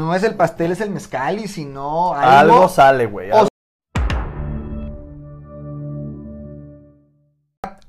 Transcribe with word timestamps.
no 0.00 0.14
es 0.14 0.22
el 0.22 0.34
pastel, 0.34 0.72
es 0.72 0.80
el 0.80 0.90
mezcal. 0.90 1.38
Y 1.38 1.48
si 1.48 1.64
no, 1.64 2.14
Algo, 2.14 2.54
algo. 2.54 2.68
sale, 2.68 3.06
güey. 3.06 3.30
Algo- 3.30 3.48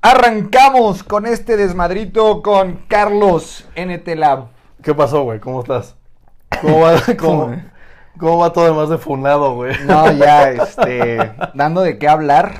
Arrancamos 0.00 1.02
con 1.04 1.26
este 1.26 1.56
desmadrito 1.56 2.42
con 2.42 2.84
Carlos 2.88 3.66
NT 3.76 4.16
Lab. 4.16 4.48
¿Qué 4.82 4.94
pasó, 4.94 5.22
güey? 5.22 5.38
¿Cómo 5.38 5.60
estás? 5.60 5.96
¿Cómo 6.60 6.80
va, 6.80 6.94
cómo 8.18 8.38
va 8.38 8.52
todo 8.52 8.64
demás 8.66 8.88
de 8.88 8.98
funado, 8.98 9.54
güey? 9.54 9.74
No, 9.86 10.10
ya, 10.12 10.50
este, 10.50 11.32
dando 11.54 11.82
de 11.82 11.98
qué 11.98 12.08
hablar, 12.08 12.54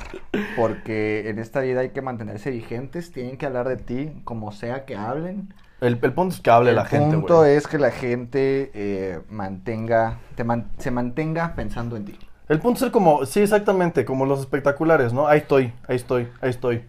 porque 0.55 1.29
en 1.29 1.37
esta 1.39 1.59
vida 1.59 1.81
hay 1.81 1.89
que 1.89 2.01
mantenerse 2.01 2.49
vigentes, 2.49 3.11
tienen 3.11 3.37
que 3.37 3.45
hablar 3.45 3.67
de 3.67 3.75
ti, 3.77 4.21
como 4.23 4.51
sea 4.53 4.85
que 4.85 4.95
hablen. 4.95 5.53
El, 5.83 5.99
el 6.01 6.13
punto 6.13 6.33
es 6.35 6.41
que 6.41 6.49
hable 6.49 6.69
El 6.71 6.75
la 6.77 6.85
gente, 6.85 7.15
punto 7.17 7.37
güey. 7.39 7.55
es 7.55 7.67
que 7.67 7.77
la 7.77 7.91
gente 7.91 8.71
eh, 8.73 9.19
mantenga, 9.29 10.19
te 10.35 10.43
man- 10.43 10.71
se 10.77 10.91
mantenga 10.91 11.55
pensando 11.55 11.95
en 11.97 12.05
ti. 12.05 12.17
El 12.49 12.59
punto 12.59 12.75
es 12.75 12.79
ser 12.81 12.91
como, 12.91 13.25
sí, 13.25 13.41
exactamente, 13.41 14.05
como 14.05 14.25
los 14.25 14.39
espectaculares, 14.39 15.13
¿no? 15.13 15.27
Ahí 15.27 15.39
estoy, 15.39 15.73
ahí 15.87 15.95
estoy, 15.95 16.27
ahí 16.41 16.49
estoy, 16.49 16.83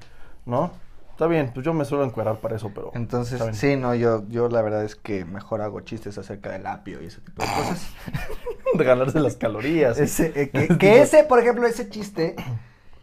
¿no? 0.46 0.70
Está 1.10 1.28
bien, 1.28 1.52
pues 1.54 1.64
yo 1.64 1.72
me 1.72 1.84
suelo 1.84 2.04
encuerar 2.04 2.38
para 2.38 2.56
eso, 2.56 2.72
pero... 2.74 2.90
Entonces, 2.94 3.40
sí, 3.52 3.76
no, 3.76 3.94
yo, 3.94 4.24
yo 4.28 4.48
la 4.48 4.62
verdad 4.62 4.82
es 4.84 4.96
que 4.96 5.24
mejor 5.24 5.60
hago 5.62 5.80
chistes 5.80 6.18
acerca 6.18 6.50
del 6.50 6.66
apio 6.66 7.00
y 7.00 7.06
ese 7.06 7.20
tipo 7.20 7.40
de 7.42 7.48
cosas. 7.48 7.86
De 8.74 8.82
ganarse 8.82 9.20
las 9.20 9.36
calorías. 9.36 9.96
Ese, 9.98 10.32
eh, 10.34 10.50
que, 10.50 10.66
que 10.78 11.02
ese, 11.02 11.22
por 11.22 11.38
ejemplo, 11.38 11.64
ese 11.68 11.88
chiste, 11.88 12.34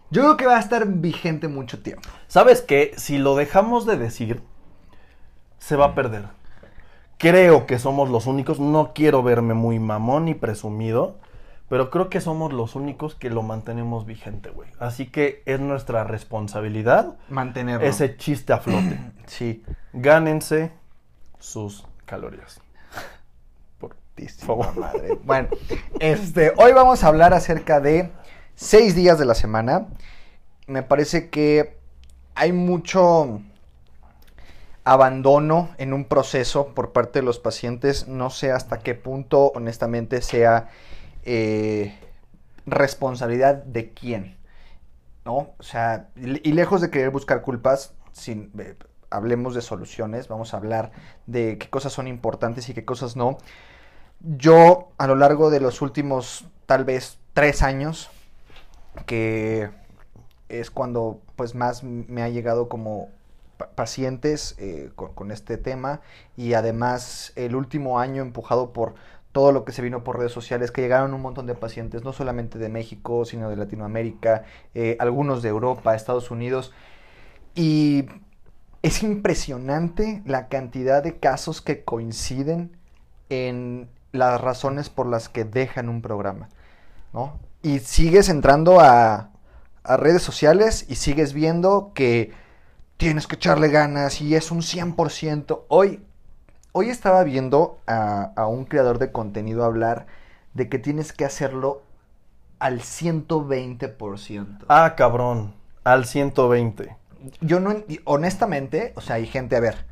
yo 0.09 0.23
creo 0.23 0.35
que 0.37 0.45
va 0.45 0.57
a 0.57 0.59
estar 0.59 0.85
vigente 0.85 1.47
mucho 1.47 1.81
tiempo. 1.81 2.09
¿Sabes 2.27 2.61
qué? 2.61 2.91
Si 2.97 3.17
lo 3.17 3.37
dejamos 3.37 3.85
de 3.85 3.95
decir, 3.95 4.41
se 5.61 5.75
va 5.75 5.85
a 5.85 5.95
perder. 5.95 6.25
Creo 7.17 7.67
que 7.67 7.77
somos 7.77 8.09
los 8.09 8.25
únicos, 8.25 8.59
no 8.59 8.93
quiero 8.93 9.21
verme 9.21 9.53
muy 9.53 9.77
mamón 9.77 10.25
ni 10.25 10.33
presumido, 10.33 11.19
pero 11.69 11.91
creo 11.91 12.09
que 12.09 12.19
somos 12.19 12.51
los 12.51 12.75
únicos 12.75 13.13
que 13.13 13.29
lo 13.29 13.43
mantenemos 13.43 14.07
vigente, 14.07 14.49
güey. 14.49 14.69
Así 14.79 15.05
que 15.05 15.43
es 15.45 15.59
nuestra 15.59 16.03
responsabilidad 16.03 17.15
Mantenerlo. 17.29 17.85
ese 17.87 18.17
chiste 18.17 18.51
a 18.53 18.57
flote. 18.57 18.99
Sí. 19.27 19.63
Gánense 19.93 20.73
sus 21.39 21.87
calorías. 22.05 22.59
Por 23.79 23.95
favor. 24.39 24.75
madre. 24.77 25.17
Bueno, 25.23 25.47
este, 25.99 26.51
hoy 26.57 26.73
vamos 26.73 27.03
a 27.03 27.07
hablar 27.07 27.33
acerca 27.33 27.79
de 27.79 28.11
seis 28.55 28.93
días 28.95 29.17
de 29.19 29.25
la 29.25 29.35
semana. 29.35 29.87
Me 30.67 30.83
parece 30.83 31.29
que 31.29 31.77
hay 32.35 32.51
mucho 32.51 33.41
abandono 34.83 35.69
en 35.77 35.93
un 35.93 36.05
proceso 36.05 36.67
por 36.73 36.91
parte 36.91 37.19
de 37.19 37.25
los 37.25 37.39
pacientes. 37.39 38.07
No 38.07 38.29
sé 38.29 38.51
hasta 38.51 38.79
qué 38.79 38.95
punto, 38.95 39.51
honestamente, 39.55 40.21
sea 40.21 40.69
eh, 41.23 41.97
responsabilidad 42.65 43.63
de 43.63 43.91
quién. 43.91 44.37
¿No? 45.23 45.53
O 45.59 45.63
sea, 45.63 46.09
y 46.15 46.51
lejos 46.51 46.81
de 46.81 46.89
querer 46.89 47.11
buscar 47.11 47.43
culpas, 47.43 47.93
sin, 48.11 48.51
eh, 48.57 48.75
hablemos 49.11 49.53
de 49.53 49.61
soluciones, 49.61 50.27
vamos 50.27 50.53
a 50.53 50.57
hablar 50.57 50.91
de 51.27 51.59
qué 51.59 51.69
cosas 51.69 51.93
son 51.93 52.07
importantes 52.07 52.67
y 52.69 52.73
qué 52.73 52.85
cosas 52.85 53.15
no. 53.15 53.37
Yo, 54.21 54.91
a 54.97 55.05
lo 55.05 55.15
largo 55.15 55.51
de 55.51 55.59
los 55.59 55.81
últimos, 55.83 56.45
tal 56.65 56.85
vez, 56.85 57.19
tres 57.33 57.61
años, 57.61 58.09
que 59.05 59.69
es 60.49 60.71
cuando 60.71 61.21
pues 61.35 61.55
más 61.55 61.83
me 61.83 62.23
ha 62.23 62.29
llegado 62.29 62.67
como 62.67 63.09
pacientes 63.75 64.55
eh, 64.57 64.91
con, 64.95 65.31
este 65.31 65.57
tema 65.57 66.01
y 66.37 66.53
además 66.53 67.33
el 67.35 67.55
último 67.55 67.99
año 67.99 68.21
empujado 68.21 68.73
por 68.73 68.95
todo 69.31 69.51
lo 69.51 69.63
que 69.63 69.71
se 69.71 69.81
vino 69.81 70.03
por 70.03 70.17
redes 70.17 70.31
sociales, 70.33 70.71
que 70.71 70.81
llegaron 70.81 71.13
un 71.13 71.21
montón 71.21 71.45
de 71.45 71.55
pacientes, 71.55 72.03
no 72.03 72.11
solamente 72.11 72.59
de 72.59 72.69
México, 72.69 73.23
sino 73.23 73.49
de 73.49 73.55
Latinoamérica, 73.55 74.43
eh, 74.75 74.97
algunos 74.99 75.41
de 75.41 75.49
Europa, 75.49 75.95
Estados 75.95 76.31
Unidos, 76.31 76.73
y 77.55 78.07
es 78.81 79.03
impresionante 79.03 80.21
la 80.25 80.47
cantidad 80.47 81.01
de 81.01 81.17
casos 81.17 81.61
que 81.61 81.83
coinciden 81.83 82.75
en 83.29 83.89
las 84.11 84.41
razones 84.41 84.89
por 84.89 85.07
las 85.07 85.29
que 85.29 85.45
dejan 85.45 85.87
un 85.87 86.01
programa, 86.01 86.49
¿no? 87.13 87.39
Y 87.63 87.79
sigues 87.79 88.27
entrando 88.27 88.81
a, 88.81 89.29
a 89.83 89.97
redes 89.97 90.21
sociales 90.21 90.85
y 90.89 90.95
sigues 90.95 91.33
viendo 91.33 91.91
que 91.93 92.31
tienes 93.01 93.25
que 93.25 93.35
echarle 93.35 93.69
ganas 93.69 94.21
y 94.21 94.35
es 94.35 94.51
un 94.51 94.61
100%. 94.61 95.61
Hoy, 95.69 96.03
hoy 96.71 96.89
estaba 96.91 97.23
viendo 97.23 97.79
a, 97.87 98.31
a 98.35 98.45
un 98.45 98.65
creador 98.65 98.99
de 98.99 99.11
contenido 99.11 99.63
hablar 99.63 100.05
de 100.53 100.69
que 100.69 100.77
tienes 100.77 101.11
que 101.11 101.25
hacerlo 101.25 101.81
al 102.59 102.81
120%. 102.81 104.65
Ah, 104.67 104.93
cabrón. 104.95 105.51
Al 105.83 106.05
120. 106.05 106.95
Yo 107.39 107.59
no, 107.59 107.71
en- 107.71 107.85
honestamente, 108.05 108.93
o 108.95 109.01
sea, 109.01 109.15
hay 109.15 109.25
gente, 109.25 109.55
a 109.55 109.61
ver, 109.61 109.83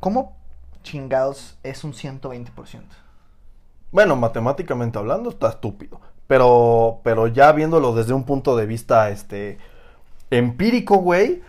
¿cómo 0.00 0.38
chingados 0.82 1.58
es 1.62 1.84
un 1.84 1.92
120%? 1.92 2.80
Bueno, 3.92 4.16
matemáticamente 4.16 4.98
hablando 4.98 5.28
está 5.28 5.50
estúpido. 5.50 6.00
Pero, 6.26 7.00
pero 7.04 7.26
ya 7.26 7.52
viéndolo 7.52 7.94
desde 7.94 8.14
un 8.14 8.24
punto 8.24 8.56
de 8.56 8.64
vista, 8.64 9.10
este, 9.10 9.58
empírico, 10.30 10.96
güey. 10.96 11.42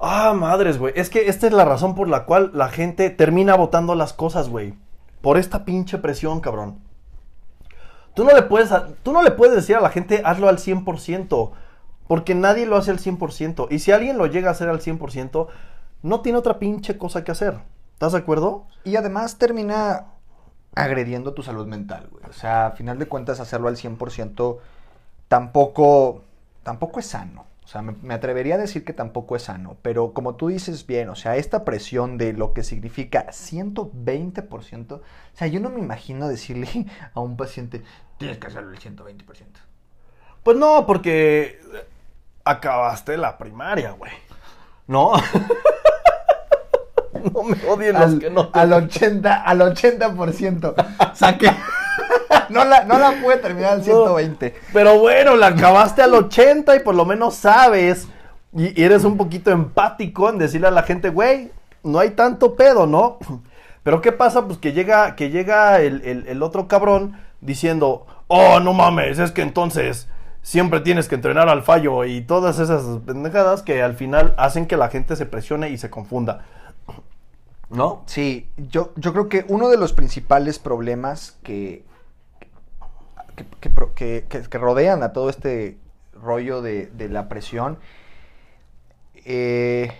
Ah, 0.00 0.34
madres, 0.34 0.78
güey. 0.78 0.92
Es 0.96 1.10
que 1.10 1.28
esta 1.28 1.46
es 1.46 1.52
la 1.52 1.64
razón 1.64 1.94
por 1.94 2.08
la 2.08 2.24
cual 2.24 2.50
la 2.54 2.68
gente 2.68 3.10
termina 3.10 3.54
votando 3.56 3.94
las 3.94 4.12
cosas, 4.12 4.48
güey. 4.48 4.74
Por 5.20 5.38
esta 5.38 5.64
pinche 5.64 5.98
presión, 5.98 6.40
cabrón. 6.40 6.78
Tú 8.14 8.24
no 8.24 8.32
le 8.34 8.42
puedes, 8.42 8.70
tú 9.02 9.12
no 9.12 9.22
le 9.22 9.30
puedes 9.30 9.54
decir 9.54 9.76
a 9.76 9.80
la 9.80 9.90
gente, 9.90 10.22
hazlo 10.24 10.48
al 10.48 10.58
100%. 10.58 11.50
Porque 12.06 12.34
nadie 12.34 12.66
lo 12.66 12.76
hace 12.76 12.90
al 12.90 12.98
100%. 12.98 13.68
Y 13.70 13.80
si 13.80 13.92
alguien 13.92 14.18
lo 14.18 14.26
llega 14.26 14.48
a 14.48 14.52
hacer 14.52 14.68
al 14.68 14.80
100%, 14.80 15.48
no 16.02 16.20
tiene 16.20 16.38
otra 16.38 16.58
pinche 16.58 16.98
cosa 16.98 17.24
que 17.24 17.32
hacer. 17.32 17.58
¿Estás 17.94 18.12
de 18.12 18.18
acuerdo? 18.18 18.66
Y 18.84 18.96
además 18.96 19.38
termina 19.38 20.06
agrediendo 20.74 21.32
tu 21.32 21.42
salud 21.42 21.66
mental, 21.66 22.08
güey. 22.10 22.24
O 22.28 22.32
sea, 22.32 22.66
a 22.66 22.70
final 22.72 22.98
de 22.98 23.06
cuentas, 23.06 23.40
hacerlo 23.40 23.68
al 23.68 23.76
100% 23.76 24.58
tampoco, 25.28 26.22
tampoco 26.62 27.00
es 27.00 27.06
sano. 27.06 27.44
O 27.66 27.68
sea, 27.68 27.82
me, 27.82 27.96
me 28.00 28.14
atrevería 28.14 28.54
a 28.54 28.58
decir 28.58 28.84
que 28.84 28.92
tampoco 28.92 29.34
es 29.34 29.42
sano. 29.42 29.76
Pero 29.82 30.12
como 30.12 30.36
tú 30.36 30.46
dices 30.46 30.86
bien, 30.86 31.08
o 31.08 31.16
sea, 31.16 31.34
esta 31.34 31.64
presión 31.64 32.16
de 32.16 32.32
lo 32.32 32.52
que 32.52 32.62
significa 32.62 33.26
120%, 33.26 34.92
o 34.92 35.02
sea, 35.32 35.48
yo 35.48 35.58
no 35.58 35.68
me 35.70 35.80
imagino 35.80 36.28
decirle 36.28 36.86
a 37.14 37.18
un 37.18 37.36
paciente, 37.36 37.82
tienes 38.18 38.38
que 38.38 38.46
hacerlo 38.46 38.70
al 38.70 38.78
120%. 38.78 39.24
Pues 40.44 40.56
no, 40.56 40.86
porque 40.86 41.58
acabaste 42.44 43.16
la 43.16 43.36
primaria, 43.36 43.90
güey. 43.90 44.12
¿No? 44.86 45.14
no 47.34 47.42
me 47.42 47.56
odien 47.68 47.94
los 47.94 48.02
Al, 48.02 48.18
que 48.20 48.30
no. 48.30 48.48
al 48.52 48.72
80, 48.74 49.42
al 49.42 49.60
80%. 49.60 51.10
O 51.12 51.14
sea 51.16 51.36
que 51.36 51.50
no 52.48 52.64
la, 52.64 52.84
no 52.84 52.98
la 52.98 53.12
puede 53.22 53.38
terminar 53.38 53.72
al 53.72 53.82
120. 53.84 54.54
Pero 54.72 54.98
bueno, 54.98 55.36
la 55.36 55.48
acabaste 55.48 56.02
al 56.02 56.14
80 56.14 56.76
y 56.76 56.80
por 56.80 56.94
lo 56.94 57.04
menos 57.04 57.34
sabes 57.34 58.08
y, 58.54 58.80
y 58.80 58.84
eres 58.84 59.04
un 59.04 59.16
poquito 59.16 59.50
empático 59.50 60.28
en 60.30 60.38
decirle 60.38 60.68
a 60.68 60.70
la 60.70 60.82
gente, 60.82 61.10
güey, 61.10 61.50
no 61.82 61.98
hay 61.98 62.10
tanto 62.10 62.54
pedo, 62.56 62.86
¿no? 62.86 63.18
Pero 63.82 64.00
¿qué 64.00 64.10
pasa? 64.12 64.46
Pues 64.46 64.58
que 64.58 64.72
llega, 64.72 65.14
que 65.14 65.30
llega 65.30 65.80
el, 65.80 66.02
el- 66.04 66.26
el 66.26 66.42
otro 66.42 66.66
cabrón 66.68 67.16
diciendo, 67.40 68.06
oh, 68.26 68.58
no 68.60 68.72
mames, 68.72 69.18
es 69.20 69.30
que 69.30 69.42
entonces 69.42 70.08
siempre 70.42 70.80
tienes 70.80 71.06
que 71.08 71.14
entrenar 71.16 71.48
al 71.48 71.62
fallo 71.62 72.04
y 72.04 72.20
todas 72.22 72.58
esas 72.58 72.82
pendejadas 73.04 73.62
que 73.62 73.82
al 73.82 73.94
final 73.94 74.34
hacen 74.38 74.66
que 74.66 74.76
la 74.76 74.88
gente 74.88 75.14
se 75.16 75.26
presione 75.26 75.70
y 75.70 75.78
se 75.78 75.90
confunda. 75.90 76.44
¿No? 77.68 78.02
Sí, 78.06 78.48
yo, 78.56 78.92
yo 78.94 79.12
creo 79.12 79.28
que 79.28 79.44
uno 79.48 79.68
de 79.68 79.76
los 79.76 79.92
principales 79.92 80.58
problemas 80.60 81.36
que, 81.42 81.84
que, 83.36 84.58
rodean 84.58 85.02
a 85.02 85.12
todo 85.12 85.30
este 85.30 85.78
rollo 86.14 86.62
de, 86.62 86.90
la 87.10 87.28
presión 87.28 87.78
eh, 89.24 89.92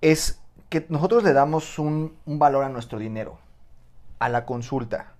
es 0.00 0.40
que 0.68 0.86
nosotros 0.88 1.24
le 1.24 1.32
damos 1.32 1.78
un 1.78 2.14
valor 2.26 2.64
a 2.64 2.68
nuestro 2.68 2.98
dinero, 2.98 3.38
a 4.18 4.28
la 4.28 4.44
consulta. 4.44 5.12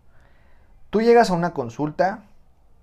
Tú 0.91 1.01
llegas 1.01 1.31
a 1.31 1.35
una 1.35 1.53
consulta, 1.53 2.25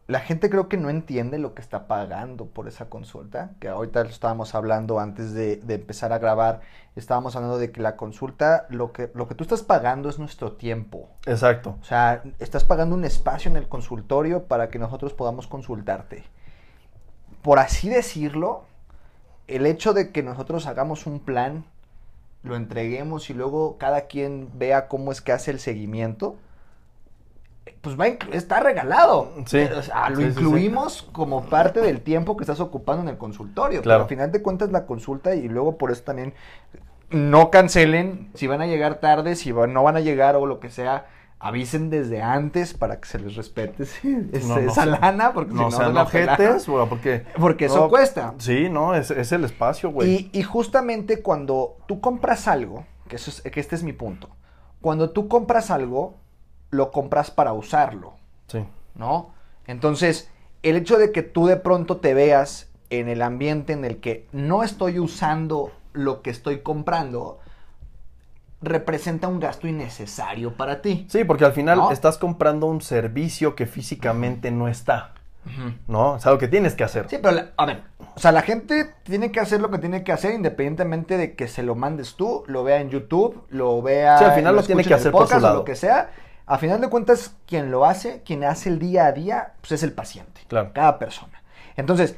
la 0.08 0.22
gente 0.22 0.50
creo 0.50 0.70
que 0.70 0.78
no 0.78 0.90
entiende 0.90 1.38
lo 1.38 1.54
que 1.54 1.62
está 1.62 1.86
pagando 1.88 2.46
por 2.46 2.70
esa 2.70 2.90
consulta, 2.90 3.52
que 3.60 3.68
ahorita 3.68 4.04
lo 4.04 4.10
estábamos 4.10 4.56
hablando 4.56 5.00
antes 5.00 5.34
de, 5.34 5.58
de 5.58 5.76
empezar 5.76 6.14
a 6.14 6.18
grabar, 6.18 6.62
estábamos 6.96 7.36
hablando 7.36 7.58
de 7.58 7.74
que 7.74 7.82
la 7.82 7.98
consulta, 7.98 8.68
lo 8.70 8.94
que, 8.94 9.12
lo 9.14 9.28
que 9.28 9.36
tú 9.36 9.44
estás 9.44 9.64
pagando 9.64 10.08
es 10.08 10.18
nuestro 10.18 10.54
tiempo. 10.54 11.10
Exacto. 11.26 11.78
O 11.82 11.84
sea, 11.84 12.24
estás 12.40 12.64
pagando 12.64 12.96
un 12.96 13.04
espacio 13.04 13.52
en 13.52 13.58
el 13.58 13.68
consultorio 13.68 14.44
para 14.44 14.70
que 14.70 14.80
nosotros 14.80 15.14
podamos 15.14 15.46
consultarte. 15.46 16.24
Por 17.42 17.60
así 17.60 17.90
decirlo, 17.90 18.64
el 19.48 19.66
hecho 19.66 19.94
de 19.94 20.12
que 20.14 20.24
nosotros 20.24 20.68
hagamos 20.68 21.06
un 21.06 21.20
plan, 21.20 21.66
lo 22.44 22.56
entreguemos 22.56 23.30
y 23.30 23.34
luego 23.34 23.78
cada 23.78 24.02
quien 24.08 24.50
vea 24.54 24.88
cómo 24.88 25.12
es 25.12 25.22
que 25.22 25.34
hace 25.34 25.52
el 25.52 25.60
seguimiento, 25.60 26.38
pues 27.96 28.00
va 28.00 28.08
está 28.36 28.60
regalado. 28.60 29.34
Sí. 29.46 29.60
O 29.76 29.82
sea, 29.82 30.10
lo 30.10 30.18
Sí, 30.18 30.24
sí, 30.24 30.32
sí. 30.34 30.40
incluimos 30.40 31.02
como 31.12 31.46
parte 31.46 31.80
del 31.82 32.02
tiempo 32.02 32.36
que 32.38 32.44
estás 32.44 32.60
ocupando 32.60 33.04
en 33.04 33.10
el 33.10 33.18
consultorio. 33.18 33.82
Claro. 33.82 34.00
Pero 34.00 34.04
al 34.04 34.10
final 34.10 34.32
de 34.32 34.42
cuentas 34.42 34.72
la 34.72 34.86
consulta 34.86 35.36
y 35.36 35.48
luego 35.48 35.78
por 35.78 35.92
eso 35.92 36.04
también 36.04 36.34
no 37.10 37.50
cancelen 37.52 38.30
si 38.34 38.48
van 38.48 38.62
a 38.62 38.68
llegar 38.68 38.96
tarde, 39.00 39.36
si 39.36 39.52
no 39.54 39.84
van 39.84 39.96
a 39.96 40.00
llegar 40.02 40.36
o 40.36 40.46
lo 40.46 40.60
que 40.60 40.70
sea. 40.70 41.06
Avisen 41.40 41.92
desde 41.92 42.24
antes 42.24 42.74
para 42.74 43.00
que 43.00 43.08
se 43.08 43.20
les 43.20 43.36
respete 43.36 43.86
sí, 43.86 44.28
ese- 44.34 44.48
No, 44.48 44.56
no 44.60 44.72
esa 44.72 44.88
lana, 44.88 45.34
porque 45.34 45.54
No 45.54 45.70
si 45.70 45.78
no, 45.78 45.92
no 45.92 46.02
ojetes, 46.02 46.66
porque... 46.90 47.26
Porque 47.40 47.66
eso 47.66 47.90
cuesta. 47.90 48.34
Sí, 48.40 48.70
no, 48.72 48.96
es, 48.96 49.12
es 49.12 49.32
el 49.32 49.44
espacio, 49.44 49.92
güey. 49.92 50.32
Y, 50.34 50.40
y 50.40 50.42
justamente 50.42 51.22
cuando 51.22 51.78
tú 51.88 52.02
compras 52.02 52.48
algo, 52.48 52.86
que, 53.08 53.18
eso 53.18 53.30
es- 53.30 53.42
que 53.44 53.60
este 53.60 53.76
es 53.76 53.84
mi 53.84 53.94
punto, 53.94 54.30
cuando 54.82 55.12
tú 55.12 55.28
compras 55.28 55.70
algo, 55.70 56.16
lo 56.70 56.92
compras 56.92 57.32
para 57.32 57.54
usarlo, 57.54 58.14
Sí. 58.48 58.66
¿no? 58.96 59.32
Entonces, 59.68 60.30
el 60.64 60.76
hecho 60.76 60.98
de 60.98 61.12
que 61.12 61.24
tú 61.24 61.48
de 61.48 61.58
pronto 61.58 61.98
te 61.98 62.14
veas 62.14 62.70
en 62.90 63.10
el 63.10 63.22
ambiente 63.22 63.74
en 63.74 63.84
el 63.86 63.98
que 64.00 64.28
no 64.32 64.64
estoy 64.64 65.00
usando 65.00 65.72
lo 65.94 66.22
que 66.22 66.30
estoy 66.30 66.60
comprando, 66.60 67.40
representa 68.62 69.28
un 69.28 69.40
gasto 69.40 69.68
innecesario 69.68 70.54
para 70.54 70.82
ti. 70.82 71.06
Sí, 71.10 71.24
porque 71.24 71.46
al 71.46 71.54
final 71.54 71.78
¿No? 71.78 71.92
estás 71.92 72.18
comprando 72.18 72.66
un 72.66 72.82
servicio 72.82 73.56
que 73.56 73.68
físicamente 73.68 74.50
no 74.52 74.68
está, 74.68 75.14
¿no? 75.88 76.16
Es 76.18 76.26
algo 76.26 76.40
que 76.40 76.48
tienes 76.48 76.74
que 76.74 76.84
hacer. 76.84 77.08
Sí, 77.10 77.18
pero, 77.22 77.36
la- 77.36 77.50
a 77.56 77.66
ver, 77.66 77.84
o 78.16 78.20
sea, 78.20 78.32
la 78.32 78.42
gente 78.42 78.94
tiene 79.04 79.32
que 79.32 79.40
hacer 79.40 79.62
lo 79.62 79.70
que 79.70 79.78
tiene 79.78 80.04
que 80.04 80.12
hacer 80.12 80.34
independientemente 80.34 81.18
de 81.18 81.36
que 81.36 81.48
se 81.48 81.62
lo 81.62 81.76
mandes 81.76 82.16
tú, 82.16 82.44
lo 82.48 82.64
vea 82.64 82.82
en 82.82 82.90
YouTube, 82.90 83.44
lo 83.50 83.82
vea... 83.82 84.18
Sí, 84.18 84.24
al 84.26 84.34
final 84.34 84.56
lo 84.56 84.64
tiene 84.64 84.84
que 84.84 84.94
hacer 84.94 85.12
por 85.12 85.28
su 85.28 85.36
o 85.36 85.40
lado. 85.40 85.56
lo 85.58 85.64
que 85.66 85.76
sea. 85.76 86.10
A 86.48 86.58
final 86.58 86.80
de 86.82 86.90
cuentas, 86.90 87.36
quien 87.46 87.70
lo 87.72 87.86
hace, 87.86 88.24
quien 88.24 88.44
hace 88.44 88.70
el 88.70 88.80
día 88.80 89.06
a 89.06 89.12
día, 89.12 89.54
pues 89.62 89.74
es 89.74 89.84
el 89.84 89.92
paciente. 89.94 90.42
Claro. 90.48 90.72
Cada 90.74 90.98
persona. 90.98 91.44
Entonces, 91.76 92.16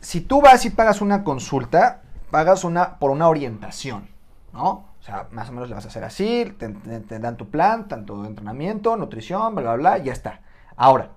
si 0.00 0.20
tú 0.20 0.40
vas 0.42 0.64
y 0.66 0.70
pagas 0.70 1.00
una 1.00 1.24
consulta, 1.24 2.02
pagas 2.30 2.64
una 2.64 2.98
por 2.98 3.10
una 3.10 3.28
orientación, 3.28 4.08
¿no? 4.52 4.68
O 5.00 5.04
sea, 5.04 5.26
más 5.32 5.48
o 5.48 5.52
menos 5.52 5.68
le 5.68 5.74
vas 5.74 5.84
a 5.84 5.88
hacer 5.88 6.04
así, 6.04 6.54
te, 6.58 6.68
te- 6.68 7.00
te 7.00 7.18
dan 7.18 7.36
tu 7.36 7.48
plan, 7.48 7.88
tanto 7.88 8.22
de 8.22 8.28
entrenamiento, 8.28 8.96
nutrición, 8.96 9.54
bla, 9.54 9.62
bla, 9.62 9.74
bla, 9.74 9.98
ya 9.98 10.12
está. 10.12 10.40
Ahora, 10.76 11.10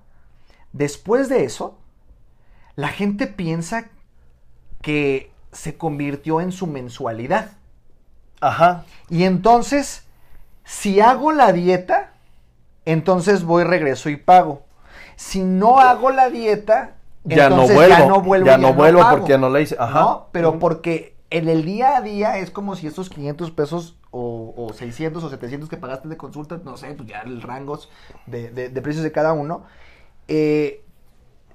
después 0.72 1.28
de 1.28 1.44
eso, 1.44 1.78
la 2.74 2.88
gente 2.88 3.26
piensa 3.26 3.84
que 4.82 5.30
se 5.52 5.76
convirtió 5.76 6.40
en 6.40 6.52
su 6.52 6.66
mensualidad. 6.66 7.52
Ajá. 8.40 8.84
Y 9.08 9.24
entonces, 9.24 10.04
si 10.64 11.00
hago 11.00 11.32
la 11.32 11.52
dieta, 11.52 12.05
entonces 12.86 13.44
voy, 13.44 13.64
regreso 13.64 14.08
y 14.08 14.16
pago. 14.16 14.62
Si 15.16 15.42
no 15.42 15.78
hago 15.80 16.10
la 16.10 16.30
dieta, 16.30 16.94
Ya 17.24 17.50
no 17.50 17.66
vuelvo. 17.68 17.88
ya 17.98 18.06
no 18.06 18.20
vuelvo. 18.22 18.46
Ya 18.46 18.56
no 18.58 18.72
vuelvo 18.72 19.00
pago. 19.00 19.16
porque 19.18 19.30
ya 19.32 19.38
no 19.38 19.50
la 19.50 19.60
hice. 19.60 19.76
Ajá. 19.78 20.00
¿No? 20.00 20.26
Pero 20.32 20.58
porque 20.58 21.14
en 21.30 21.48
el 21.48 21.64
día 21.64 21.96
a 21.96 22.00
día 22.00 22.38
es 22.38 22.50
como 22.50 22.76
si 22.76 22.86
estos 22.86 23.10
500 23.10 23.50
pesos 23.50 23.96
o, 24.12 24.54
o 24.56 24.72
600 24.72 25.22
o 25.24 25.28
700 25.28 25.68
que 25.68 25.76
pagaste 25.76 26.08
de 26.08 26.16
consulta, 26.16 26.58
no 26.64 26.76
sé, 26.76 26.94
pues 26.94 27.08
ya 27.08 27.20
el 27.20 27.42
rangos 27.42 27.90
de, 28.26 28.50
de- 28.50 28.68
de 28.70 28.82
precios 28.82 29.02
de 29.04 29.12
cada 29.12 29.32
uno, 29.32 29.64
eh, 30.28 30.82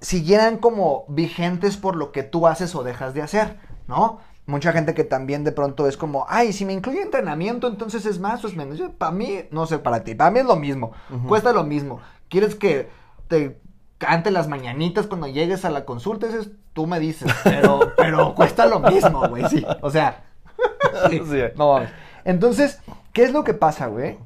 siguieran 0.02 0.58
como 0.58 1.06
vigentes 1.08 1.78
por 1.78 1.96
lo 1.96 2.12
que 2.12 2.24
tú 2.24 2.48
haces 2.48 2.76
o 2.76 2.84
dejas 2.84 3.14
de 3.14 3.22
hacer, 3.22 3.58
¿no? 3.88 4.20
Mucha 4.52 4.74
gente 4.74 4.94
que 4.94 5.06
también 5.06 5.46
de 5.46 5.54
pronto 5.54 5.88
es 5.88 5.96
como, 5.96 6.26
ay, 6.28 6.52
si 6.52 6.66
me 6.66 6.74
incluye 6.74 7.02
entrenamiento, 7.02 7.68
entonces 7.70 8.06
es 8.06 8.20
más 8.20 8.44
o 8.44 8.48
es 8.50 8.56
menos. 8.58 8.82
Para 8.98 9.14
mí, 9.14 9.46
no 9.50 9.66
sé, 9.66 9.80
para 9.80 10.04
ti, 10.04 10.14
para 10.14 10.30
mí 10.30 10.40
es 10.40 10.46
lo 10.46 10.58
mismo, 10.58 10.92
cuesta 11.28 11.54
lo 11.54 11.64
mismo. 11.64 12.02
¿Quieres 12.28 12.56
que 12.56 12.90
te 13.30 13.62
cante 13.98 14.30
las 14.30 14.50
mañanitas 14.50 15.08
cuando 15.08 15.28
llegues 15.28 15.64
a 15.64 15.70
la 15.70 15.86
consulta? 15.86 16.28
Ese 16.28 16.40
es- 16.40 16.50
tú 16.74 16.86
me 16.86 17.00
dices, 17.00 17.32
pero, 17.46 17.94
pero 17.98 18.36
cuesta 18.36 18.66
lo 18.66 18.80
mismo, 18.82 19.28
güey, 19.30 19.48
sí. 19.48 19.66
O 19.82 19.90
sea, 19.90 20.26
sí, 21.10 21.22
Sí. 21.30 21.42
no 21.56 21.74
mames. 21.74 21.90
Entonces, 22.26 22.80
¿qué 23.14 23.24
es 23.24 23.32
lo 23.32 23.46
que 23.46 23.54
pasa, 23.54 23.88
güey? 23.88 24.18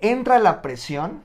Entra 0.00 0.38
la 0.38 0.62
presión 0.62 1.22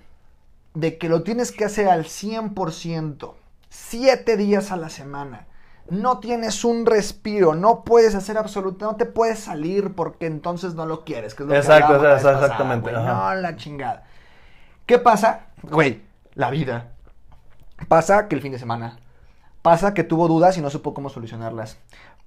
de 0.74 0.98
que 0.98 1.10
lo 1.10 1.22
tienes 1.22 1.52
que 1.52 1.64
hacer 1.66 1.88
al 1.90 2.06
100%, 2.06 3.36
siete 3.70 4.36
días 4.36 4.72
a 4.72 4.78
la 4.78 4.90
semana. 4.90 5.46
No 5.90 6.20
tienes 6.20 6.64
un 6.64 6.86
respiro, 6.86 7.56
no 7.56 7.84
puedes 7.84 8.16
hacer 8.16 8.38
absolutamente, 8.38 8.86
no 8.86 8.96
te 8.96 9.06
puedes 9.06 9.40
salir 9.40 9.96
porque 9.96 10.26
entonces 10.26 10.76
no 10.76 10.86
lo 10.86 11.04
quieres. 11.04 11.34
Que 11.36 11.44
es 11.44 11.48
lo 11.48 11.54
que 11.54 11.60
Exacto, 11.60 12.00
pasada, 12.00 12.34
exactamente. 12.46 12.92
No, 12.92 13.36
la 13.36 13.56
chingada. 13.56 14.04
¿Qué 14.86 15.00
pasa? 15.00 15.48
Güey, 15.64 16.02
la 16.36 16.50
vida. 16.50 16.92
Pasa 17.88 18.28
que 18.28 18.36
el 18.36 18.42
fin 18.42 18.52
de 18.52 18.60
semana. 18.60 19.00
Pasa 19.62 19.94
que 19.94 20.04
tuvo 20.04 20.28
dudas 20.28 20.58
y 20.58 20.62
no 20.62 20.70
supo 20.70 20.94
cómo 20.94 21.10
solucionarlas. 21.10 21.78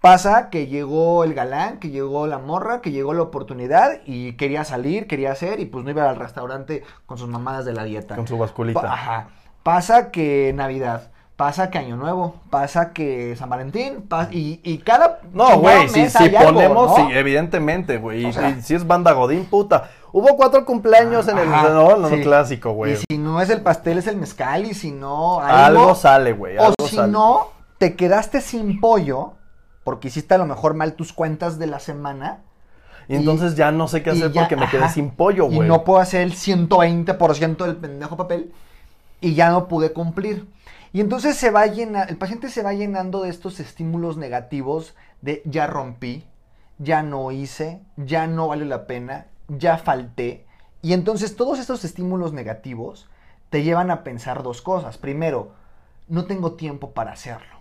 Pasa 0.00 0.50
que 0.50 0.66
llegó 0.66 1.22
el 1.22 1.32
galán, 1.32 1.78
que 1.78 1.90
llegó 1.90 2.26
la 2.26 2.38
morra, 2.38 2.80
que 2.80 2.90
llegó 2.90 3.14
la 3.14 3.22
oportunidad 3.22 4.00
y 4.04 4.32
quería 4.32 4.64
salir, 4.64 5.06
quería 5.06 5.30
hacer 5.30 5.60
y 5.60 5.66
pues 5.66 5.84
no 5.84 5.90
iba 5.90 6.10
al 6.10 6.16
restaurante 6.16 6.82
con 7.06 7.18
sus 7.18 7.28
mamadas 7.28 7.64
de 7.64 7.72
la 7.72 7.84
dieta. 7.84 8.16
Con 8.16 8.26
su 8.26 8.36
basculita. 8.36 8.80
Pa- 8.80 8.92
ajá. 8.92 9.28
Pasa 9.62 10.10
que 10.10 10.52
Navidad, 10.56 11.11
pasa 11.36 11.70
que 11.70 11.78
Año 11.78 11.96
Nuevo, 11.96 12.36
pasa 12.50 12.92
que 12.92 13.34
San 13.36 13.48
Valentín, 13.50 14.02
pa- 14.02 14.28
y, 14.30 14.60
y 14.62 14.78
cada 14.78 15.20
No, 15.32 15.58
güey, 15.58 15.88
si, 15.88 16.08
si 16.08 16.36
algo, 16.36 16.52
ponemos, 16.52 16.90
¿no? 16.98 17.06
sí, 17.08 17.12
evidentemente, 17.14 17.98
güey. 17.98 18.24
O 18.24 18.28
Y- 18.28 18.32
sea- 18.32 18.50
y 18.50 18.62
si 18.62 18.74
es 18.74 18.86
banda 18.86 19.12
Godín, 19.12 19.46
puta. 19.46 19.90
Hubo 20.12 20.36
cuatro 20.36 20.64
cumpleaños 20.66 21.26
en 21.28 21.38
el 21.38 21.48
Ajá, 21.52 21.70
no, 21.70 21.96
no, 21.96 22.08
sí. 22.10 22.20
clásico, 22.20 22.72
güey. 22.72 22.92
Y 22.92 22.96
si 22.96 23.18
no 23.18 23.40
es 23.40 23.48
el 23.50 23.62
pastel, 23.62 23.98
es 23.98 24.06
el 24.06 24.16
mezcal, 24.18 24.66
y 24.66 24.74
si 24.74 24.90
no, 24.92 25.40
Algo 25.40 25.94
sale, 25.94 26.32
güey. 26.34 26.58
O 26.58 26.62
algo 26.64 26.74
si 26.86 26.96
sale. 26.96 27.10
no, 27.10 27.48
te 27.78 27.96
quedaste 27.96 28.40
sin 28.42 28.78
pollo, 28.78 29.32
porque 29.84 30.08
hiciste 30.08 30.34
a 30.34 30.38
lo 30.38 30.44
mejor 30.46 30.74
mal 30.74 30.92
tus 30.94 31.12
cuentas 31.14 31.58
de 31.58 31.66
la 31.66 31.80
semana. 31.80 32.40
Y 33.08 33.16
entonces 33.16 33.56
ya 33.56 33.72
no 33.72 33.88
sé 33.88 34.02
qué 34.02 34.10
y 34.10 34.18
hacer 34.18 34.32
ya- 34.32 34.42
porque 34.42 34.54
me 34.56 34.68
quedé 34.68 34.84
ajá, 34.84 34.92
sin 34.92 35.10
pollo, 35.10 35.48
Y 35.50 35.56
güey. 35.56 35.68
no 35.68 35.82
puedo 35.82 35.98
hacer 35.98 36.20
el 36.20 36.34
120% 36.34 37.64
del 37.64 37.76
pendejo 37.76 38.16
papel. 38.16 38.52
Y 39.20 39.34
ya 39.34 39.50
no 39.50 39.66
pude 39.66 39.92
cumplir. 39.92 40.46
Y 40.92 41.00
entonces 41.00 41.36
se 41.36 41.50
va 41.50 41.66
llena, 41.66 42.02
el 42.02 42.18
paciente 42.18 42.48
se 42.48 42.62
va 42.62 42.74
llenando 42.74 43.22
de 43.22 43.30
estos 43.30 43.60
estímulos 43.60 44.16
negativos 44.16 44.94
de 45.22 45.42
ya 45.46 45.66
rompí, 45.66 46.26
ya 46.78 47.02
no 47.02 47.30
hice, 47.30 47.80
ya 47.96 48.26
no 48.26 48.48
vale 48.48 48.66
la 48.66 48.86
pena, 48.86 49.26
ya 49.48 49.78
falté. 49.78 50.46
Y 50.82 50.92
entonces 50.92 51.36
todos 51.36 51.58
estos 51.58 51.84
estímulos 51.84 52.32
negativos 52.32 53.08
te 53.48 53.62
llevan 53.62 53.90
a 53.90 54.02
pensar 54.04 54.42
dos 54.42 54.60
cosas. 54.60 54.98
Primero, 54.98 55.52
no 56.08 56.26
tengo 56.26 56.52
tiempo 56.52 56.90
para 56.90 57.12
hacerlo. 57.12 57.60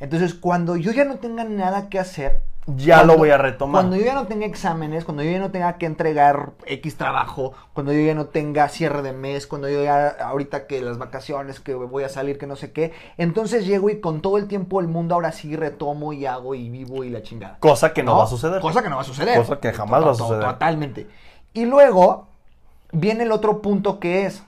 Entonces, 0.00 0.34
cuando 0.34 0.76
yo 0.76 0.92
ya 0.92 1.04
no 1.04 1.16
tenga 1.16 1.44
nada 1.44 1.88
que 1.88 1.98
hacer, 1.98 2.42
Ya 2.66 2.98
cuando- 2.98 3.14
lo 3.14 3.18
voy 3.18 3.30
a 3.30 3.38
retomar. 3.38 3.82
Cuando 3.82 3.96
yo 3.96 4.04
ya 4.04 4.14
no 4.14 4.26
tenga 4.28 4.46
exámenes, 4.46 5.04
cuando 5.04 5.24
yo 5.24 5.32
ya 5.32 5.40
no 5.40 5.50
tenga 5.50 5.78
que 5.78 5.86
entregar 5.86 6.52
X 6.66 6.96
trabajo, 6.96 7.54
cuando 7.72 7.92
yo 7.92 8.00
ya 8.00 8.14
no 8.14 8.26
tenga 8.26 8.68
cierre 8.68 9.02
de 9.02 9.12
mes, 9.12 9.48
cuando 9.48 9.68
yo 9.68 9.82
ya 9.82 10.08
ahorita 10.08 10.68
que 10.68 10.80
las 10.80 10.96
vacaciones, 10.96 11.58
que 11.58 11.74
voy 11.74 12.04
a 12.04 12.08
salir, 12.08 12.38
que 12.38 12.46
no 12.46 12.54
sé 12.54 12.70
qué, 12.70 12.92
entonces 13.18 13.66
llego 13.66 13.90
y 13.90 14.00
con 14.00 14.20
todo 14.22 14.38
el 14.38 14.46
tiempo 14.46 14.80
del 14.80 14.88
mundo 14.88 15.16
ahora 15.16 15.32
sí 15.32 15.56
retomo 15.56 16.12
y 16.12 16.24
hago 16.24 16.54
y 16.54 16.68
vivo 16.68 17.02
y 17.02 17.10
la 17.10 17.22
chingada. 17.22 17.56
Cosa 17.58 17.92
que 17.92 18.04
no, 18.04 18.16
va 18.18 18.24
a 18.24 18.28
suceder. 18.28 18.60
Cosa 18.60 18.80
que 18.80 18.88
no 18.90 18.94
va 18.96 19.02
a 19.02 19.06
suceder. 19.06 19.36
Cosa 19.38 19.58
que 19.58 19.72
jamás 19.72 20.06
va 20.06 20.10
a 20.12 20.14
suceder. 20.14 20.44
Totalmente. 20.44 21.08
Y 21.54 21.64
luego 21.64 22.28
viene 22.92 23.24
el 23.24 23.32
otro 23.32 23.60
punto 23.60 23.98
que 23.98 24.26
es 24.26 24.44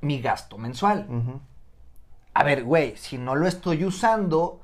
mi 0.00 0.20
gasto 0.20 0.58
mensual. 0.58 1.06
A 2.34 2.42
ver, 2.42 2.64
güey, 2.64 2.96
si 2.96 3.18
no 3.18 3.36
lo 3.36 3.46
estoy 3.46 3.84
usando, 3.84 4.60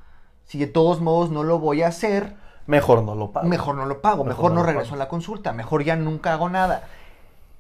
si 0.47 0.59
de 0.59 0.67
todos 0.67 1.01
modos 1.01 1.31
no 1.31 1.45
lo 1.45 1.61
voy 1.61 1.83
a 1.83 1.89
hacer, 1.89 2.35
Mejor 2.67 3.03
no 3.03 3.15
lo 3.15 3.31
pago. 3.31 3.47
mejor 3.49 3.75
no 3.77 3.87
lo 3.87 4.01
pago, 4.01 4.25
Mejor 4.25 4.29
mejor, 4.37 4.53
no 4.53 4.61
no, 4.61 4.67
regreso 4.67 4.91
pago. 4.91 5.03
a 5.03 5.05
la 5.05 5.09
consulta, 5.09 5.53
mejor 5.53 5.85
ya 5.85 5.97
nunca 5.97 6.33
hago 6.33 6.49
nada. 6.49 6.85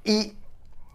Y 0.04 0.34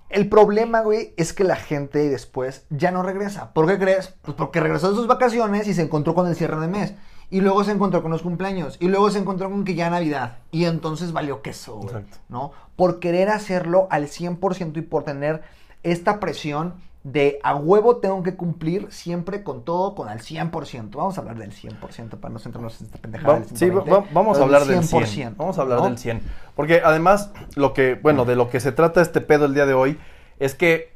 el 0.09 0.27
problema, 0.27 0.81
güey, 0.81 1.13
es 1.17 1.33
que 1.33 1.43
la 1.43 1.55
gente 1.55 2.09
después 2.09 2.65
ya 2.69 2.91
no 2.91 3.03
regresa. 3.03 3.53
¿Por 3.53 3.67
qué 3.67 3.79
crees? 3.79 4.13
Pues 4.21 4.35
porque 4.35 4.59
regresó 4.59 4.89
de 4.89 4.95
sus 4.95 5.07
vacaciones 5.07 5.67
y 5.67 5.73
se 5.73 5.81
encontró 5.83 6.13
con 6.15 6.27
el 6.27 6.35
cierre 6.35 6.59
de 6.59 6.67
mes. 6.67 6.93
Y 7.29 7.39
luego 7.39 7.63
se 7.63 7.71
encontró 7.71 8.01
con 8.01 8.11
los 8.11 8.21
cumpleaños. 8.21 8.75
Y 8.81 8.89
luego 8.89 9.09
se 9.09 9.19
encontró 9.19 9.49
con 9.49 9.63
que 9.63 9.75
ya 9.75 9.89
Navidad. 9.89 10.39
Y 10.51 10.65
entonces 10.65 11.13
valió 11.13 11.41
queso, 11.41 11.75
güey. 11.75 11.87
Exacto. 11.87 12.17
¿No? 12.27 12.51
Por 12.75 12.99
querer 12.99 13.29
hacerlo 13.29 13.87
al 13.89 14.07
100% 14.07 14.75
y 14.77 14.81
por 14.81 15.03
tener 15.03 15.41
esta 15.83 16.19
presión 16.19 16.73
de 17.03 17.39
a 17.41 17.55
huevo 17.55 17.97
tengo 17.97 18.21
que 18.21 18.35
cumplir 18.35 18.87
siempre 18.91 19.43
con 19.43 19.63
todo, 19.63 19.95
con 19.95 20.07
al 20.07 20.19
100%. 20.19 20.91
Vamos 20.95 21.17
a 21.17 21.21
hablar 21.21 21.37
del 21.39 21.51
100% 21.51 22.19
para 22.19 22.31
no 22.31 22.39
centrarnos 22.39 22.79
en 22.79 22.85
esta 22.87 22.99
pendejada. 22.99 23.33
Va- 23.33 23.39
del 23.39 23.47
sí, 23.57 23.69
va- 23.69 23.81
120, 23.83 23.91
va- 23.91 24.05
vamos 24.13 24.37
a 24.39 24.43
hablar 24.43 24.65
del 24.65 24.83
100. 24.83 25.35
Vamos 25.37 25.57
a 25.57 25.61
hablar 25.61 25.79
¿no? 25.79 25.85
del 25.85 25.97
100. 25.97 26.21
Porque 26.55 26.81
además, 26.85 27.31
lo 27.55 27.73
que, 27.73 27.95
bueno, 27.95 28.25
de 28.25 28.35
lo 28.35 28.49
que 28.49 28.59
se 28.59 28.71
trata 28.71 29.01
este 29.01 29.19
pedo 29.21 29.45
el 29.45 29.53
día 29.55 29.65
de 29.65 29.73
hoy 29.73 29.99
es 30.39 30.53
que 30.53 30.95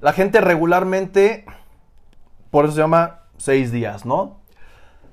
la 0.00 0.12
gente 0.12 0.40
regularmente, 0.40 1.44
por 2.50 2.64
eso 2.64 2.74
se 2.74 2.80
llama 2.80 3.20
seis 3.36 3.70
días, 3.70 4.04
¿no? 4.04 4.38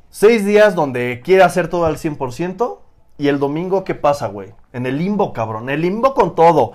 Seis 0.10 0.46
días 0.46 0.74
donde 0.74 1.22
quiere 1.24 1.44
hacer 1.44 1.68
todo 1.68 1.86
al 1.86 1.98
100% 1.98 2.80
y 3.20 3.28
el 3.28 3.38
domingo, 3.40 3.84
¿qué 3.84 3.94
pasa, 3.94 4.28
güey? 4.28 4.54
En 4.74 4.86
el 4.88 4.98
limbo, 4.98 5.32
cabrón. 5.34 5.70
El 5.70 5.82
limbo 5.82 6.14
con 6.16 6.34
todo. 6.34 6.72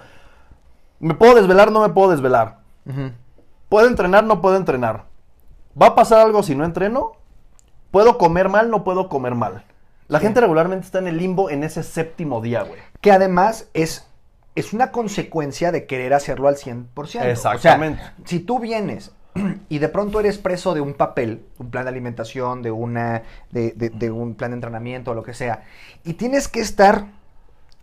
¿Me 1.00 1.14
puedo 1.14 1.34
desvelar? 1.34 1.72
No 1.72 1.80
me 1.80 1.88
puedo 1.88 2.10
desvelar. 2.12 2.58
¿Puedo 3.72 3.88
entrenar? 3.88 4.22
No 4.24 4.42
puedo 4.42 4.56
entrenar. 4.58 5.04
¿Va 5.80 5.86
a 5.86 5.94
pasar 5.94 6.18
algo 6.20 6.42
si 6.42 6.54
no 6.54 6.66
entreno? 6.66 7.12
¿Puedo 7.90 8.18
comer 8.18 8.50
mal? 8.50 8.68
No 8.70 8.84
puedo 8.84 9.08
comer 9.08 9.34
mal. 9.34 9.64
La 10.08 10.18
Sí. 10.18 10.26
gente 10.26 10.42
regularmente 10.42 10.84
está 10.84 10.98
en 10.98 11.08
el 11.08 11.16
limbo 11.16 11.48
en 11.48 11.64
ese 11.64 11.82
séptimo 11.82 12.42
día, 12.42 12.64
güey. 12.64 12.78
Que 13.00 13.12
además 13.12 13.70
es, 13.72 14.06
es 14.56 14.74
una 14.74 14.90
consecuencia 14.92 15.72
de 15.72 15.86
querer 15.86 16.12
hacerlo 16.12 16.48
al 16.48 16.56
100%. 16.58 17.24
Exactamente. 17.30 18.02
O 18.02 18.04
sea, 18.04 18.14
si 18.26 18.40
tú 18.40 18.58
vienes 18.58 19.12
y 19.70 19.78
de 19.78 19.88
pronto 19.88 20.20
eres 20.20 20.36
preso 20.36 20.74
de 20.74 20.82
un 20.82 20.92
papel, 20.92 21.42
un 21.58 21.70
plan 21.70 21.86
de 21.86 21.92
alimentación, 21.92 22.60
de, 22.60 22.70
una, 22.72 23.22
de, 23.52 23.70
de- 23.70 23.88
de 23.88 24.10
un 24.10 24.34
plan 24.34 24.50
de 24.50 24.56
entrenamiento 24.56 25.12
o 25.12 25.14
lo 25.14 25.22
que 25.22 25.32
sea, 25.32 25.62
y 26.04 26.12
tienes 26.12 26.46
que 26.46 26.60
estar 26.60 27.06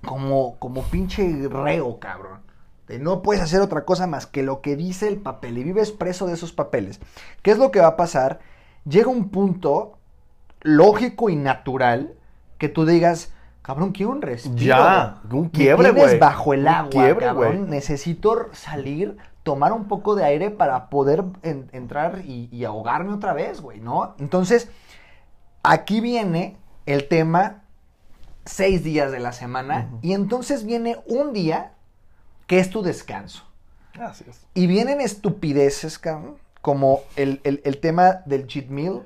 como, 0.05 0.55
como 0.59 0.83
pinche 0.83 1.47
reo, 1.49 1.97
cabrón. 1.99 2.47
De 2.89 2.99
no 2.99 3.21
puedes 3.21 3.41
hacer 3.41 3.61
otra 3.61 3.85
cosa 3.85 4.07
más 4.07 4.25
que 4.25 4.43
lo 4.43 4.59
que 4.61 4.75
dice 4.75 5.07
el 5.07 5.17
papel 5.17 5.57
y 5.59 5.63
vives 5.63 5.91
preso 5.91 6.25
de 6.27 6.33
esos 6.33 6.51
papeles. 6.51 6.99
¿Qué 7.43 7.51
es 7.51 7.57
lo 7.57 7.71
que 7.71 7.79
va 7.79 7.87
a 7.87 7.95
pasar? 7.95 8.39
Llega 8.83 9.07
un 9.09 9.29
punto 9.29 9.99
lógico 10.61 11.29
y 11.29 11.35
natural 11.35 12.15
que 12.57 12.67
tú 12.67 12.85
digas, 12.85 13.31
cabrón, 13.61 13.91
quiero 13.91 14.11
un 14.11 14.21
respiro. 14.21 14.57
Ya, 14.57 15.21
un 15.31 15.49
quiebre, 15.49 15.91
güey. 15.91 16.17
bajo 16.19 16.53
el 16.53 16.61
Un 16.61 16.67
agua, 16.67 16.89
quiebre, 16.89 17.25
cabrón. 17.27 17.69
Necesito 17.69 18.47
salir, 18.53 19.17
tomar 19.43 19.71
un 19.71 19.87
poco 19.87 20.15
de 20.15 20.25
aire 20.25 20.49
para 20.49 20.89
poder 20.89 21.23
en- 21.43 21.69
entrar 21.71 22.23
y, 22.25 22.49
y 22.51 22.65
ahogarme 22.65 23.13
otra 23.13 23.33
vez, 23.33 23.61
güey, 23.61 23.79
¿no? 23.79 24.15
Entonces, 24.19 24.67
aquí 25.63 26.01
viene 26.01 26.57
el 26.87 27.07
tema 27.07 27.61
seis 28.45 28.83
días 28.83 29.11
de 29.11 29.19
la 29.19 29.31
semana 29.31 29.89
y 30.01 30.13
entonces 30.13 30.65
viene 30.65 30.97
un 31.05 31.33
día 31.33 31.73
que 32.49 32.57
es 32.59 32.71
tu 32.71 32.81
descanso. 32.81 33.43
Así 34.01 34.25
es. 34.27 34.41
Y 34.55 34.65
vienen 34.65 35.01
estupideces, 35.01 35.99
cabrón, 35.99 36.37
como 36.61 37.01
el, 37.15 37.41
el- 37.43 37.61
el 37.63 37.77
tema 37.77 38.23
del 38.25 38.47
cheat 38.47 38.69
meal, 38.69 39.03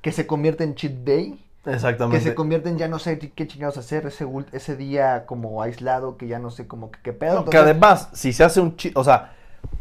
que 0.00 0.12
se 0.12 0.26
convierte 0.26 0.64
en 0.64 0.74
cheat 0.74 0.94
day, 1.04 1.38
que 1.62 1.72
Exactamente. 1.72 2.24
se 2.24 2.34
convierte 2.34 2.70
en 2.70 2.78
ya 2.78 2.88
no 2.88 2.98
sé 2.98 3.18
qué 3.18 3.46
chingados 3.46 3.76
hacer 3.76 4.06
ese, 4.06 4.26
ese 4.52 4.76
día 4.76 5.26
como 5.26 5.60
aislado, 5.62 6.16
que 6.16 6.26
ya 6.26 6.38
no 6.38 6.50
sé 6.50 6.66
como 6.66 6.90
que 6.90 6.98
qué 7.02 7.12
pedo. 7.12 7.34
No, 7.42 7.44
que 7.44 7.58
además, 7.58 8.08
si 8.14 8.32
se 8.32 8.44
hace 8.44 8.60
un 8.62 8.76
cheat, 8.76 8.96
o 8.96 9.04
sea, 9.04 9.34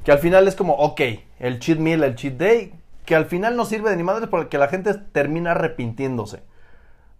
que 0.03 0.11
al 0.11 0.19
final 0.19 0.45
es 0.49 0.55
como, 0.55 0.73
ok, 0.73 0.99
el 1.39 1.59
cheat 1.59 1.79
meal, 1.79 2.03
el 2.03 2.15
cheat 2.15 2.33
day, 2.33 2.73
que 3.05 3.15
al 3.15 3.27
final 3.27 3.55
no 3.55 3.63
sirve 3.63 3.91
de 3.91 3.95
ni 3.95 4.03
madre 4.03 4.27
porque 4.27 4.57
la 4.57 4.67
gente 4.67 4.93
termina 4.93 5.51
arrepintiéndose. 5.51 6.41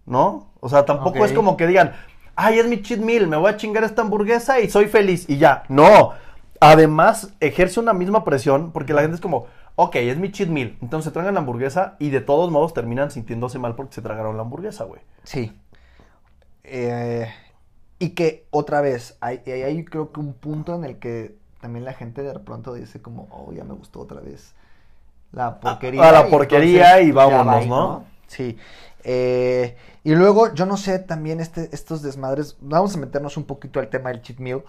¿No? 0.04 0.50
O 0.60 0.68
sea, 0.68 0.84
tampoco 0.84 1.24
es 1.24 1.32
como 1.32 1.56
que 1.56 1.66
digan, 1.66 1.92
ay, 2.36 2.58
es 2.58 2.66
mi 2.66 2.82
cheat 2.82 3.00
meal, 3.00 3.26
me 3.26 3.36
voy 3.36 3.50
a 3.50 3.56
chingar 3.56 3.82
esta 3.84 4.02
hamburguesa 4.02 4.60
y 4.60 4.70
soy 4.70 4.86
feliz 4.86 5.28
y 5.28 5.38
ya. 5.38 5.64
No. 5.68 6.12
Además, 6.60 7.34
ejerce 7.40 7.80
una 7.80 7.92
misma 7.92 8.24
presión 8.24 8.72
porque 8.72 8.94
la 8.94 9.02
gente 9.02 9.16
es 9.16 9.20
como, 9.20 9.46
ok, 9.74 9.96
es 9.96 10.16
mi 10.18 10.30
cheat 10.30 10.48
meal. 10.48 10.76
Entonces 10.80 11.06
se 11.06 11.10
tragan 11.10 11.34
la 11.34 11.40
hamburguesa 11.40 11.96
y 11.98 12.10
de 12.10 12.20
todos 12.20 12.50
modos 12.50 12.74
terminan 12.74 13.10
sintiéndose 13.10 13.58
mal 13.58 13.74
porque 13.74 13.94
se 13.94 14.02
tragaron 14.02 14.36
la 14.36 14.42
hamburguesa, 14.42 14.84
güey. 14.84 15.00
Sí. 15.24 15.52
Eh, 16.64 17.28
y 17.98 18.10
que 18.10 18.46
otra 18.50 18.80
vez, 18.80 19.16
hay, 19.20 19.40
hay, 19.46 19.62
hay 19.62 19.84
creo 19.84 20.12
que 20.12 20.20
un 20.20 20.34
punto 20.34 20.74
en 20.74 20.84
el 20.84 20.98
que 20.98 21.36
también 21.60 21.84
la 21.84 21.94
gente 21.94 22.22
de 22.22 22.38
pronto 22.38 22.74
dice 22.74 23.00
como, 23.00 23.28
oh, 23.30 23.52
ya 23.52 23.64
me 23.64 23.74
gustó 23.74 24.00
otra 24.00 24.20
vez 24.20 24.54
la 25.32 25.58
porquería. 25.60 26.08
a 26.08 26.12
la 26.12 26.28
y 26.28 26.30
porquería 26.30 27.00
y 27.00 27.12
vámonos, 27.12 27.66
¿no? 27.66 28.04
Sí. 28.26 28.56
Eh, 29.08 29.76
y 30.02 30.16
luego, 30.16 30.52
yo 30.52 30.66
no 30.66 30.76
sé, 30.76 30.98
también 30.98 31.38
este, 31.38 31.68
estos 31.72 32.02
desmadres, 32.02 32.56
vamos 32.60 32.96
a 32.96 32.98
meternos 32.98 33.36
un 33.36 33.44
poquito 33.44 33.78
al 33.78 33.88
tema 33.88 34.08
del 34.10 34.20
cheat 34.20 34.40
meal. 34.40 34.64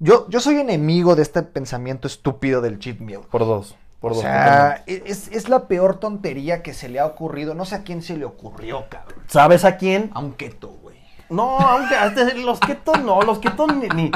Yo, 0.00 0.28
yo 0.28 0.40
soy 0.40 0.56
enemigo 0.56 1.14
de 1.14 1.22
este 1.22 1.42
pensamiento 1.44 2.08
estúpido 2.08 2.60
del 2.60 2.80
cheat 2.80 2.98
meal. 2.98 3.20
Por 3.30 3.42
dos. 3.42 3.76
Por 4.00 4.10
o 4.12 4.14
dos. 4.16 4.22
sea, 4.24 4.78
totalmente. 4.80 5.10
es, 5.10 5.28
es 5.28 5.48
la 5.48 5.68
peor 5.68 6.00
tontería 6.00 6.62
que 6.64 6.74
se 6.74 6.88
le 6.88 6.98
ha 6.98 7.06
ocurrido. 7.06 7.54
No 7.54 7.64
sé 7.64 7.76
a 7.76 7.82
quién 7.84 8.02
se 8.02 8.16
le 8.16 8.24
ocurrió, 8.24 8.86
cabrón. 8.88 9.22
¿Sabes 9.28 9.64
a 9.64 9.76
quién? 9.76 10.10
A 10.14 10.18
un 10.20 10.32
keto, 10.32 10.68
güey. 10.82 10.96
No, 11.30 11.58
aunque 11.58 11.94
los 12.42 12.58
ketos 12.58 13.00
no, 13.04 13.22
los 13.22 13.38
ketos 13.38 13.68
ni, 13.76 13.88
ni- 13.90 14.10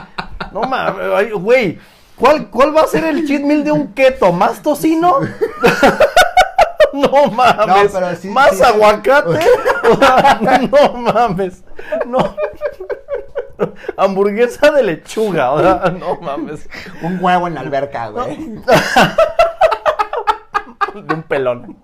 no 0.52 0.62
mames, 0.62 1.32
güey. 1.34 1.78
¿Cuál, 2.16 2.50
¿Cuál 2.50 2.76
va 2.76 2.82
a 2.82 2.86
ser 2.86 3.04
el 3.04 3.26
cheat 3.26 3.42
meal 3.42 3.62
de 3.64 3.72
un 3.72 3.92
keto? 3.92 4.32
¿Más 4.32 4.62
tocino? 4.62 5.16
no 7.02 7.30
mames. 7.30 7.92
No, 7.92 8.00
pero 8.00 8.16
sí, 8.16 8.28
¿Más 8.28 8.56
sí. 8.56 8.62
aguacate? 8.62 9.38
no 10.70 10.92
mames. 10.94 11.62
No. 12.06 12.34
Hamburguesa 13.96 14.70
de 14.72 14.82
lechuga, 14.82 15.52
o 15.52 15.60
sea, 15.60 15.94
no 15.98 16.20
mames. 16.20 16.68
Un 17.02 17.18
huevo 17.22 17.46
en 17.46 17.54
la 17.54 17.60
alberca, 17.60 18.08
güey. 18.08 18.36
De 20.94 21.14
un 21.14 21.22
pelón. 21.22 21.76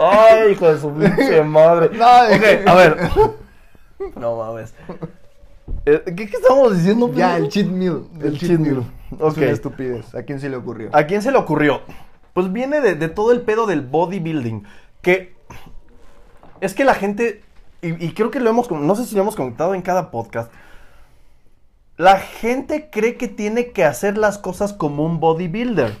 Ay, 0.00 0.52
hijo 0.52 0.72
de 0.72 0.80
su 0.80 0.90
pinche 0.94 1.42
madre. 1.42 1.90
No, 1.98 2.06
ok, 2.06 2.66
a 2.66 2.74
ver. 2.74 2.96
No 4.16 4.36
mames. 4.36 4.72
Eh, 5.84 6.02
¿Qué, 6.06 6.14
qué 6.14 6.36
estamos 6.36 6.76
diciendo? 6.76 7.10
Ya, 7.12 7.36
el 7.36 7.48
cheat 7.48 7.66
meal. 7.66 8.04
El 8.22 8.38
cheat 8.38 8.58
meal. 8.58 8.84
Es 9.12 9.20
Ok. 9.20 9.36
una 9.38 9.46
estupidez. 9.50 10.14
¿A 10.14 10.22
quién 10.22 10.40
se 10.40 10.48
le 10.48 10.56
ocurrió? 10.56 10.88
¿A 10.92 11.04
quién 11.04 11.20
se 11.20 11.30
le 11.30 11.36
ocurrió? 11.38 11.82
Pues 12.38 12.52
viene 12.52 12.80
de, 12.80 12.94
de 12.94 13.08
todo 13.08 13.32
el 13.32 13.40
pedo 13.40 13.66
del 13.66 13.80
bodybuilding. 13.80 14.62
Que 15.02 15.34
es 16.60 16.72
que 16.72 16.84
la 16.84 16.94
gente, 16.94 17.42
y, 17.82 17.88
y 18.06 18.12
creo 18.12 18.30
que 18.30 18.38
lo 18.38 18.48
hemos, 18.48 18.70
no 18.70 18.94
sé 18.94 19.06
si 19.06 19.16
lo 19.16 19.22
hemos 19.22 19.34
comentado 19.34 19.74
en 19.74 19.82
cada 19.82 20.12
podcast. 20.12 20.52
La 21.96 22.20
gente 22.20 22.90
cree 22.92 23.16
que 23.16 23.26
tiene 23.26 23.72
que 23.72 23.84
hacer 23.84 24.16
las 24.16 24.38
cosas 24.38 24.72
como 24.72 25.04
un 25.04 25.18
bodybuilder. 25.18 25.96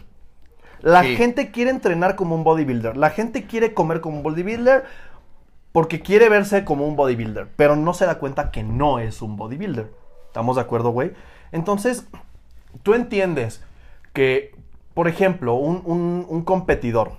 La 0.80 1.02
Sí. 1.02 1.16
gente 1.16 1.50
quiere 1.50 1.72
entrenar 1.72 2.14
como 2.14 2.36
un 2.36 2.44
bodybuilder. 2.44 2.96
La 2.96 3.10
gente 3.10 3.48
quiere 3.48 3.74
comer 3.74 4.00
como 4.00 4.18
un 4.18 4.22
bodybuilder 4.22 4.84
porque 5.72 5.98
quiere 6.02 6.28
verse 6.28 6.64
como 6.64 6.86
un 6.86 6.94
bodybuilder. 6.94 7.48
Pero 7.56 7.74
no 7.74 7.94
se 7.94 8.06
da 8.06 8.20
cuenta 8.20 8.52
que 8.52 8.62
no 8.62 9.00
es 9.00 9.22
un 9.22 9.34
bodybuilder. 9.36 9.90
¿Estamos 10.28 10.54
de 10.54 10.62
acuerdo, 10.62 10.90
güey? 10.90 11.14
Entonces, 11.50 12.06
tú 12.84 12.94
entiendes 12.94 13.60
que, 14.12 14.54
por 14.98 15.06
ejemplo, 15.06 15.54
un, 15.54 16.26
un- 16.28 16.42
competidor 16.42 17.12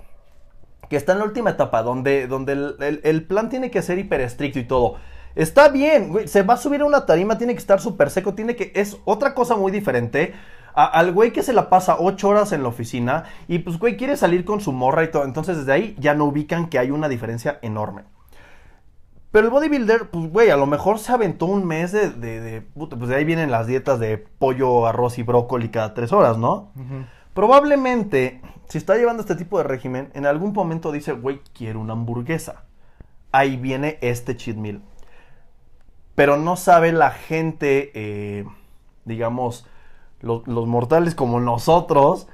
que 0.90 0.96
está 0.96 1.12
en 1.14 1.20
la 1.20 1.24
última 1.24 1.48
etapa, 1.48 1.82
donde, 1.82 2.26
donde 2.26 2.52
el, 2.52 3.00
el- 3.04 3.24
plan 3.24 3.48
tiene 3.48 3.70
que 3.70 3.80
ser 3.80 3.98
hiper 3.98 4.20
estricto 4.20 4.58
y 4.58 4.64
todo. 4.64 4.96
Está 5.34 5.70
bien, 5.70 6.10
güey, 6.10 6.28
se 6.28 6.42
va 6.42 6.54
a 6.54 6.56
subir 6.58 6.82
a 6.82 6.84
una 6.84 7.06
tarima, 7.06 7.38
tiene 7.38 7.54
que 7.54 7.58
estar 7.58 7.80
súper 7.80 8.10
seco, 8.10 8.34
tiene 8.34 8.54
que... 8.54 8.70
Es 8.74 8.98
otra 9.06 9.32
cosa 9.32 9.56
muy 9.56 9.72
diferente 9.72 10.34
al 10.74 11.10
güey 11.12 11.32
que 11.32 11.42
se 11.42 11.54
la 11.54 11.70
pasa 11.70 11.96
ocho 11.98 12.28
horas 12.28 12.52
en 12.52 12.64
la 12.64 12.68
oficina 12.68 13.24
y 13.48 13.60
pues, 13.60 13.78
güey, 13.78 13.96
quiere 13.96 14.18
salir 14.18 14.44
con 14.44 14.60
su 14.60 14.72
morra 14.72 15.02
y 15.04 15.10
todo. 15.10 15.24
Entonces, 15.24 15.56
desde 15.56 15.72
ahí 15.72 15.96
ya 15.98 16.12
no 16.12 16.26
ubican 16.26 16.68
que 16.68 16.78
hay 16.78 16.90
una 16.90 17.08
diferencia 17.08 17.60
enorme. 17.62 18.02
Pero 19.30 19.46
el 19.46 19.50
bodybuilder, 19.52 20.10
pues, 20.10 20.30
güey, 20.30 20.50
a 20.50 20.58
lo 20.58 20.66
mejor 20.66 20.98
se 20.98 21.12
aventó 21.12 21.46
un 21.46 21.66
mes 21.66 21.92
de, 21.92 22.10
de, 22.10 22.60
pues 22.74 23.08
de 23.08 23.16
ahí 23.16 23.24
vienen 23.24 23.50
las 23.50 23.66
dietas 23.66 23.98
de 24.00 24.18
pollo, 24.18 24.86
arroz 24.86 25.18
y 25.18 25.22
brócoli 25.22 25.70
cada 25.70 25.94
tres 25.94 26.12
horas, 26.12 26.36
¿no? 26.36 26.72
Probablemente, 27.34 28.40
si 28.68 28.78
está 28.78 28.96
llevando 28.96 29.22
este 29.22 29.36
tipo 29.36 29.58
de 29.58 29.64
régimen, 29.64 30.10
en 30.14 30.26
algún 30.26 30.52
momento 30.52 30.92
dice, 30.92 31.12
güey, 31.12 31.40
quiero 31.54 31.80
una 31.80 31.92
hamburguesa. 31.92 32.64
Ahí 33.32 33.56
viene 33.56 33.98
este 34.00 34.36
cheat 34.36 34.56
meal. 34.56 34.82
Pero 36.14 36.36
no 36.36 36.56
sabe 36.56 36.92
la 36.92 37.10
gente, 37.10 37.92
eh, 37.94 38.44
digamos, 39.04 39.66
lo- 40.20 40.42
los 40.46 40.66
mortales 40.66 41.14
como 41.14 41.40
nosotros, 41.40 42.28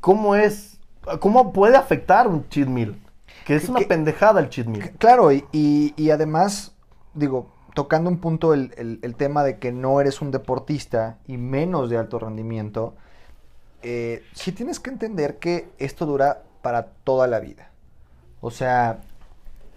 cómo 0.00 0.34
es, 0.34 0.80
cómo 1.20 1.52
puede 1.52 1.76
afectar 1.76 2.26
un 2.26 2.48
cheat 2.48 2.68
meal. 2.68 2.98
Que 3.44 3.54
es 3.54 3.68
una 3.68 3.80
que- 3.80 3.86
pendejada 3.86 4.40
el 4.40 4.48
cheat 4.48 4.66
meal. 4.66 4.90
Claro, 4.98 5.30
y, 5.30 5.44
y- 5.52 5.94
y 5.96 6.10
además, 6.10 6.74
digo, 7.14 7.50
tocando 7.74 8.10
un 8.10 8.18
punto 8.18 8.54
el, 8.54 8.74
el- 8.76 8.98
el 9.02 9.14
tema 9.14 9.44
de 9.44 9.58
que 9.58 9.72
no 9.72 10.00
eres 10.00 10.20
un 10.20 10.30
deportista 10.30 11.18
y 11.26 11.36
menos 11.36 11.90
de 11.90 11.98
alto 11.98 12.18
rendimiento, 12.18 12.96
eh, 13.82 14.24
sí 14.32 14.52
tienes 14.52 14.80
que 14.80 14.90
entender 14.90 15.38
que 15.38 15.68
esto 15.78 16.06
dura 16.06 16.42
para 16.62 16.86
toda 17.04 17.26
la 17.26 17.40
vida. 17.40 17.70
O 18.40 18.50
sea, 18.50 19.00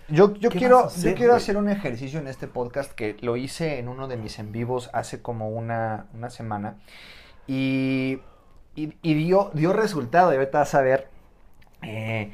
yo, 0.10 0.34
yo 0.36 0.50
¿Qué 0.50 0.60
quiero, 0.60 0.79
hacer, 0.86 1.12
yo 1.12 1.17
quiero 1.17 1.36
hacer 1.36 1.58
un 1.58 1.70
ejercicio 1.70 2.20
en 2.20 2.27
este 2.27 2.48
podcast 2.48 2.91
que 2.93 3.17
lo 3.22 3.38
hice 3.38 3.79
en 3.79 3.88
uno 3.88 4.08
de 4.08 4.17
mis 4.17 4.39
en 4.39 4.51
vivos 4.51 4.89
hace 4.93 5.22
como 5.22 5.50
una, 5.50 6.08
una 6.13 6.29
semana 6.29 6.75
y, 7.48 8.20
y- 8.75 8.93
y 9.01 9.13
dio, 9.13 9.51
dio 9.53 9.74
resultado, 9.74 10.34
y 10.34 10.38
ahorita 10.38 10.60
vas 10.60 10.75
a 10.75 10.81
ver. 10.81 11.10
eh, 11.84 12.34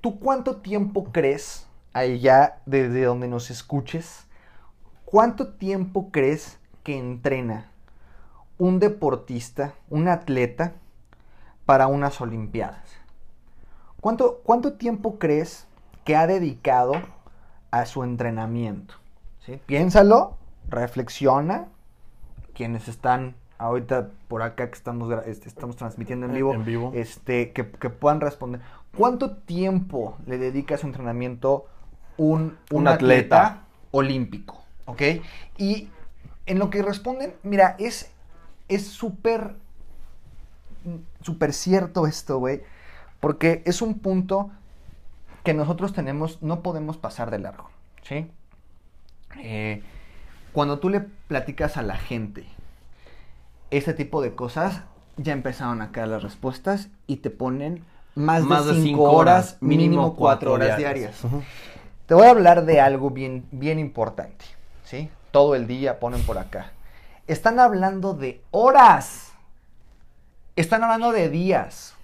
¿Tú 0.00 0.18
cuánto 0.18 0.56
tiempo 0.56 1.12
crees, 1.12 1.66
allá 1.92 2.60
desde 2.66 3.04
donde 3.04 3.28
nos 3.28 3.50
escuches, 3.50 4.26
cuánto 5.04 5.54
tiempo 5.54 6.10
crees 6.10 6.58
que 6.82 6.98
entrena 6.98 7.71
un 8.62 8.78
deportista, 8.78 9.74
un 9.90 10.06
atleta, 10.06 10.74
para 11.66 11.88
unas 11.88 12.20
Olimpiadas? 12.20 12.88
¿Cuánto, 14.00 14.40
cuánto 14.44 14.74
tiempo 14.74 15.18
crees 15.18 15.66
que 16.04 16.14
ha 16.14 16.28
dedicado 16.28 16.92
a 17.72 17.86
su 17.86 18.04
entrenamiento? 18.04 18.94
¿Sí? 19.44 19.60
Piénsalo, 19.66 20.36
reflexiona, 20.68 21.66
quienes 22.54 22.86
están 22.86 23.34
ahorita 23.58 24.10
por 24.28 24.42
acá 24.42 24.68
que 24.68 24.76
estamos, 24.76 25.12
este, 25.26 25.48
estamos 25.48 25.74
transmitiendo 25.74 26.26
en 26.26 26.30
En- 26.30 26.36
vivo, 26.36 26.54
en 26.54 26.64
vivo. 26.64 26.92
Este, 26.94 27.50
que, 27.50 27.68
que 27.68 27.90
puedan 27.90 28.20
responder. 28.20 28.60
¿Cuánto 28.96 29.38
tiempo 29.38 30.16
le 30.24 30.38
dedica 30.38 30.76
a 30.76 30.78
su 30.78 30.86
entrenamiento 30.86 31.66
un, 32.16 32.58
un, 32.70 32.82
Un 32.82 32.86
atleta, 32.88 33.44
atleta. 33.46 33.64
olímpico? 33.90 34.62
¿Ok? 34.84 35.02
Y 35.58 35.88
en 36.46 36.60
lo 36.60 36.70
que 36.70 36.80
responden, 36.82 37.34
mira, 37.42 37.74
es 37.80 38.12
es 38.68 38.86
súper 38.86 39.56
súper 41.22 41.52
cierto 41.52 42.06
esto, 42.06 42.38
güey, 42.38 42.62
porque 43.20 43.62
es 43.64 43.82
un 43.82 43.98
punto 43.98 44.50
que 45.44 45.54
nosotros 45.54 45.92
tenemos, 45.92 46.42
no 46.42 46.60
podemos 46.60 46.96
pasar 46.96 47.30
de 47.30 47.38
largo, 47.38 47.70
¿sí? 48.02 48.30
Eh, 49.40 49.82
cuando 50.52 50.78
tú 50.78 50.88
le 50.88 51.00
platicas 51.00 51.76
a 51.76 51.82
la 51.82 51.96
gente 51.96 52.46
este 53.70 53.94
tipo 53.94 54.20
de 54.20 54.34
cosas, 54.34 54.82
ya 55.16 55.32
empezaron 55.32 55.80
a 55.82 55.92
caer 55.92 56.08
las 56.08 56.22
respuestas 56.22 56.88
y 57.06 57.16
te 57.16 57.30
ponen 57.30 57.84
más, 58.14 58.42
Más 58.42 58.66
de 58.66 58.74
de 58.74 58.82
5 58.82 58.86
cinco 58.88 59.12
horas, 59.12 59.56
mínimo 59.60 59.82
mínimo 59.82 60.02
4 60.14 60.18
cuatro 60.18 60.52
horas 60.52 60.76
diarias. 60.76 61.22
Te 62.06 62.14
voy 62.14 62.26
a 62.26 62.30
hablar 62.30 62.66
de 62.66 62.80
algo 62.80 63.10
bien, 63.10 63.46
bien 63.50 63.78
importante, 63.78 64.44
¿sí? 64.84 65.08
Todo 65.30 65.54
el 65.54 65.66
día 65.66 65.98
ponen 65.98 66.22
por 66.22 66.36
acá. 66.36 66.72
Están 67.32 67.58
hablando 67.60 68.12
de 68.12 68.44
horas. 68.50 69.32
Están 70.54 70.84
hablando 70.84 71.12
de 71.12 71.30
días. 71.30 71.94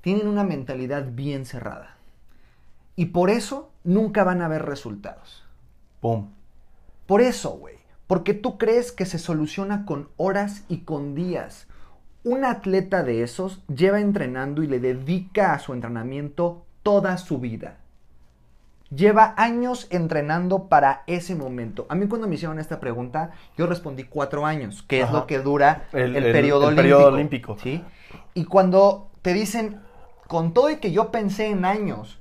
Tienen 0.00 0.26
una 0.26 0.42
mentalidad 0.42 1.06
bien 1.12 1.46
cerrada. 1.46 1.94
Y 2.96 3.06
por 3.06 3.30
eso 3.30 3.70
nunca 3.84 4.24
van 4.24 4.42
a 4.42 4.48
ver 4.48 4.64
resultados. 4.64 5.44
Pum. 6.00 6.32
Por 7.06 7.20
eso, 7.20 7.50
güey. 7.50 7.76
Porque 8.08 8.34
tú 8.34 8.58
crees 8.58 8.90
que 8.90 9.06
se 9.06 9.20
soluciona 9.20 9.86
con 9.86 10.08
horas 10.16 10.64
y 10.68 10.78
con 10.78 11.14
días. 11.14 11.68
Un 12.24 12.44
atleta 12.44 13.04
de 13.04 13.22
esos 13.22 13.62
lleva 13.68 14.00
entrenando 14.00 14.64
y 14.64 14.66
le 14.66 14.80
dedica 14.80 15.52
a 15.54 15.60
su 15.60 15.72
entrenamiento 15.72 16.66
toda 16.82 17.16
su 17.16 17.38
vida. 17.38 17.76
Lleva 18.94 19.34
años 19.38 19.86
entrenando 19.90 20.64
para 20.68 21.02
ese 21.06 21.34
momento. 21.34 21.86
A 21.88 21.94
mí 21.94 22.06
cuando 22.08 22.28
me 22.28 22.34
hicieron 22.34 22.58
esta 22.58 22.78
pregunta, 22.78 23.30
yo 23.56 23.66
respondí 23.66 24.04
cuatro 24.04 24.44
años, 24.44 24.82
que 24.82 25.00
es 25.00 25.10
lo 25.10 25.26
que 25.26 25.38
dura 25.38 25.84
el, 25.92 26.14
El- 26.16 26.26
el- 26.26 26.32
periodo, 26.32 26.68
el 26.68 26.74
olímpico, 26.78 26.82
periodo 26.82 27.06
olímpico. 27.14 27.56
¿sí? 27.58 27.84
Y 28.34 28.44
cuando 28.44 29.08
te 29.22 29.32
dicen, 29.32 29.80
con 30.28 30.52
todo 30.52 30.68
y 30.70 30.76
que 30.76 30.92
yo 30.92 31.10
pensé 31.10 31.46
en 31.46 31.64
años, 31.64 32.18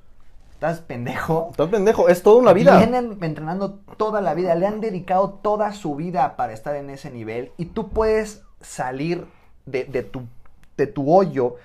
¿estás 0.51 0.79
pendejo? 0.79 1.49
Estás 1.51 1.67
pendejo, 1.69 2.07
es 2.07 2.23
toda 2.23 2.37
una 2.37 2.53
vida. 2.53 2.77
Vienen 2.77 3.17
entrenando 3.21 3.79
toda 3.97 4.21
la 4.21 4.33
vida, 4.33 4.55
le 4.55 4.67
han 4.67 4.79
dedicado 4.79 5.39
toda 5.41 5.73
su 5.73 5.95
vida 5.95 6.35
para 6.37 6.53
estar 6.53 6.75
en 6.77 6.89
ese 6.89 7.11
nivel 7.11 7.51
y 7.57 7.65
tú 7.65 7.89
puedes 7.89 8.43
salir 8.61 9.25
de, 9.65 9.83
de 9.85 10.03
tu, 10.03 10.23
de 10.77 10.87
tu 10.87 11.13
hoyo, 11.13 11.55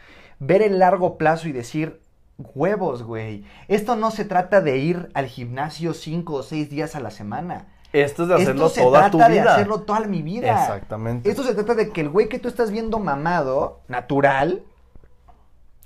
ver 0.41 0.63
el 0.63 0.79
largo 0.81 1.17
plazo 1.17 1.47
y 1.49 1.53
decir, 1.53 2.01
huevos, 2.39 3.03
güey, 3.03 3.45
esto 3.69 3.97
no 3.97 4.11
se 4.11 4.25
trata 4.25 4.61
de 4.61 4.77
ir 4.79 5.09
al 5.15 5.27
gimnasio 5.27 5.95
cinco 5.95 6.35
o 6.35 6.43
seis 6.43 6.69
días 6.71 6.95
a 6.97 7.01
la 7.01 7.11
semana. 7.11 7.67
Esto 7.93 8.25
es 8.25 8.29
de 8.29 8.35
hacerlo 8.35 8.67
Esto 8.67 8.75
se 8.75 8.81
toda 8.83 8.99
trata 8.99 9.11
tu 9.11 9.19
de 9.19 9.29
vida. 9.41 9.55
hacerlo 9.55 9.81
toda 9.83 10.01
mi 10.01 10.21
vida. 10.23 10.51
Exactamente. 10.63 11.31
Esto 11.31 11.43
se 11.45 11.55
trata 11.55 11.75
de 11.75 11.91
que 11.91 12.03
el 12.03 12.11
güey 12.11 12.29
que 12.29 12.39
tú 12.39 12.49
estás 12.49 12.71
viendo 12.71 12.99
mamado, 12.99 13.81
natural, 13.89 14.63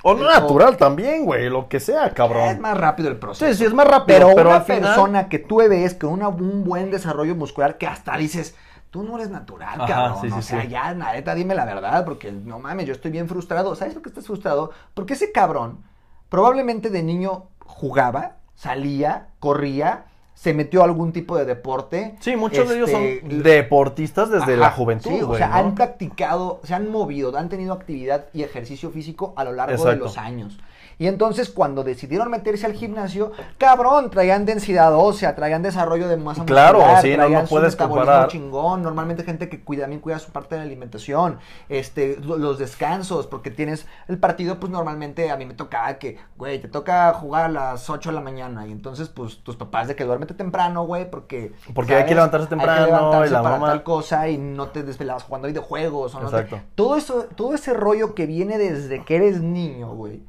O 0.03 0.15
no 0.15 0.23
o- 0.23 0.31
natural 0.31 0.77
también, 0.79 1.25
güey, 1.27 1.49
lo 1.51 1.69
que 1.69 1.79
sea, 1.79 2.11
cabrón. 2.15 2.49
es 2.49 2.59
más 2.59 2.77
rápido 2.77 3.11
el 3.11 3.19
proceso. 3.19 3.47
Sí, 3.53 3.59
sí, 3.59 3.65
es 3.67 3.75
más 3.75 3.87
rápido, 3.87 4.19
Pero, 4.19 4.35
pero, 4.35 4.51
una 4.51 4.61
final- 4.63 4.81
persona 4.83 5.29
que 5.29 5.39
tú 5.39 5.57
ves 5.59 5.95
con 5.95 6.11
una- 6.11 6.29
un 6.29 6.65
buen 6.65 6.91
desarrollo 6.91 7.35
muscular 7.37 7.77
que 7.79 7.87
hasta 7.87 8.17
dices, 8.17 8.57
tú 8.89 9.03
no 9.05 9.17
eres 9.17 9.29
natural, 9.31 9.79
Ajá, 9.83 9.87
cabrón. 9.87 10.21
sí, 10.23 10.31
sí, 10.31 10.39
o 10.39 10.43
sea, 10.43 10.63
sí. 10.63 10.69
ya, 10.69 10.93
la 10.95 11.13
neta, 11.13 11.35
dime 11.35 11.55
la 11.55 11.67
verdad, 11.67 12.05
porque 12.07 12.33
no 12.33 12.59
mames, 12.59 12.87
yo 12.87 12.93
estoy 12.93 13.11
bien 13.11 13.29
frustrado. 13.29 13.75
¿Sabes 13.77 13.93
por 13.95 14.03
qué 14.03 14.09
estás 14.09 14.27
frustrado? 14.27 14.73
Porque 14.95 15.13
ese 15.13 15.31
cabrón 15.33 15.85
probablemente 16.31 16.89
de 16.89 17.03
niño 17.03 17.49
jugaba, 17.67 18.37
salía, 18.55 19.29
corría, 19.39 20.07
se 20.33 20.55
metió 20.55 20.81
a 20.81 20.85
algún 20.85 21.13
tipo 21.13 21.37
de 21.37 21.45
deporte. 21.45 22.17
Sí, 22.21 22.35
muchos 22.35 22.67
de 22.67 22.77
ellos 22.77 22.89
este, 22.89 23.21
son 23.21 23.43
deportistas 23.43 24.31
desde 24.31 24.57
la 24.57 24.71
juventud, 24.71 25.11
sí, 25.11 25.21
güey. 25.21 25.35
o 25.35 25.37
sea, 25.37 25.49
¿no? 25.49 25.55
han 25.57 25.75
practicado, 25.75 26.61
se 26.65 26.73
han 26.73 26.91
movido, 26.91 27.37
han 27.37 27.51
tenido 27.51 27.75
actividad 27.75 28.29
y 28.33 28.43
ejercicio 28.43 28.91
físico 28.91 29.35
a 29.37 29.45
lo 29.45 29.53
largo 29.53 29.85
de 29.85 29.97
los 29.97 30.17
años. 30.17 30.59
Y 31.01 31.07
entonces 31.07 31.49
cuando 31.49 31.83
decidieron 31.83 32.31
meterse 32.31 32.67
al 32.67 32.75
gimnasio, 32.75 33.33
cabrón, 33.57 34.11
traían 34.11 34.45
densidad 34.45 34.95
ósea, 34.95 35.35
traían 35.35 35.63
desarrollo 35.63 36.09
de 36.09 36.19
masa 36.19 36.45
Claro, 36.45 36.79
muscular, 36.81 37.01
sí, 37.03 37.11
no, 37.13 37.17
traían 37.17 37.41
no 37.41 37.47
su 37.47 37.55
puedes 37.55 37.75
comparar. 37.75 38.29
chingón, 38.29 38.83
normalmente 38.83 39.25
gente 39.25 39.49
que 39.49 39.65
cuida, 39.65 39.85
también 39.85 40.03
cuida 40.03 40.19
su 40.19 40.31
parte 40.31 40.57
de 40.57 40.61
la 40.61 40.67
alimentación, 40.67 41.39
este, 41.71 42.19
lo- 42.23 42.37
los 42.37 42.59
descansos, 42.59 43.27
porque 43.27 43.51
tienes 43.51 43.87
el 44.09 44.19
partido, 44.19 44.61
pues 44.61 44.71
normalmente 44.71 45.31
a 45.31 45.39
mí 45.39 45.47
me 45.47 45.55
tocaba 45.55 45.95
que, 45.95 46.19
güey, 46.37 46.61
te 46.61 46.69
toca 46.69 47.15
jugar 47.15 47.47
a 47.47 47.49
las 47.49 47.89
8 47.89 48.11
de 48.11 48.15
la 48.17 48.21
mañana 48.21 48.67
y 48.67 48.71
entonces 48.73 49.09
pues 49.09 49.39
tus 49.43 49.57
papás 49.57 49.89
de 49.89 49.97
que 49.97 50.05
duérmete 50.05 50.35
temprano, 50.35 50.85
güey, 50.85 51.11
porque 51.11 51.55
Porque 51.75 51.95
hay 51.95 52.05
que 52.05 52.15
levantarse 52.15 52.47
temprano, 52.47 52.73
hay 52.79 52.85
que 52.85 52.93
levantarse 52.93 53.29
y 53.31 53.33
la 53.33 53.43
para 53.43 53.55
mamá- 53.57 53.69
tal 53.69 53.83
cosa 53.85 54.29
y 54.29 54.37
no 54.37 54.69
te 54.69 54.83
desvelabas 54.83 55.23
jugando 55.23 55.49
videojuegos 55.49 56.15
o 56.15 56.21
no 56.21 56.29
te- 56.29 56.37
Exacto. 56.41 56.61
todo 56.75 56.97
eso 56.97 57.27
todo 57.37 57.55
ese 57.55 57.73
rollo 57.73 58.15
que 58.15 58.27
viene 58.27 58.59
desde 58.59 59.03
que 59.03 59.17
eres 59.17 59.41
niño, 59.41 59.95
güey, 59.95 60.29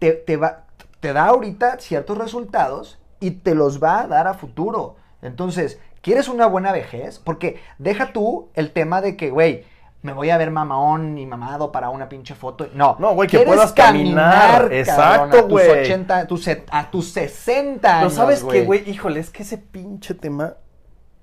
te, 0.00 0.12
te 0.12 0.36
va 0.36 0.64
te 1.00 1.12
da 1.14 1.26
ahorita 1.26 1.78
ciertos 1.78 2.18
resultados 2.18 2.98
y 3.20 3.30
te 3.32 3.54
los 3.54 3.82
va 3.82 4.00
a 4.02 4.06
dar 4.06 4.26
a 4.26 4.34
futuro. 4.34 4.96
Entonces, 5.22 5.80
¿quieres 6.02 6.28
una 6.28 6.46
buena 6.46 6.72
vejez? 6.72 7.18
Porque 7.18 7.60
deja 7.78 8.12
tú 8.12 8.48
el 8.54 8.72
tema 8.72 9.00
de 9.00 9.16
que, 9.16 9.30
güey, 9.30 9.64
me 10.02 10.12
voy 10.12 10.30
a 10.30 10.38
ver 10.38 10.50
mamaón 10.50 11.18
y 11.18 11.26
mamado 11.26 11.72
para 11.72 11.90
una 11.90 12.08
pinche 12.08 12.34
foto. 12.34 12.68
No, 12.74 12.96
No, 12.98 13.14
güey, 13.14 13.28
que 13.28 13.38
¿quieres 13.38 13.54
puedas 13.54 13.72
caminar. 13.72 14.72
Exacto, 14.72 15.38
a 15.38 15.42
tus 15.42 15.50
güey. 15.50 15.84
80, 15.84 16.18
a 16.18 16.26
tus, 16.26 16.48
a 16.70 16.90
tus 16.90 17.10
60 17.12 17.80
Pero 17.80 17.94
años, 17.98 18.14
sabes 18.14 18.44
que, 18.44 18.64
güey, 18.64 18.88
híjole, 18.88 19.20
es 19.20 19.30
que 19.30 19.42
ese 19.42 19.58
pinche 19.58 20.14
tema, 20.14 20.54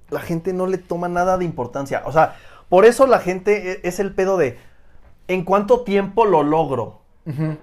la 0.09 0.19
gente 0.21 0.53
no 0.53 0.67
le 0.67 0.77
toma 0.77 1.07
nada 1.07 1.37
de 1.37 1.45
importancia. 1.45 2.03
O 2.05 2.11
sea, 2.11 2.35
por 2.69 2.85
eso 2.85 3.07
la 3.07 3.19
gente 3.19 3.73
e- 3.73 3.79
es 3.83 3.99
el 3.99 4.13
pedo 4.13 4.37
de, 4.37 4.57
¿en 5.27 5.43
cuánto 5.43 5.81
tiempo 5.81 6.25
lo 6.25 6.43
logro? 6.43 7.01
Ujú. 7.25 7.57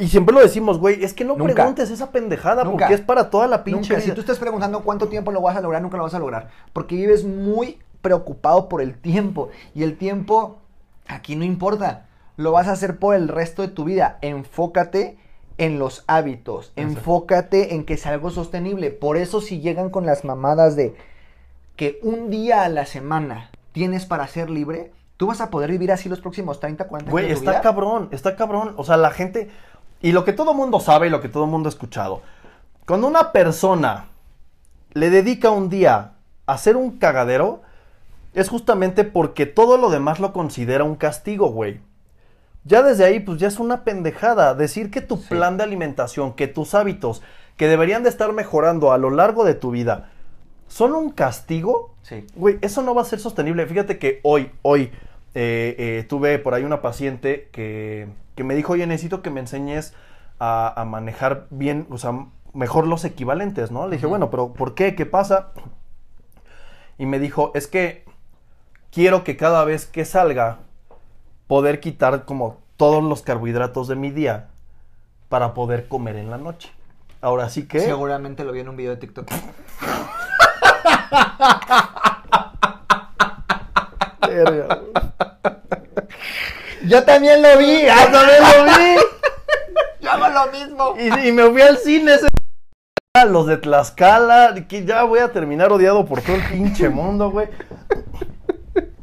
Y 0.00 0.08
siempre 0.08 0.34
lo 0.34 0.40
decimos, 0.40 0.78
güey, 0.78 1.02
es 1.02 1.14
que 1.14 1.24
no 1.24 1.34
Nunca. 1.36 1.54
preguntes 1.54 1.90
esa 1.90 2.10
pendejada 2.10 2.62
Nunca. 2.64 2.78
porque 2.86 2.94
es 2.94 3.00
para 3.00 3.30
toda 3.30 3.46
la 3.46 3.64
pinche 3.64 3.90
Nunca, 3.90 4.00
si 4.00 4.06
vida. 4.06 4.14
tú 4.14 4.20
estás 4.20 4.38
preguntando 4.38 4.82
cuánto 4.82 5.08
tiempo 5.08 5.32
lo 5.32 5.40
vas 5.40 5.56
a 5.56 5.60
lograr, 5.62 5.80
nunca 5.80 5.96
lo 5.96 6.02
vas 6.02 6.14
a 6.14 6.18
lograr. 6.18 6.50
Porque 6.72 6.94
vives 6.96 7.24
muy 7.24 7.78
preocupado 8.02 8.68
por 8.68 8.82
el 8.82 8.94
tiempo. 8.98 9.48
Y 9.74 9.82
el 9.82 9.96
tiempo 9.96 10.58
aquí 11.06 11.36
no 11.36 11.44
importa. 11.44 12.06
Lo 12.36 12.52
vas 12.52 12.68
a 12.68 12.72
hacer 12.72 12.98
por 12.98 13.14
el 13.14 13.28
resto 13.28 13.62
de 13.62 13.68
tu 13.68 13.84
vida. 13.84 14.18
Enfócate 14.20 15.16
en 15.56 15.78
los 15.78 16.04
hábitos. 16.06 16.72
Enfócate 16.76 17.74
en 17.74 17.84
que 17.84 17.96
sea 17.96 18.12
algo 18.12 18.30
sostenible. 18.30 18.90
Por 18.90 19.16
eso 19.16 19.40
si 19.40 19.60
llegan 19.60 19.90
con 19.90 20.06
las 20.06 20.24
mamadas 20.24 20.76
de 20.76 20.94
que 21.76 21.98
un 22.02 22.30
día 22.30 22.62
a 22.64 22.68
la 22.68 22.86
semana 22.86 23.50
tienes 23.72 24.04
para 24.06 24.26
ser 24.28 24.50
libre, 24.50 24.92
tú 25.16 25.26
vas 25.28 25.40
a 25.40 25.50
poder 25.50 25.70
vivir 25.70 25.90
así 25.92 26.08
los 26.08 26.20
próximos 26.20 26.60
30, 26.60 26.86
40 26.86 27.10
años 27.10 27.12
Güey, 27.12 27.32
está 27.32 27.50
vida. 27.52 27.60
cabrón, 27.62 28.08
está 28.12 28.36
cabrón. 28.36 28.74
O 28.76 28.84
sea, 28.84 28.96
la 28.96 29.10
gente. 29.10 29.48
Y 30.00 30.12
lo 30.12 30.24
que 30.24 30.32
todo 30.32 30.54
mundo 30.54 30.80
sabe 30.80 31.06
y 31.08 31.10
lo 31.10 31.20
que 31.20 31.28
todo 31.28 31.46
mundo 31.46 31.68
ha 31.68 31.70
escuchado. 31.70 32.22
Cuando 32.86 33.06
una 33.06 33.32
persona 33.32 34.06
le 34.92 35.10
dedica 35.10 35.50
un 35.50 35.68
día 35.68 36.12
a 36.46 36.52
hacer 36.52 36.76
un 36.76 36.98
cagadero, 36.98 37.62
es 38.34 38.48
justamente 38.48 39.04
porque 39.04 39.46
todo 39.46 39.76
lo 39.76 39.90
demás 39.90 40.20
lo 40.20 40.32
considera 40.32 40.84
un 40.84 40.96
castigo, 40.96 41.48
güey. 41.48 41.80
Ya 42.64 42.82
desde 42.82 43.04
ahí, 43.04 43.20
pues 43.20 43.38
ya 43.38 43.48
es 43.48 43.58
una 43.58 43.82
pendejada. 43.84 44.54
Decir 44.54 44.90
que 44.90 45.00
tu 45.00 45.16
Sí. 45.16 45.28
plan 45.30 45.56
de 45.56 45.64
alimentación, 45.64 46.34
que 46.34 46.46
tus 46.48 46.74
hábitos, 46.74 47.22
que 47.56 47.66
deberían 47.66 48.02
de 48.02 48.08
estar 48.10 48.32
mejorando 48.32 48.92
a 48.92 48.98
lo 48.98 49.10
largo 49.10 49.44
de 49.44 49.54
tu 49.54 49.70
vida, 49.70 50.10
son 50.68 50.92
un 50.94 51.10
castigo, 51.10 51.94
Sí. 52.02 52.26
Güey, 52.36 52.58
eso 52.62 52.80
no 52.80 52.94
va 52.94 53.02
a 53.02 53.04
ser 53.04 53.18
sostenible. 53.20 53.66
Fíjate 53.66 53.98
que 53.98 54.20
hoy, 54.22 54.50
hoy, 54.62 54.90
eh, 55.40 55.76
eh, 55.78 56.04
tuve 56.08 56.40
por 56.40 56.54
ahí 56.54 56.64
una 56.64 56.82
paciente 56.82 57.48
que, 57.52 58.08
que 58.34 58.42
me 58.42 58.56
dijo, 58.56 58.72
oye, 58.72 58.88
necesito 58.88 59.22
que 59.22 59.30
me 59.30 59.38
enseñes 59.38 59.94
a, 60.40 60.80
a 60.80 60.84
manejar 60.84 61.46
bien, 61.50 61.86
o 61.90 61.98
sea, 61.98 62.26
mejor 62.54 62.88
los 62.88 63.04
equivalentes, 63.04 63.70
¿no? 63.70 63.86
Le 63.86 63.94
dije, 63.94 64.06
bueno, 64.06 64.30
pero 64.30 64.52
¿por 64.52 64.74
qué? 64.74 64.96
¿Qué 64.96 65.06
pasa? 65.06 65.52
Y 66.98 67.06
me 67.06 67.20
dijo, 67.20 67.52
es 67.54 67.68
que 67.68 68.04
quiero 68.90 69.22
que 69.22 69.36
cada 69.36 69.64
vez 69.64 69.86
que 69.86 70.04
salga, 70.04 70.58
poder 71.46 71.78
quitar 71.78 72.24
como 72.24 72.58
todos 72.76 73.04
los 73.04 73.22
carbohidratos 73.22 73.86
de 73.86 73.94
mi 73.94 74.10
día 74.10 74.48
para 75.28 75.54
poder 75.54 75.86
comer 75.86 76.16
en 76.16 76.30
la 76.30 76.38
noche. 76.38 76.72
Ahora 77.20 77.48
sí 77.48 77.68
que... 77.68 77.78
Seguramente 77.78 78.42
lo 78.42 78.50
vi 78.50 78.58
en 78.58 78.70
un 78.70 78.76
video 78.76 78.90
de 78.90 78.96
TikTok. 78.96 79.30
Verga. 84.26 84.80
Yo 86.86 87.02
también 87.04 87.42
lo 87.42 87.58
vi. 87.58 87.86
¡Ah, 87.88 88.08
también 88.10 88.40
lo 88.42 88.64
vi! 88.64 89.00
Yo 90.00 90.10
hago 90.10 90.28
lo 90.28 90.52
mismo. 90.52 90.94
Y, 90.98 91.28
y 91.28 91.32
me 91.32 91.48
fui 91.50 91.62
al 91.62 91.76
cine 91.78 92.14
ese 92.14 92.26
los 93.26 93.46
de 93.48 93.56
Tlaxcala, 93.56 94.54
que 94.68 94.84
ya 94.84 95.02
voy 95.02 95.18
a 95.18 95.32
terminar 95.32 95.72
odiado 95.72 96.06
por 96.06 96.22
todo 96.22 96.36
el 96.36 96.44
pinche 96.44 96.88
mundo, 96.88 97.32
güey. 97.32 97.48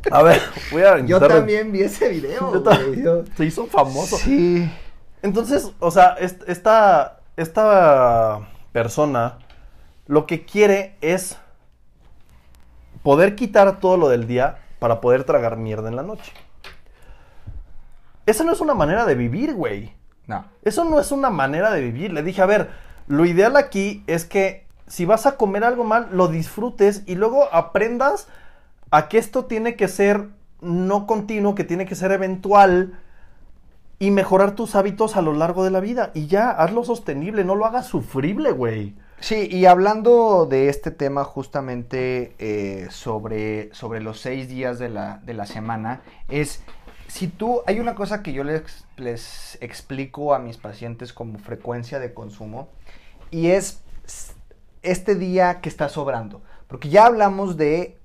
A 0.09 0.23
ver, 0.23 0.41
voy 0.71 0.83
a 0.83 0.99
Yo 0.99 1.19
también 1.19 1.71
vi 1.73 1.81
ese 1.81 2.07
video, 2.09 2.53
Yo 2.53 2.61
güey. 2.61 3.03
Yo- 3.03 3.23
Se 3.35 3.43
hizo 3.45 3.67
famoso. 3.67 4.15
Sí. 4.17 4.71
Entonces, 5.21 5.69
o 5.79 5.91
sea, 5.91 6.15
est- 6.19 6.43
esta, 6.47 7.17
esta 7.35 8.47
persona 8.71 9.39
lo 10.07 10.25
que 10.27 10.45
quiere 10.45 10.95
es 11.01 11.37
poder 13.03 13.35
quitar 13.35 13.79
todo 13.79 13.97
lo 13.97 14.07
del 14.07 14.27
día 14.27 14.59
para 14.79 15.01
poder 15.01 15.23
tragar 15.23 15.57
mierda 15.57 15.89
en 15.89 15.95
la 15.95 16.03
noche. 16.03 16.31
Esa 18.25 18.43
no 18.43 18.51
es 18.51 18.61
una 18.61 18.73
manera 18.73 19.05
de 19.05 19.15
vivir, 19.15 19.53
güey. 19.53 19.93
No. 20.27 20.45
Eso 20.63 20.83
no 20.83 20.99
es 20.99 21.11
una 21.11 21.29
manera 21.29 21.71
de 21.71 21.81
vivir. 21.81 22.11
Le 22.11 22.23
dije, 22.23 22.41
a 22.41 22.47
ver, 22.47 22.69
lo 23.07 23.25
ideal 23.25 23.55
aquí 23.55 24.03
es 24.07 24.25
que 24.25 24.65
si 24.87 25.05
vas 25.05 25.25
a 25.25 25.37
comer 25.37 25.63
algo 25.63 25.83
mal, 25.83 26.09
lo 26.11 26.27
disfrutes 26.27 27.03
y 27.05 27.15
luego 27.15 27.53
aprendas 27.53 28.27
a 28.91 29.07
que 29.07 29.17
esto 29.17 29.45
tiene 29.45 29.75
que 29.75 29.87
ser 29.87 30.29
no 30.61 31.05
continuo, 31.05 31.55
que 31.55 31.63
tiene 31.63 31.85
que 31.85 31.95
ser 31.95 32.11
eventual 32.11 32.99
y 33.99 34.11
mejorar 34.11 34.55
tus 34.55 34.75
hábitos 34.75 35.15
a 35.15 35.21
lo 35.21 35.33
largo 35.33 35.63
de 35.63 35.71
la 35.71 35.79
vida. 35.79 36.11
Y 36.13 36.27
ya, 36.27 36.49
hazlo 36.49 36.83
sostenible, 36.83 37.43
no 37.43 37.55
lo 37.55 37.65
hagas 37.65 37.87
sufrible, 37.87 38.51
güey. 38.51 38.95
Sí, 39.19 39.47
y 39.49 39.65
hablando 39.65 40.45
de 40.45 40.69
este 40.69 40.91
tema 40.91 41.23
justamente 41.23 42.35
eh, 42.37 42.87
sobre, 42.91 43.73
sobre 43.73 44.01
los 44.01 44.19
seis 44.19 44.49
días 44.49 44.77
de 44.77 44.89
la, 44.89 45.19
de 45.23 45.33
la 45.33 45.45
semana, 45.45 46.01
es 46.27 46.61
si 47.07 47.27
tú, 47.27 47.61
hay 47.65 47.79
una 47.79 47.95
cosa 47.95 48.21
que 48.21 48.33
yo 48.33 48.43
les, 48.43 48.85
les 48.97 49.57
explico 49.61 50.33
a 50.33 50.39
mis 50.39 50.57
pacientes 50.57 51.13
como 51.13 51.39
frecuencia 51.39 51.99
de 51.99 52.13
consumo, 52.13 52.69
y 53.31 53.47
es 53.47 53.81
este 54.81 55.15
día 55.15 55.61
que 55.61 55.69
está 55.69 55.89
sobrando. 55.89 56.41
Porque 56.67 56.89
ya 56.89 57.05
hablamos 57.05 57.57
de, 57.57 57.97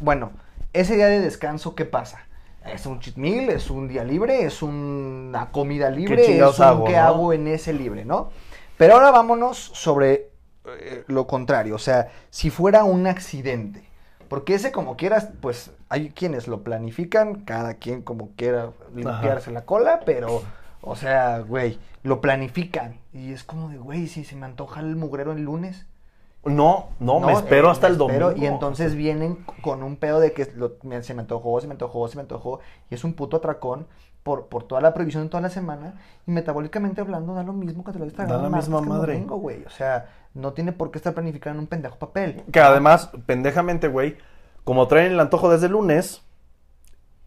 bueno, 0.00 0.32
ese 0.72 0.96
día 0.96 1.06
de 1.06 1.20
descanso, 1.20 1.74
¿qué 1.74 1.84
pasa? 1.84 2.26
¿Es 2.64 2.86
un 2.86 3.00
cheat 3.00 3.16
meal? 3.16 3.50
¿Es 3.50 3.70
un 3.70 3.88
día 3.88 4.04
libre? 4.04 4.44
¿Es 4.44 4.62
una 4.62 5.50
comida 5.50 5.90
libre? 5.90 6.38
¿Es 6.38 6.58
un 6.58 6.64
hago, 6.64 6.88
no? 6.88 6.98
hago 6.98 7.32
en 7.32 7.46
ese 7.46 7.72
libre, 7.72 8.04
no? 8.04 8.30
Pero 8.76 8.94
ahora 8.94 9.10
vámonos 9.10 9.58
sobre 9.58 10.30
eh, 10.80 11.04
lo 11.06 11.26
contrario, 11.26 11.74
o 11.74 11.78
sea, 11.78 12.08
si 12.30 12.50
fuera 12.50 12.84
un 12.84 13.06
accidente, 13.06 13.84
porque 14.28 14.54
ese 14.54 14.72
como 14.72 14.96
quieras, 14.96 15.28
pues 15.40 15.70
hay 15.88 16.10
quienes 16.10 16.48
lo 16.48 16.62
planifican, 16.62 17.40
cada 17.44 17.74
quien 17.74 18.02
como 18.02 18.30
quiera 18.36 18.70
limpiarse 18.94 19.50
la 19.52 19.64
cola, 19.64 20.00
pero, 20.04 20.42
o 20.82 20.96
sea, 20.96 21.38
güey, 21.40 21.78
lo 22.02 22.20
planifican 22.20 22.98
y 23.12 23.32
es 23.32 23.44
como 23.44 23.68
de, 23.68 23.78
güey, 23.78 24.06
si 24.08 24.24
se 24.24 24.34
me 24.36 24.46
antoja 24.46 24.80
el 24.80 24.96
mugrero 24.96 25.32
el 25.32 25.42
lunes. 25.42 25.86
No, 26.44 26.90
no, 27.00 27.18
me 27.18 27.32
espero 27.32 27.68
eh, 27.68 27.70
hasta 27.72 27.88
me 27.88 27.94
el 27.96 28.00
espero, 28.00 28.28
domingo. 28.28 28.44
Y 28.44 28.48
entonces 28.48 28.94
vienen 28.94 29.44
con 29.62 29.82
un 29.82 29.96
pedo 29.96 30.20
de 30.20 30.32
que 30.32 30.46
lo- 30.54 30.74
me- 30.84 31.02
se 31.02 31.12
me 31.12 31.22
antojó, 31.22 31.60
se 31.60 31.66
me 31.66 31.72
antojó, 31.72 32.06
se 32.06 32.14
me 32.14 32.22
antojó. 32.22 32.60
Y 32.88 32.94
es 32.94 33.02
un 33.02 33.14
puto 33.14 33.38
atracón 33.38 33.88
por, 34.22 34.46
por 34.46 34.62
toda 34.62 34.80
la 34.80 34.94
prohibición 34.94 35.24
de 35.24 35.28
toda 35.28 35.40
la 35.40 35.50
semana. 35.50 35.94
Y 36.24 36.30
metabólicamente 36.30 37.00
hablando, 37.00 37.34
da 37.34 37.42
lo 37.42 37.52
mismo 37.52 37.82
que 37.82 37.90
te 37.90 37.98
lo 37.98 38.06
tragado 38.12 38.42
Da 38.42 38.48
la 38.48 38.56
misma 38.56 38.80
madre. 38.80 39.14
domingo, 39.14 39.38
güey. 39.38 39.64
O 39.64 39.70
sea, 39.70 40.08
no 40.36 40.52
tiene 40.52 40.72
por 40.72 40.90
qué 40.90 40.98
estar 40.98 41.14
planificado 41.14 41.54
en 41.54 41.60
un 41.60 41.66
pendejo 41.66 41.98
papel. 41.98 42.44
Que 42.52 42.60
además, 42.60 43.10
pendejamente, 43.24 43.88
güey, 43.88 44.16
como 44.64 44.86
traen 44.86 45.12
el 45.12 45.20
antojo 45.20 45.50
desde 45.50 45.66
el 45.66 45.72
lunes, 45.72 46.22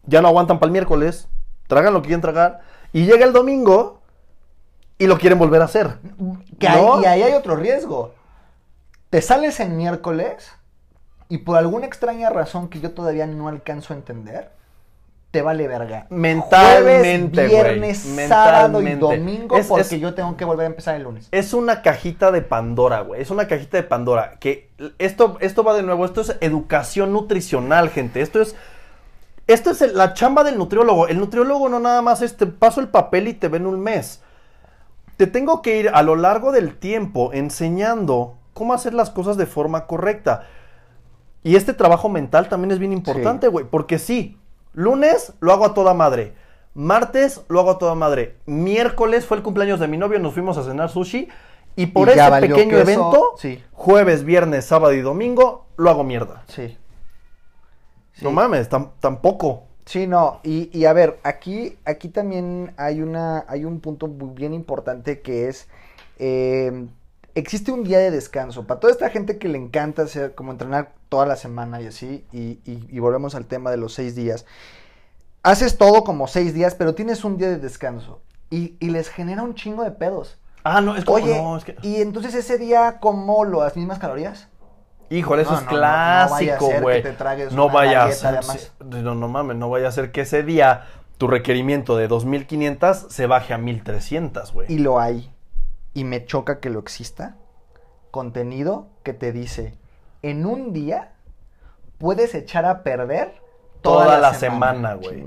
ya 0.06 0.22
no 0.22 0.28
aguantan 0.28 0.60
para 0.60 0.68
el 0.68 0.74
miércoles, 0.74 1.28
tragan 1.68 1.94
lo 1.94 2.02
que 2.02 2.08
quieren 2.08 2.22
tragar, 2.22 2.62
y 2.94 3.06
llega 3.06 3.26
el 3.26 3.34
domingo 3.34 4.02
y 4.98 5.08
lo 5.08 5.18
quieren 5.18 5.40
volver 5.40 5.62
a 5.62 5.66
hacer. 5.66 5.98
Que 6.60 6.68
y 6.68 7.06
ahí 7.06 7.24
hay 7.24 7.34
otro 7.34 7.56
riesgo. 7.56 8.14
Te 9.10 9.22
sales 9.22 9.60
en 9.60 9.76
miércoles 9.76 10.52
y 11.30 11.40
por 11.40 11.58
alguna 11.58 11.88
extraña 11.88 12.30
razón 12.30 12.70
que 12.70 12.80
yo 12.80 12.92
todavía 12.92 13.26
no 13.26 13.48
alcanzo 13.48 13.94
a 13.94 13.98
entender, 13.98 14.52
te 15.32 15.42
vale 15.44 15.68
verga. 15.68 16.08
Mentalmente, 16.10 17.48
Jueves, 17.50 18.06
viernes, 18.06 18.28
sábado 18.30 18.82
y 18.82 18.96
domingo 18.96 19.56
Es- 19.58 19.68
porque 19.68 19.82
es- 19.96 20.02
yo 20.02 20.14
tengo 20.16 20.36
que 20.38 20.46
volver 20.46 20.64
a 20.66 20.70
empezar 20.70 20.96
el 20.96 21.04
lunes. 21.04 21.28
Es 21.32 21.54
una 21.54 21.82
cajita 21.82 22.32
de 22.32 22.42
Pandora, 22.42 23.02
güey. 23.02 23.22
Es 23.22 23.30
una 23.30 23.48
cajita 23.48 23.78
de 23.78 23.84
Pandora. 23.84 24.38
Que 24.40 24.70
esto, 24.98 25.38
esto 25.40 25.64
va 25.64 25.76
de 25.76 25.84
nuevo. 25.84 26.06
Esto 26.06 26.22
es 26.22 26.36
educación 26.42 27.14
nutricional, 27.14 27.90
gente. 27.90 28.22
Esto 28.22 28.42
es. 28.42 28.56
Esto 29.48 29.72
es 29.72 29.82
el- 29.82 29.96
la 29.98 30.14
chamba 30.14 30.44
del 30.44 30.58
nutriólogo. 30.58 31.08
El 31.08 31.20
nutriólogo 31.20 31.70
no 31.70 31.80
nada 31.80 32.02
más 32.02 32.22
es 32.22 32.36
te 32.38 32.46
paso 32.48 32.82
el 32.82 32.88
papel 32.88 33.28
y 33.28 33.34
te 33.34 33.48
ven 33.50 33.66
un 33.68 33.80
mes. 33.80 34.22
Te 35.18 35.28
tengo 35.28 35.62
que 35.62 35.78
ir 35.80 35.90
a 35.94 36.02
lo 36.02 36.16
largo 36.16 36.52
del 36.52 36.76
tiempo 36.78 37.32
enseñando 37.34 38.38
cómo 38.54 38.74
hacer 38.74 38.94
las 38.94 39.10
cosas 39.10 39.38
de 39.38 39.46
forma 39.46 39.86
correcta. 39.86 40.44
Y 41.44 41.56
este 41.56 41.74
trabajo 41.74 42.10
mental 42.10 42.48
también 42.50 42.72
es 42.72 42.80
bien 42.80 42.94
importante, 42.94 43.48
güey. 43.48 43.66
Porque 43.66 43.98
sí, 44.00 44.38
lunes 44.80 45.34
lo 45.42 45.52
hago 45.52 45.66
a 45.66 45.74
toda 45.74 45.94
madre. 45.94 46.34
Martes 46.74 47.42
lo 47.50 47.60
hago 47.60 47.72
a 47.72 47.78
toda 47.78 47.96
madre. 47.96 48.38
Miércoles 48.46 49.26
fue 49.26 49.36
el 49.38 49.44
cumpleaños 49.44 49.80
de 49.80 49.88
mi 49.90 49.98
novio, 49.98 50.20
nos 50.20 50.34
fuimos 50.34 50.58
a 50.58 50.64
cenar 50.64 50.90
sushi. 50.90 51.28
Y 51.76 51.88
por 51.88 52.08
Y 52.08 52.12
ese 52.12 52.32
pequeño 52.42 52.70
queso, 52.78 52.82
evento, 52.82 53.34
sí. 53.38 53.64
jueves, 53.72 54.24
viernes, 54.24 54.66
sábado 54.66 54.94
y 54.94 55.02
domingo, 55.02 55.66
lo 55.78 55.90
hago 55.90 56.04
mierda. 56.04 56.44
Sí. 56.48 56.78
No 58.22 58.32
mames, 58.32 58.70
tam- 58.70 58.92
tampoco. 59.00 59.64
Sí, 59.86 60.06
no, 60.08 60.40
y, 60.44 60.70
y 60.78 60.86
a 60.86 60.94
ver, 60.94 61.20
aquí, 61.24 61.78
aquí 61.86 62.10
también 62.10 62.74
hay 62.78 63.02
una, 63.02 63.46
hay 63.48 63.66
un 63.66 63.80
punto 63.80 64.08
muy 64.08 64.34
bien 64.34 64.54
importante 64.54 65.22
que 65.22 65.48
es 65.48 65.68
eh, 66.20 66.88
existe 67.40 67.72
un 67.72 67.84
día 67.84 68.00
de 68.00 68.12
descanso. 68.12 68.66
Para 68.68 68.80
toda 68.80 68.94
esta 68.94 69.10
gente 69.10 69.38
que 69.38 69.48
le 69.48 69.58
encanta 69.58 70.04
hacer, 70.04 70.36
como 70.36 70.52
entrenar 70.52 70.94
toda 71.10 71.26
la 71.26 71.36
semana 71.36 71.82
y 71.82 71.88
así, 71.88 72.26
y, 72.32 72.60
y- 72.66 72.88
y 72.90 73.00
volvemos 73.00 73.36
al 73.36 73.46
tema 73.46 73.72
de 73.72 73.78
los 73.78 73.94
seis 73.94 74.16
días. 74.16 74.46
Haces 75.44 75.78
todo 75.78 76.04
como 76.04 76.28
seis 76.28 76.54
días, 76.54 76.76
pero 76.76 76.96
tienes 76.96 77.24
un 77.24 77.38
día 77.38 77.48
de 77.50 77.58
descanso. 77.58 78.22
Y, 78.50 78.76
y 78.80 78.90
les 78.90 79.10
genera 79.10 79.44
un 79.44 79.56
chingo 79.56 79.84
de 79.84 79.92
pedos. 79.92 80.38
Ah, 80.64 80.82
no, 80.82 80.96
es 80.96 81.06
como, 81.06 81.18
Oye, 81.18 81.42
no, 81.42 81.56
es 81.58 81.64
que... 81.64 81.76
y 81.82 81.98
entonces 82.02 82.36
ese 82.36 82.58
día, 82.58 82.98
¿como 83.00 83.46
lo, 83.46 83.64
las 83.64 83.76
mismas 83.78 84.00
calorías? 84.00 84.50
Híjole, 85.10 85.42
eso 85.44 85.52
No, 85.54 85.58
es 85.60 85.66
no, 85.66 85.72
no, 85.72 85.78
no 85.78 85.82
vaya 85.82 86.56
a 86.56 86.58
clásico, 86.58 86.82
güey. 86.82 87.04
No 87.52 87.70
vaya 87.70 88.04
a 88.04 88.12
ser, 88.12 88.40
no, 88.86 89.16
no 89.16 89.28
mames, 89.28 89.58
no 89.58 89.70
vaya 89.70 89.88
a 89.88 89.92
ser 89.92 90.12
que 90.12 90.22
ese 90.22 90.44
día 90.44 90.86
tu 91.18 91.28
requerimiento 91.28 91.98
de 91.98 92.08
2500 92.08 93.08
se 93.10 93.26
baje 93.26 93.54
a 93.54 93.58
1300, 93.58 94.54
güey. 94.54 94.72
Y 94.72 94.80
lo 94.80 95.00
hay. 95.00 95.32
Y 96.00 96.06
me 96.06 96.26
choca 96.26 96.62
que 96.62 96.70
lo 96.70 96.80
exista. 96.80 97.36
Contenido 98.10 98.88
que 99.04 99.12
te 99.14 99.34
dice, 99.34 99.78
en 100.22 100.46
un 100.46 100.72
día 100.72 101.12
puedes 101.98 102.34
echar 102.36 102.64
a 102.66 102.84
perder 102.84 103.34
Toda 103.82 104.18
la 104.20 104.34
semana, 104.34 104.94
güey. 104.94 105.26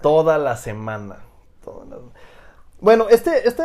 Toda 0.00 0.38
la 0.38 0.56
semana. 0.56 1.16
Toda 1.62 1.84
la- 1.84 1.96
Bueno, 2.80 3.08
este, 3.10 3.46
este, 3.46 3.62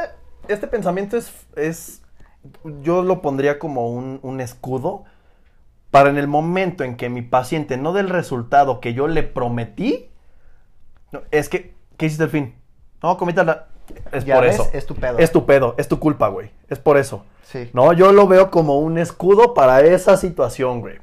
este 0.50 0.68
pensamiento 0.68 1.16
es, 1.16 1.32
es, 1.56 2.02
yo 2.82 3.02
lo 3.02 3.22
pondría 3.22 3.60
como 3.60 3.90
un, 3.90 4.20
un 4.24 4.42
escudo 4.42 5.06
para 5.90 6.10
en 6.10 6.18
el 6.18 6.28
momento 6.28 6.84
en 6.84 6.98
que 6.98 7.10
mi 7.10 7.22
paciente 7.22 7.78
no 7.78 7.94
dé 7.94 8.02
el 8.02 8.10
resultado 8.10 8.82
que 8.82 8.94
yo 8.94 9.08
le 9.08 9.24
prometí, 9.24 10.10
no, 11.14 11.22
es 11.32 11.48
que, 11.48 11.76
¿qué 11.98 12.08
hiciste 12.08 12.26
al 12.26 12.30
fin? 12.30 12.56
No, 13.02 13.18
comita 13.18 13.44
la... 13.46 13.68
Es 14.12 14.26
Ya 14.26 14.36
por 14.36 14.44
ves, 14.46 14.56
eso. 14.56 14.70
es 14.74 14.86
tu 14.86 14.96
pedo. 14.96 15.18
Es 15.20 15.32
tu 15.32 15.46
pedo, 15.46 15.76
es 15.78 15.88
tu 15.88 16.00
culpa, 16.00 16.28
güey. 16.30 16.52
Es 16.70 16.80
por 16.80 16.98
eso. 16.98 17.24
Sí. 17.44 17.70
No, 17.74 17.94
yo 17.94 18.12
lo 18.12 18.28
veo 18.28 18.50
como 18.52 18.80
un 18.80 18.98
escudo 18.98 19.54
para 19.54 19.82
esa 19.82 20.18
situación, 20.18 20.80
güey. 20.82 21.00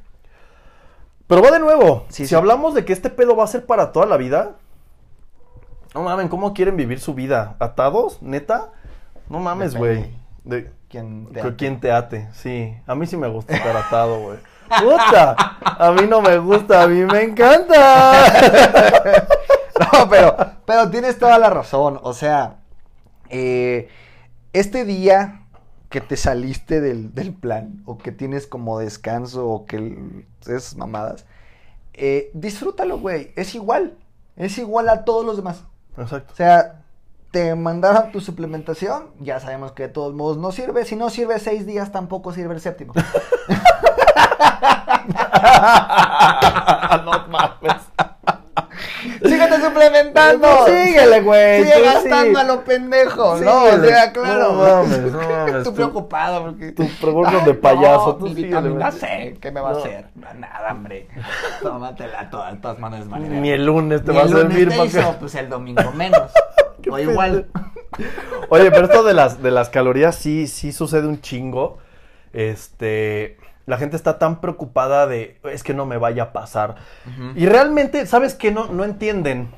Pero 1.27 1.43
va 1.43 1.51
de 1.51 1.59
nuevo. 1.59 2.05
Sí, 2.09 2.23
si 2.25 2.29
sí. 2.29 2.35
hablamos 2.35 2.75
de 2.75 2.85
que 2.85 2.93
este 2.93 3.11
pedo 3.11 3.37
va 3.37 3.45
a 3.45 3.49
ser 3.49 3.67
para 3.67 3.93
toda 3.93 4.07
la 4.07 4.17
vida, 4.17 4.53
no 5.95 6.03
mames, 6.03 6.29
¿cómo 6.31 6.55
quieren 6.55 6.77
vivir 6.77 7.01
su 7.01 7.15
vida? 7.15 7.57
¿Atados? 7.59 8.23
¿Neta? 8.23 8.71
No 9.29 9.39
mames, 9.39 9.75
güey. 9.75 10.11
De- 10.45 10.71
¿Quién 10.89 11.27
te 11.27 11.35
que 11.35 11.41
ate. 11.41 11.57
¿Quién 11.57 11.81
te 11.81 11.93
ate? 11.93 12.29
Sí, 12.33 12.75
a 12.87 12.95
mí 12.95 13.07
sí 13.07 13.19
me 13.19 13.29
gusta 13.29 13.55
estar 13.55 13.77
atado, 13.77 14.21
güey. 14.21 14.39
¡Puta! 14.83 15.37
A 15.63 15.93
mí 15.93 16.03
no 16.09 16.23
me 16.23 16.39
gusta, 16.39 16.83
a 16.83 16.87
mí 16.89 17.03
me 17.05 17.23
encanta. 17.25 18.25
No, 19.93 20.09
pero, 20.09 20.37
pero 20.67 20.91
tienes 20.91 21.19
toda 21.19 21.39
la 21.39 21.51
razón. 21.51 22.01
O 22.03 22.13
sea, 22.13 22.57
eh, 23.31 23.89
este 24.53 24.85
día 24.85 25.43
que 25.89 26.01
te 26.01 26.17
saliste 26.17 26.81
del, 26.81 27.15
del 27.15 27.33
plan, 27.33 27.83
o 27.87 27.99
que 27.99 28.13
tienes 28.13 28.47
como 28.47 28.79
descanso, 28.79 29.49
o 29.49 29.65
que 29.65 30.25
es 30.47 30.77
mamadas, 30.77 31.25
eh, 31.95 32.31
disfrútalo, 32.35 32.99
güey. 32.99 33.33
Es 33.37 33.55
igual. 33.55 33.97
Es 34.37 34.59
igual 34.59 34.89
a 34.89 35.05
todos 35.05 35.27
los 35.27 35.37
demás. 35.37 35.65
Exacto. 35.97 36.33
O 36.33 36.37
sea, 36.37 36.83
te 37.31 37.55
mandaron 37.55 38.13
tu 38.13 38.21
suplementación, 38.21 39.11
ya 39.19 39.41
sabemos 39.41 39.73
que 39.73 39.85
de 39.85 39.89
todos 39.91 40.15
modos 40.15 40.39
no 40.39 40.53
sirve. 40.53 40.85
Si 40.85 40.95
no 40.97 41.11
sirve 41.11 41.39
seis 41.41 41.67
días, 41.67 41.91
tampoco 41.93 42.33
sirve 42.33 42.55
el 42.55 42.61
séptimo. 42.61 42.95
no 47.05 47.29
mames. 47.29 47.88
Suplementando. 49.69 50.49
síguele, 50.67 51.21
güey, 51.21 51.65
Sigue 51.65 51.83
gastando 51.83 52.39
a 52.39 52.45
lo 52.45 52.65
pendejo, 52.65 53.37
¿no? 53.39 53.65
O 53.65 53.81
sea, 53.81 54.13
claro. 54.13 54.53
No 54.53 54.63
mames, 54.63 55.13
no 55.13 55.19
mames, 55.29 55.65
tú- 55.65 55.75
preocupado 55.75 56.45
porque... 56.45 56.73
tu 56.73 56.89
programa 57.01 57.39
Ay, 57.41 57.45
de 57.47 57.55
payaso, 57.55 58.07
no, 58.07 58.15
tú 58.17 58.35
vitamina. 58.35 58.91
C, 58.93 59.37
¿qué 59.41 59.51
me 59.51 59.61
va 59.61 59.71
a 59.71 59.73
hacer? 59.73 60.07
Nada, 60.39 60.73
hombre. 60.73 61.09
Tómatela 61.63 62.31
todas, 62.31 62.53
de 62.55 62.59
todas 62.59 62.79
maneras. 62.79 63.07
manera. 63.07 63.35
Ni 63.41 63.51
el 63.51 63.65
lunes 63.65 64.05
te 64.05 64.13
va 64.13 64.23
a 64.23 64.29
servir 64.29 64.69
para 64.69 65.19
pues 65.19 65.35
el 65.35 65.49
domingo 65.49 65.91
menos. 65.93 66.31
o 66.91 66.99
igual. 66.99 67.47
Oye, 68.51 68.71
pero 68.71 68.87
esto 68.87 69.03
de 69.03 69.15
las, 69.15 69.43
de 69.43 69.51
las 69.51 69.69
calorías 69.71 70.15
sí, 70.17 70.47
sí 70.47 70.73
sucede 70.73 71.07
un 71.07 71.21
chingo. 71.21 71.79
Este. 72.33 73.37
La 73.69 73.77
gente 73.77 73.97
está 73.97 74.19
tan 74.19 74.41
preocupada 74.41 75.07
de 75.07 75.39
es 75.45 75.63
que 75.63 75.75
no 75.75 75.85
me 75.85 75.99
vaya 75.99 76.23
a 76.23 76.33
pasar. 76.33 76.77
Y 77.35 77.45
realmente, 77.45 78.07
¿sabes 78.07 78.35
qué? 78.35 78.51
No, 78.51 78.69
no 78.69 78.83
entienden. 78.83 79.51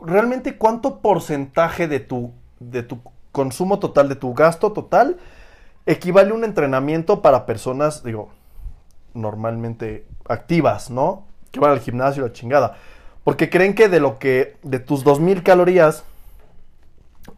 Realmente, 0.00 0.56
¿cuánto 0.56 1.00
porcentaje 1.00 1.88
de 1.88 1.98
tu, 1.98 2.32
de 2.60 2.84
tu 2.84 3.00
consumo 3.32 3.80
total, 3.80 4.08
de 4.08 4.14
tu 4.14 4.34
gasto 4.34 4.70
total, 4.70 5.16
equivale 5.84 6.30
a 6.30 6.34
un 6.34 6.44
entrenamiento 6.44 7.22
para 7.22 7.44
personas, 7.44 8.04
digo, 8.04 8.30
normalmente 9.14 10.06
activas, 10.28 10.90
¿no? 10.90 11.26
Que 11.50 11.58
van 11.58 11.72
al 11.72 11.80
gimnasio, 11.80 12.22
la 12.22 12.32
chingada. 12.32 12.76
Porque 13.24 13.50
creen 13.50 13.74
que 13.74 13.88
de 13.88 13.98
lo 13.98 14.20
que, 14.20 14.58
de 14.62 14.78
tus 14.78 15.02
2000 15.02 15.42
calorías, 15.42 16.04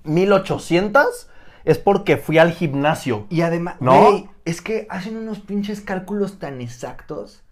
1800 0.05 1.31
es 1.64 1.79
porque 1.79 2.18
fui 2.18 2.37
al 2.37 2.53
gimnasio. 2.53 3.25
Y 3.31 3.40
además, 3.40 3.77
¿No? 3.81 4.31
Es 4.44 4.61
que 4.61 4.87
hacen 4.90 5.16
unos 5.16 5.40
pinches 5.40 5.81
cálculos 5.81 6.38
tan 6.38 6.61
exactos. 6.61 7.42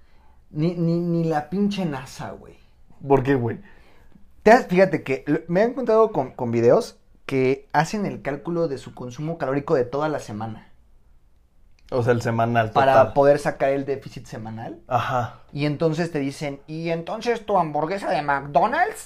Ni, 0.50 0.74
ni, 0.74 0.98
ni 0.98 1.24
la 1.24 1.48
pinche 1.48 1.84
NASA, 1.84 2.32
güey. 2.32 2.58
¿Por 3.06 3.22
qué, 3.22 3.36
güey? 3.36 3.60
Fíjate 4.68 5.04
que 5.04 5.44
me 5.48 5.62
han 5.62 5.70
encontrado 5.70 6.10
con, 6.10 6.32
con 6.32 6.50
videos 6.50 6.98
que 7.26 7.68
hacen 7.72 8.04
el 8.06 8.22
cálculo 8.22 8.66
de 8.66 8.78
su 8.78 8.94
consumo 8.94 9.38
calórico 9.38 9.74
de 9.74 9.84
toda 9.84 10.08
la 10.08 10.18
semana. 10.18 10.68
O 11.92 12.02
sea, 12.02 12.12
el 12.12 12.22
semanal 12.22 12.70
total. 12.70 12.86
Para 12.86 13.14
poder 13.14 13.38
sacar 13.38 13.70
el 13.70 13.84
déficit 13.84 14.26
semanal. 14.26 14.80
Ajá. 14.88 15.40
Y 15.52 15.66
entonces 15.66 16.10
te 16.10 16.18
dicen, 16.18 16.60
y 16.66 16.90
entonces 16.90 17.44
tu 17.46 17.58
hamburguesa 17.58 18.10
de 18.10 18.22
McDonald's 18.22 19.04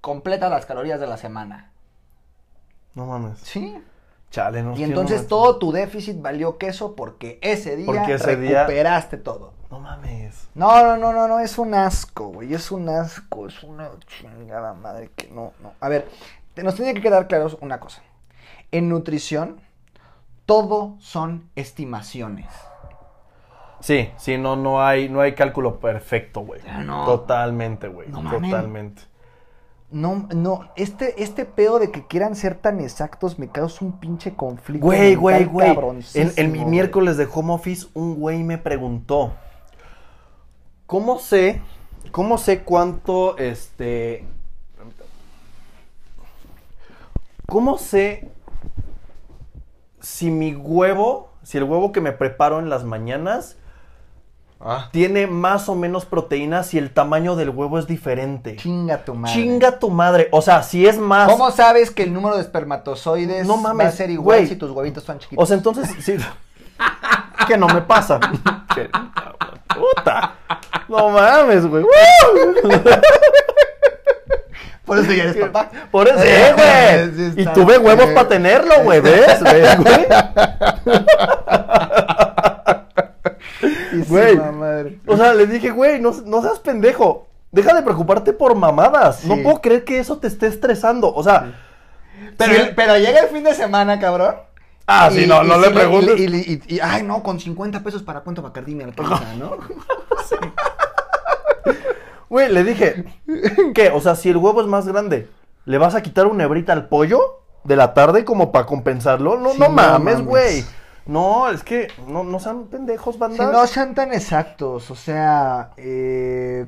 completa 0.00 0.48
las 0.48 0.66
calorías 0.66 1.00
de 1.00 1.06
la 1.06 1.16
semana. 1.16 1.72
No 2.94 3.06
mames. 3.06 3.38
Sí. 3.40 3.76
Chale, 4.32 4.62
no 4.62 4.74
Y 4.74 4.82
entonces 4.82 5.22
no 5.22 5.28
todo 5.28 5.58
tu 5.58 5.72
déficit 5.72 6.20
valió 6.22 6.56
queso 6.56 6.96
porque 6.96 7.38
ese 7.42 7.76
día 7.76 7.84
Porque 7.84 8.14
ese 8.14 8.36
día- 8.36 8.60
recuperaste 8.62 9.18
todo. 9.18 9.52
No 9.70 9.78
mames. 9.78 10.48
No, 10.54 10.82
no, 10.82 10.96
no, 10.96 11.12
no, 11.12 11.28
no, 11.28 11.38
es 11.38 11.58
un 11.58 11.74
asco, 11.74 12.28
güey, 12.28 12.52
es 12.54 12.72
un 12.72 12.88
asco, 12.88 13.46
es 13.46 13.62
una 13.62 13.90
chingada 14.06 14.72
madre 14.72 15.10
que 15.14 15.28
no, 15.28 15.52
no. 15.62 15.74
A 15.80 15.88
ver, 15.90 16.08
nos 16.56 16.74
tiene 16.74 16.94
que 16.94 17.02
quedar 17.02 17.26
claros 17.26 17.58
una 17.60 17.78
cosa. 17.78 18.02
En 18.70 18.88
nutrición, 18.88 19.60
todo 20.46 20.96
son 20.98 21.50
estimaciones. 21.54 22.48
Sí, 23.80 24.10
sí, 24.16 24.38
no, 24.38 24.56
no 24.56 24.82
hay, 24.82 25.10
no 25.10 25.20
hay 25.20 25.34
cálculo 25.34 25.78
perfecto, 25.78 26.40
güey. 26.40 26.62
Ya 26.62 26.78
no. 26.78 27.04
Totalmente, 27.04 27.88
güey. 27.88 28.08
No. 28.08 28.22
Totalmente. 28.30 29.02
No, 29.92 30.26
no, 30.34 30.70
este, 30.74 31.22
este 31.22 31.44
pedo 31.44 31.78
de 31.78 31.90
que 31.90 32.06
quieran 32.06 32.34
ser 32.34 32.54
tan 32.54 32.80
exactos 32.80 33.38
me 33.38 33.48
causa 33.48 33.84
un 33.84 34.00
pinche 34.00 34.34
conflicto. 34.34 34.86
Güey, 34.86 35.14
güey, 35.14 35.44
güey. 35.44 35.76
En, 36.14 36.50
mi 36.50 36.60
güey. 36.60 36.70
miércoles 36.70 37.16
de 37.18 37.28
home 37.32 37.52
office, 37.52 37.86
un 37.92 38.14
güey 38.14 38.42
me 38.42 38.56
preguntó, 38.56 39.34
¿cómo 40.86 41.18
sé, 41.18 41.60
cómo 42.10 42.38
sé 42.38 42.62
cuánto, 42.62 43.36
este, 43.36 44.26
cómo 47.46 47.76
sé 47.76 48.30
si 50.00 50.30
mi 50.30 50.54
huevo, 50.54 51.30
si 51.42 51.58
el 51.58 51.64
huevo 51.64 51.92
que 51.92 52.00
me 52.00 52.12
preparo 52.12 52.58
en 52.58 52.70
las 52.70 52.84
mañanas 52.84 53.56
Ah. 54.64 54.88
tiene 54.92 55.26
más 55.26 55.68
o 55.68 55.74
menos 55.74 56.04
proteínas 56.04 56.68
si 56.68 56.78
el 56.78 56.92
tamaño 56.92 57.34
del 57.34 57.50
huevo 57.50 57.80
es 57.80 57.88
diferente? 57.88 58.54
Chinga 58.56 59.04
tu 59.04 59.14
madre. 59.14 59.34
Chinga 59.34 59.78
tu 59.80 59.90
madre. 59.90 60.28
O 60.30 60.40
sea, 60.40 60.62
si 60.62 60.86
es 60.86 60.98
más. 60.98 61.28
¿Cómo 61.28 61.50
sabes 61.50 61.90
que 61.90 62.04
el 62.04 62.12
número 62.12 62.36
de 62.36 62.42
espermatozoides 62.42 63.44
No 63.44 63.56
mames, 63.56 63.86
va 63.86 63.90
a 63.90 63.92
ser 63.92 64.10
igual 64.10 64.46
si 64.46 64.54
tus 64.54 64.70
huevitos 64.70 65.02
son 65.02 65.18
chiquitos? 65.18 65.42
O 65.42 65.46
sea, 65.46 65.56
entonces, 65.56 65.88
sí. 65.98 66.16
que 67.48 67.56
no 67.56 67.66
me 67.66 67.80
pasa. 67.82 68.20
Puta. 69.74 70.34
No 70.88 71.10
mames, 71.10 71.66
güey. 71.66 71.84
por 74.84 74.98
eso 74.98 75.12
ya 75.12 75.24
eres 75.24 75.36
papá. 75.36 75.70
Por 75.90 76.06
eso, 76.06 76.22
eh, 76.22 76.54
güey. 76.54 77.32
Sí, 77.32 77.40
y 77.40 77.46
tuve 77.46 77.78
huevos 77.78 78.10
para 78.10 78.28
tenerlo, 78.28 78.82
güey. 78.84 79.00
¿Ves? 79.00 79.42
¿Ves, 79.42 79.78
güey? 79.78 80.06
Güey. 84.08 84.38
O 85.06 85.16
sea, 85.16 85.34
le 85.34 85.46
dije, 85.46 85.70
güey, 85.70 86.00
no, 86.00 86.12
no 86.24 86.42
seas 86.42 86.58
pendejo. 86.60 87.26
Deja 87.50 87.74
de 87.74 87.82
preocuparte 87.82 88.32
por 88.32 88.54
mamadas. 88.54 89.24
No 89.24 89.36
puedo 89.42 89.60
creer 89.60 89.84
que 89.84 89.98
eso 89.98 90.18
te 90.18 90.26
esté 90.26 90.46
estresando. 90.46 91.12
O 91.14 91.22
sea, 91.22 91.52
Pero, 92.38 92.54
si 92.54 92.60
el- 92.60 92.74
pero 92.74 92.96
llega 92.96 93.20
el 93.20 93.28
fin 93.28 93.44
de 93.44 93.54
semana, 93.54 93.98
cabrón. 94.00 94.36
Ah, 94.86 95.10
sí, 95.12 95.26
no, 95.26 95.42
no 95.44 95.58
le 95.58 95.68
sí 95.68 95.74
preguntes. 95.74 96.18
Y, 96.18 96.24
y- 96.24 96.62
y- 96.66 96.74
y- 96.76 96.80
ay, 96.80 97.02
no, 97.02 97.22
con 97.22 97.38
50 97.38 97.80
pesos 97.82 98.02
para 98.02 98.20
cuánto 98.20 98.42
Bacardí 98.42 98.74
me 98.74 98.84
alcanza, 98.84 99.34
¿no? 99.38 99.56
Güey, 102.28 102.50
le 102.50 102.64
dije, 102.64 103.04
¿qué? 103.74 103.90
O 103.90 104.00
sea, 104.00 104.14
si 104.16 104.30
el 104.30 104.38
huevo 104.38 104.62
es 104.62 104.66
más 104.66 104.88
grande, 104.88 105.28
¿le 105.66 105.76
vas 105.78 105.94
a 105.94 106.02
quitar 106.02 106.26
una 106.26 106.44
hebrita 106.44 106.72
al 106.72 106.88
pollo 106.88 107.20
de 107.64 107.76
la 107.76 107.92
tarde 107.92 108.24
como 108.24 108.50
para 108.52 108.64
compensarlo? 108.64 109.38
No, 109.38 109.50
Sí, 109.52 109.58
no 109.58 109.68
mames. 109.68 110.24
güey. 110.24 110.64
No, 111.06 111.50
es 111.50 111.64
que 111.64 111.88
no, 112.06 112.24
no 112.24 112.38
sean 112.38 112.66
pendejos, 112.66 113.14
Si 113.14 113.20
banda. 113.20 113.52
no 113.52 113.66
sean 113.66 113.94
tan 113.94 114.12
exactos, 114.12 114.90
o 114.90 114.94
sea, 114.94 115.72
eh, 115.76 116.66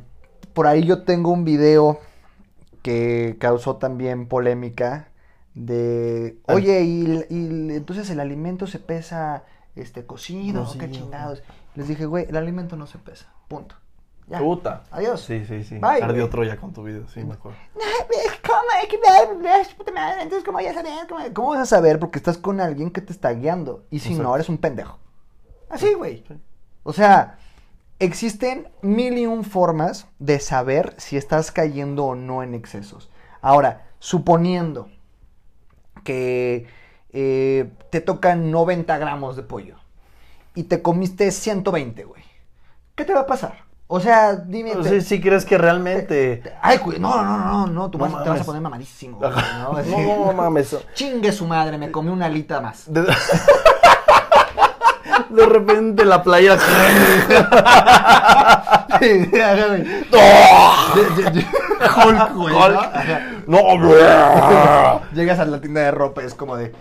por 0.52 0.66
ahí 0.66 0.84
yo 0.84 1.02
tengo 1.04 1.30
un 1.30 1.44
video 1.44 2.00
que 2.82 3.36
causó 3.38 3.76
también 3.76 4.26
polémica 4.26 5.08
de, 5.54 6.36
oye, 6.48 6.82
y, 6.82 7.24
y 7.30 7.74
entonces 7.76 8.10
el 8.10 8.20
alimento 8.20 8.66
se 8.66 8.78
pesa 8.80 9.44
este 9.76 10.04
cocido, 10.04 10.66
qué 10.78 10.90
chingados. 10.90 11.42
Les 11.74 11.88
dije, 11.88 12.06
güey, 12.06 12.26
el 12.28 12.36
alimento 12.36 12.76
no 12.76 12.86
se 12.86 12.98
pesa, 12.98 13.32
punto. 13.48 13.76
Ya. 14.26 14.38
Puta. 14.38 14.84
Adiós. 14.90 15.20
Sí, 15.20 15.44
sí, 15.44 15.64
sí. 15.64 15.78
Bye, 15.78 16.02
Ardió. 16.02 16.28
Troya 16.30 16.56
con 16.56 16.72
tu 16.72 16.82
video, 16.82 17.06
sí, 17.08 17.22
me 17.22 17.34
acuerdo. 17.34 17.58
Entonces, 20.20 20.44
¿cómo 20.44 20.58
vas 20.58 20.66
a 20.66 20.74
saber? 20.74 21.06
¿Cómo, 21.08 21.24
cómo 21.34 21.48
vas 21.50 21.60
a 21.60 21.66
saber? 21.66 21.98
Porque 21.98 22.18
estás 22.18 22.38
con 22.38 22.60
alguien 22.60 22.90
que 22.90 23.00
te 23.00 23.12
está 23.12 23.30
guiando. 23.32 23.84
Y 23.90 23.98
si 23.98 24.08
Exacto. 24.08 24.28
no, 24.28 24.34
eres 24.34 24.48
un 24.48 24.58
pendejo. 24.58 24.98
Así, 25.68 25.92
güey. 25.94 26.24
O 26.82 26.92
sea, 26.92 27.38
existen 27.98 28.68
mil 28.82 29.18
y 29.18 29.26
un 29.26 29.44
formas 29.44 30.06
de 30.18 30.40
saber 30.40 30.94
si 30.98 31.16
estás 31.16 31.50
cayendo 31.50 32.06
o 32.06 32.14
no 32.14 32.42
en 32.42 32.54
excesos. 32.54 33.10
Ahora, 33.40 33.88
suponiendo 33.98 34.88
que 36.02 36.66
eh, 37.12 37.70
te 37.90 38.00
tocan 38.00 38.50
90 38.50 38.96
gramos 38.98 39.37
de 39.37 39.42
pollo 39.42 39.76
y 40.54 40.64
te 40.64 40.82
comiste 40.82 41.30
120, 41.30 42.04
güey. 42.04 42.22
¿Qué 42.94 43.04
te 43.04 43.14
va 43.14 43.20
a 43.20 43.26
pasar? 43.26 43.64
O 43.96 44.00
sea, 44.00 44.35
dime. 44.35 44.74
Te- 44.74 44.88
sí, 44.88 45.00
sí 45.02 45.20
crees 45.20 45.44
que 45.44 45.57
realmente... 45.57 46.42
Ay, 46.61 46.80
no, 46.98 47.22
no, 47.22 47.22
no, 47.22 47.38
no, 47.38 47.66
no, 47.68 47.90
tú 47.90 47.98
No 47.98 48.09
vas- 48.09 48.24
te 48.24 48.28
vas 48.28 48.40
a 48.40 48.44
poner 48.44 48.61
mamadísimo. 48.61 49.20
No, 49.20 49.30
¿no? 49.30 50.26
No, 50.26 50.33
mames. 50.33 50.76
Chingue 50.94 51.30
su 51.30 51.46
madre, 51.46 51.78
me 51.78 51.92
comí 51.92 52.11
una 52.11 52.26
alita 52.26 52.61
más. 52.61 52.92
De... 52.92 53.07
Repente 55.46 56.04
la 56.04 56.24
playa... 56.24 56.59
Hulk, 61.96 62.33
güey. 62.35 62.54
¿no? 63.46 63.76
No. 63.76 65.00
Llegas 65.12 65.38
a 65.38 65.44
la 65.44 65.61
tienda 65.61 65.83
de 65.83 65.90
ropa, 65.90 66.22
es 66.22 66.35
como 66.35 66.57
de. 66.57 66.72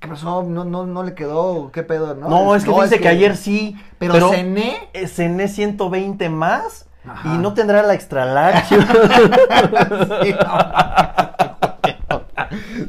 ¿Qué 0.00 0.08
pasó? 0.08 0.42
¿No, 0.42 0.64
no, 0.64 0.86
no 0.86 1.02
le 1.02 1.14
quedó? 1.14 1.70
¿Qué 1.72 1.82
pedo? 1.82 2.14
No, 2.14 2.28
No, 2.28 2.54
es 2.54 2.64
que 2.64 2.70
dice 2.82 3.00
que... 3.00 3.08
ayer 3.08 3.36
sí. 3.36 3.76
Pero, 3.98 4.30
cené. 4.30 4.88
eh, 4.92 5.06
cené 5.08 5.48
120 5.48 6.28
más 6.28 6.86
Ajá. 7.08 7.34
y 7.34 7.38
no 7.38 7.54
tendrá 7.54 7.82
la 7.82 7.94
extra 7.94 8.24
large. 8.24 8.76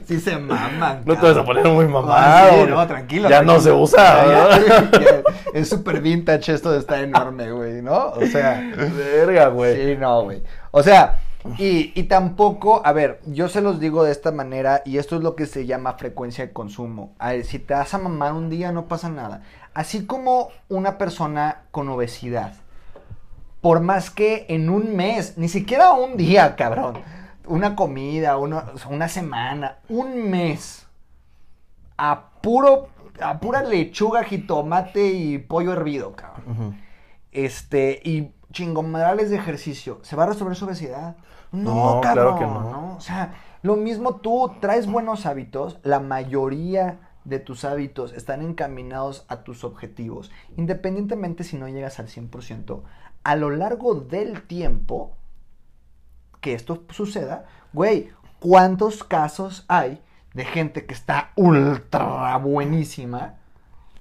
Sí, 0.07 0.19
se 0.21 0.37
maman. 0.37 1.01
No 1.05 1.15
te 1.17 1.27
vas 1.27 1.37
a 1.37 1.43
poner 1.43 1.65
muy 1.67 1.85
Ah, 1.85 1.89
mamado. 1.89 2.51
sí, 2.65 2.69
no, 2.69 2.87
tranquilo. 2.87 3.29
Ya 3.29 3.41
no 3.41 3.59
se 3.59 3.71
usa. 3.71 4.25
Ya, 4.25 4.27
¿verdad? 4.57 4.89
ya, 4.93 4.99
ya. 5.01 5.21
Es 5.53 5.67
súper 5.69 5.99
vintage 6.01 6.53
esto 6.53 6.71
de 6.71 6.79
estar 6.79 6.99
enorme, 6.99 7.51
güey, 7.51 7.81
¿no? 7.81 8.11
O 8.11 8.25
sea. 8.25 8.61
Verga, 8.97 9.47
güey. 9.47 9.75
Sí, 9.75 9.97
no, 9.99 10.23
güey. 10.23 10.43
O 10.71 10.81
sea, 10.83 11.19
y, 11.57 11.91
y 11.99 12.03
tampoco, 12.03 12.81
a 12.85 12.91
ver, 12.91 13.21
yo 13.25 13.47
se 13.47 13.61
los 13.61 13.79
digo 13.79 14.03
de 14.03 14.11
esta 14.11 14.31
manera, 14.31 14.81
y 14.85 14.97
esto 14.97 15.15
es 15.15 15.23
lo 15.23 15.35
que 15.35 15.45
se 15.45 15.65
llama 15.65 15.93
frecuencia 15.93 16.45
de 16.45 16.53
consumo. 16.53 17.13
A 17.19 17.31
ver, 17.31 17.45
si 17.45 17.59
te 17.59 17.73
vas 17.73 17.93
a 17.93 17.97
mamar 17.97 18.33
un 18.33 18.49
día, 18.49 18.71
no 18.71 18.87
pasa 18.87 19.09
nada. 19.09 19.43
Así 19.73 20.05
como 20.05 20.49
una 20.69 20.97
persona 20.97 21.63
con 21.71 21.89
obesidad. 21.89 22.53
Por 23.61 23.81
más 23.81 24.09
que 24.09 24.45
en 24.49 24.69
un 24.69 24.95
mes, 24.95 25.37
ni 25.37 25.49
siquiera 25.49 25.91
un 25.91 26.17
día, 26.17 26.55
cabrón. 26.55 26.99
una 27.45 27.75
comida, 27.75 28.37
una, 28.37 29.07
semana, 29.07 29.77
un 29.89 30.29
mes, 30.29 30.85
a 31.97 32.31
puro, 32.41 32.89
a 33.21 33.39
pura 33.39 33.63
lechuga, 33.63 34.23
jitomate 34.23 35.07
y 35.07 35.37
pollo 35.37 35.73
hervido, 35.73 36.15
cabrón. 36.15 36.81
Este, 37.31 38.01
y 38.03 38.31
chingomadales 38.51 39.29
de 39.29 39.37
ejercicio, 39.37 39.99
¿se 40.03 40.15
va 40.15 40.23
a 40.23 40.27
resolver 40.27 40.55
su 40.55 40.65
obesidad? 40.65 41.17
No, 41.51 41.95
No, 41.95 42.01
claro 42.01 42.35
cabrón, 42.35 42.39
que 42.39 42.45
no. 42.45 42.95
O 42.97 43.01
sea, 43.01 43.35
lo 43.61 43.75
mismo 43.75 44.17
tú, 44.17 44.53
traes 44.59 44.87
buenos 44.87 45.25
hábitos, 45.25 45.79
la 45.83 45.99
mayoría 45.99 46.99
de 47.25 47.39
tus 47.39 47.65
hábitos 47.65 48.13
están 48.13 48.41
encaminados 48.41 49.25
a 49.27 49.43
tus 49.43 49.63
objetivos, 49.63 50.31
independientemente 50.55 51.43
si 51.43 51.57
no 51.57 51.67
llegas 51.67 51.99
al 51.99 52.07
100%, 52.07 52.81
a 53.23 53.35
lo 53.35 53.49
largo 53.49 53.95
del 53.95 54.43
tiempo 54.43 55.17
que 56.39 56.53
esto 56.53 56.85
suceda, 56.89 57.45
güey, 57.73 58.11
¿cuántos 58.39 59.03
casos 59.03 59.65
hay 59.67 60.01
de 60.33 60.45
gente 60.45 60.85
que 60.85 60.93
está 60.93 61.31
ultra 61.35 62.37
buenísima 62.37 63.35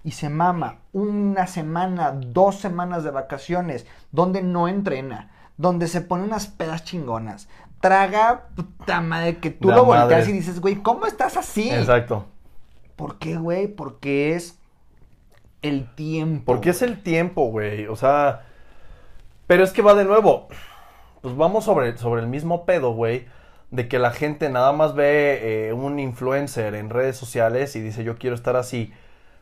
y 0.06 0.12
se 0.12 0.28
mama 0.28 0.82
una 0.92 1.48
semana, 1.48 2.12
dos 2.12 2.60
semanas 2.60 3.02
de 3.02 3.10
vacaciones, 3.10 3.88
donde 4.12 4.40
no 4.40 4.68
entrena, 4.68 5.32
donde 5.56 5.88
se 5.88 6.00
pone 6.00 6.22
unas 6.22 6.46
pedas 6.46 6.84
chingonas, 6.84 7.48
traga 7.80 8.44
puta 8.54 9.00
madre 9.00 9.38
que 9.38 9.50
tú 9.50 9.66
La 9.68 9.74
lo 9.74 9.84
volteas 9.84 10.20
madre. 10.20 10.30
y 10.30 10.32
dices, 10.34 10.60
güey, 10.60 10.76
¿cómo 10.76 11.06
estás 11.06 11.36
así? 11.36 11.70
Exacto. 11.70 12.26
¿Por 12.94 13.18
qué, 13.18 13.36
güey? 13.36 13.66
Porque 13.66 14.36
es 14.36 14.60
el 15.60 15.92
tiempo. 15.96 16.44
Porque 16.52 16.70
es 16.70 16.82
el 16.82 17.02
tiempo, 17.02 17.50
güey. 17.50 17.88
O 17.88 17.96
sea. 17.96 18.46
Pero 19.48 19.64
es 19.64 19.72
que 19.72 19.82
va 19.82 19.94
de 19.94 20.04
nuevo. 20.04 20.46
Pues 21.20 21.36
vamos 21.36 21.64
sobre, 21.64 21.98
sobre 21.98 22.22
el 22.22 22.28
mismo 22.28 22.64
pedo, 22.64 22.92
güey. 22.92 23.26
De 23.72 23.88
que 23.88 23.98
la 23.98 24.12
gente 24.12 24.50
nada 24.50 24.70
más 24.70 24.94
ve 24.94 25.68
eh, 25.68 25.72
un 25.72 25.98
influencer 25.98 26.76
en 26.76 26.90
redes 26.90 27.16
sociales 27.16 27.74
y 27.74 27.80
dice 27.80 28.04
yo 28.04 28.18
quiero 28.18 28.36
estar 28.36 28.54
así. 28.54 28.92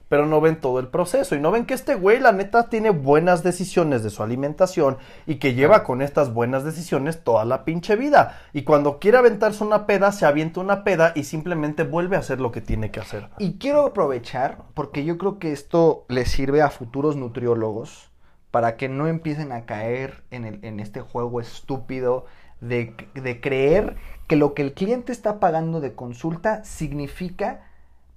Pero 0.08 0.26
no 0.26 0.40
ven 0.40 0.60
todo 0.60 0.78
el 0.80 0.88
proceso. 0.88 1.34
Y 1.34 1.40
no 1.40 1.50
ven 1.50 1.64
que 1.66 1.74
este 1.74 1.94
güey, 1.94 2.20
la 2.20 2.32
neta, 2.32 2.68
tiene 2.68 2.90
buenas 2.90 3.42
decisiones 3.42 4.02
de 4.02 4.10
su 4.10 4.22
alimentación. 4.22 4.98
Y 5.26 5.36
que 5.36 5.54
lleva 5.54 5.82
con 5.82 6.02
estas 6.02 6.32
buenas 6.32 6.62
decisiones 6.62 7.24
toda 7.24 7.44
la 7.44 7.64
pinche 7.64 7.96
vida. 7.96 8.38
Y 8.52 8.62
cuando 8.62 8.98
quiere 8.98 9.18
aventarse 9.18 9.64
una 9.64 9.86
peda, 9.86 10.12
se 10.12 10.26
avienta 10.26 10.60
una 10.60 10.84
peda 10.84 11.12
y 11.14 11.24
simplemente 11.24 11.84
vuelve 11.84 12.16
a 12.16 12.20
hacer 12.20 12.40
lo 12.40 12.52
que 12.52 12.60
tiene 12.60 12.90
que 12.90 13.00
hacer. 13.00 13.28
Y 13.38 13.54
quiero 13.58 13.86
aprovechar, 13.86 14.58
porque 14.74 15.04
yo 15.04 15.16
creo 15.18 15.38
que 15.38 15.52
esto 15.52 16.04
le 16.08 16.26
sirve 16.26 16.60
a 16.62 16.70
futuros 16.70 17.16
nutriólogos 17.16 18.10
para 18.50 18.76
que 18.76 18.88
no 18.88 19.08
empiecen 19.08 19.50
a 19.52 19.64
caer 19.66 20.22
en, 20.30 20.44
el- 20.44 20.64
en 20.64 20.78
este 20.80 21.00
juego 21.00 21.40
estúpido 21.40 22.26
de, 22.60 22.94
de 23.14 23.40
creer 23.40 23.96
que 24.28 24.36
lo 24.36 24.54
que 24.54 24.62
el 24.62 24.74
cliente 24.74 25.12
está 25.12 25.40
pagando 25.40 25.80
de 25.80 25.94
consulta 25.94 26.62
significa 26.64 27.62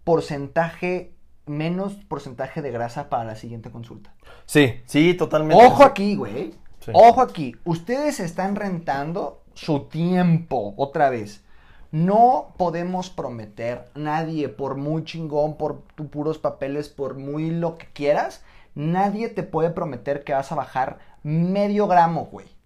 porcentaje, 0.04 1.12
menos 1.48 1.94
porcentaje 2.08 2.62
de 2.62 2.72
grasa 2.72 3.10
para 3.10 3.24
la 3.24 3.36
siguiente 3.36 3.72
consulta. 3.72 4.14
Sí, 4.46 4.82
sí, 4.86 5.14
totalmente. 5.14 5.64
Ojo 5.64 5.84
aquí, 5.84 6.16
güey. 6.16 6.54
Sí. 6.80 6.92
Ojo 6.94 7.22
aquí. 7.22 7.56
Ustedes 7.66 8.20
están 8.20 8.56
rentando 8.56 9.42
su 9.54 9.82
tiempo 9.82 10.74
otra 10.78 11.10
vez. 11.10 11.44
No 11.92 12.54
podemos 12.58 13.10
prometer, 13.10 13.86
nadie, 13.96 14.50
por 14.50 14.76
muy 14.76 15.06
chingón, 15.06 15.58
por 15.58 15.82
tu 15.96 16.10
puros 16.10 16.38
papeles, 16.38 16.90
por 16.90 17.16
muy 17.16 17.50
lo 17.50 17.78
que 17.78 17.88
quieras, 17.94 18.44
nadie 18.76 19.30
te 19.30 19.44
puede 19.44 19.70
prometer 19.70 20.24
que 20.24 20.34
vas 20.34 20.52
a 20.52 20.56
bajar 20.56 21.00
medio 21.24 21.88
gramo, 21.88 22.26
güey. 22.26 22.57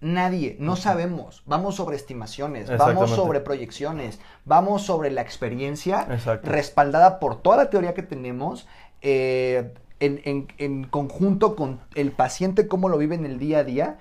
Nadie, 0.00 0.56
no 0.58 0.76
sabemos. 0.76 1.42
Vamos 1.46 1.74
sobre 1.74 1.96
estimaciones, 1.96 2.68
vamos 2.78 3.10
sobre 3.16 3.40
proyecciones, 3.40 4.18
vamos 4.44 4.82
sobre 4.82 5.10
la 5.10 5.20
experiencia 5.20 6.06
Exacto. 6.10 6.48
respaldada 6.50 7.18
por 7.20 7.42
toda 7.42 7.58
la 7.58 7.70
teoría 7.70 7.92
que 7.92 8.02
tenemos, 8.02 8.66
eh, 9.02 9.74
en, 10.00 10.20
en- 10.24 10.48
en 10.56 10.84
conjunto 10.84 11.54
con 11.54 11.80
el 11.94 12.12
paciente, 12.12 12.66
cómo 12.66 12.88
lo 12.88 12.96
vive 12.96 13.14
en 13.14 13.26
el 13.26 13.38
día 13.38 13.58
a 13.58 13.64
día, 13.64 13.98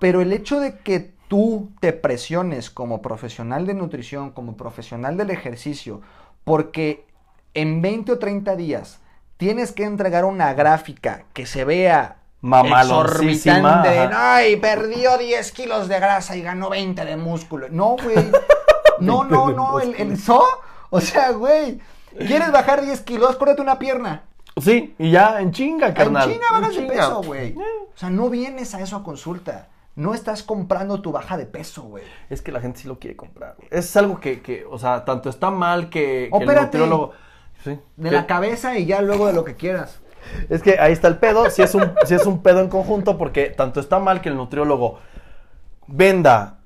pero 0.00 0.20
el 0.20 0.32
hecho 0.32 0.58
de 0.58 0.78
que 0.78 1.14
tú 1.28 1.70
te 1.80 1.92
presiones 1.92 2.68
como 2.70 3.00
profesional 3.00 3.66
de 3.66 3.74
nutrición, 3.74 4.30
como 4.32 4.56
profesional 4.56 5.16
del 5.16 5.30
ejercicio, 5.30 6.00
porque 6.44 7.04
en 7.54 7.80
20 7.82 8.12
o 8.12 8.18
30 8.18 8.56
días 8.56 9.00
tienes 9.36 9.70
que 9.72 9.84
entregar 9.84 10.24
una 10.24 10.52
gráfica 10.54 11.24
que 11.32 11.46
se 11.46 11.64
vea 11.64 12.16
Mamaloncísima, 12.46 13.82
ajá. 13.82 14.34
ay, 14.36 14.56
perdió 14.56 15.18
10 15.18 15.52
kilos 15.52 15.88
de 15.88 15.98
grasa 16.00 16.36
y 16.36 16.42
ganó 16.42 16.70
20 16.70 17.04
de 17.04 17.16
músculo. 17.16 17.68
No, 17.70 17.96
güey. 18.02 18.16
No, 18.98 19.20
20 19.24 19.34
no, 19.34 19.46
de 19.48 19.54
no, 19.54 19.80
el, 19.80 19.94
el 20.00 20.18
so, 20.18 20.42
o 20.88 21.00
sea, 21.02 21.32
güey, 21.32 21.78
¿quieres 22.16 22.50
bajar 22.50 22.80
10 22.82 23.02
kilos? 23.02 23.36
Córtate 23.36 23.60
una 23.60 23.78
pierna. 23.78 24.22
Sí, 24.58 24.94
y 24.98 25.10
ya 25.10 25.38
en 25.42 25.52
chinga, 25.52 25.92
carnal. 25.92 26.30
En 26.30 26.36
chinga 26.36 26.46
bajas 26.50 26.70
de 26.70 26.76
chinga. 26.80 26.94
peso, 26.94 27.22
güey. 27.22 27.48
Eh, 27.48 27.56
O 27.94 27.98
sea, 27.98 28.08
no 28.08 28.30
vienes 28.30 28.74
a 28.74 28.80
eso 28.80 28.96
a 28.96 29.04
consulta. 29.04 29.68
No 29.96 30.14
estás 30.14 30.42
comprando 30.42 31.02
tu 31.02 31.12
baja 31.12 31.36
de 31.36 31.44
peso, 31.44 31.82
güey. 31.82 32.04
Es 32.30 32.40
que 32.40 32.52
la 32.52 32.60
gente 32.62 32.80
sí 32.80 32.88
lo 32.88 32.98
quiere 32.98 33.16
comprar. 33.16 33.56
Es 33.70 33.94
algo 33.98 34.18
que, 34.18 34.40
que, 34.40 34.64
o 34.64 34.78
sea, 34.78 35.04
tanto 35.04 35.28
está 35.28 35.50
mal 35.50 35.90
que, 35.90 36.28
que 36.30 36.36
el 36.38 36.42
Opérate. 36.42 36.64
nutriólogo... 36.78 37.12
Sí. 37.64 37.78
De 37.96 38.10
la 38.10 38.26
cabeza 38.26 38.78
y 38.78 38.86
ya 38.86 39.02
luego 39.02 39.26
de 39.26 39.34
lo 39.34 39.44
que 39.44 39.56
quieras. 39.56 40.00
Es 40.48 40.62
que 40.62 40.78
ahí 40.78 40.92
está 40.92 41.08
el 41.08 41.18
pedo, 41.18 41.50
si 41.50 41.62
es 41.62 41.74
un, 41.74 41.92
si 42.04 42.14
es 42.14 42.26
un 42.26 42.42
pedo 42.42 42.60
en 42.60 42.68
conjunto, 42.68 43.18
porque 43.18 43.50
tanto 43.50 43.80
está 43.80 43.98
mal 43.98 44.20
que 44.20 44.28
el 44.28 44.36
nutriólogo 44.36 44.98
venda 45.86 46.58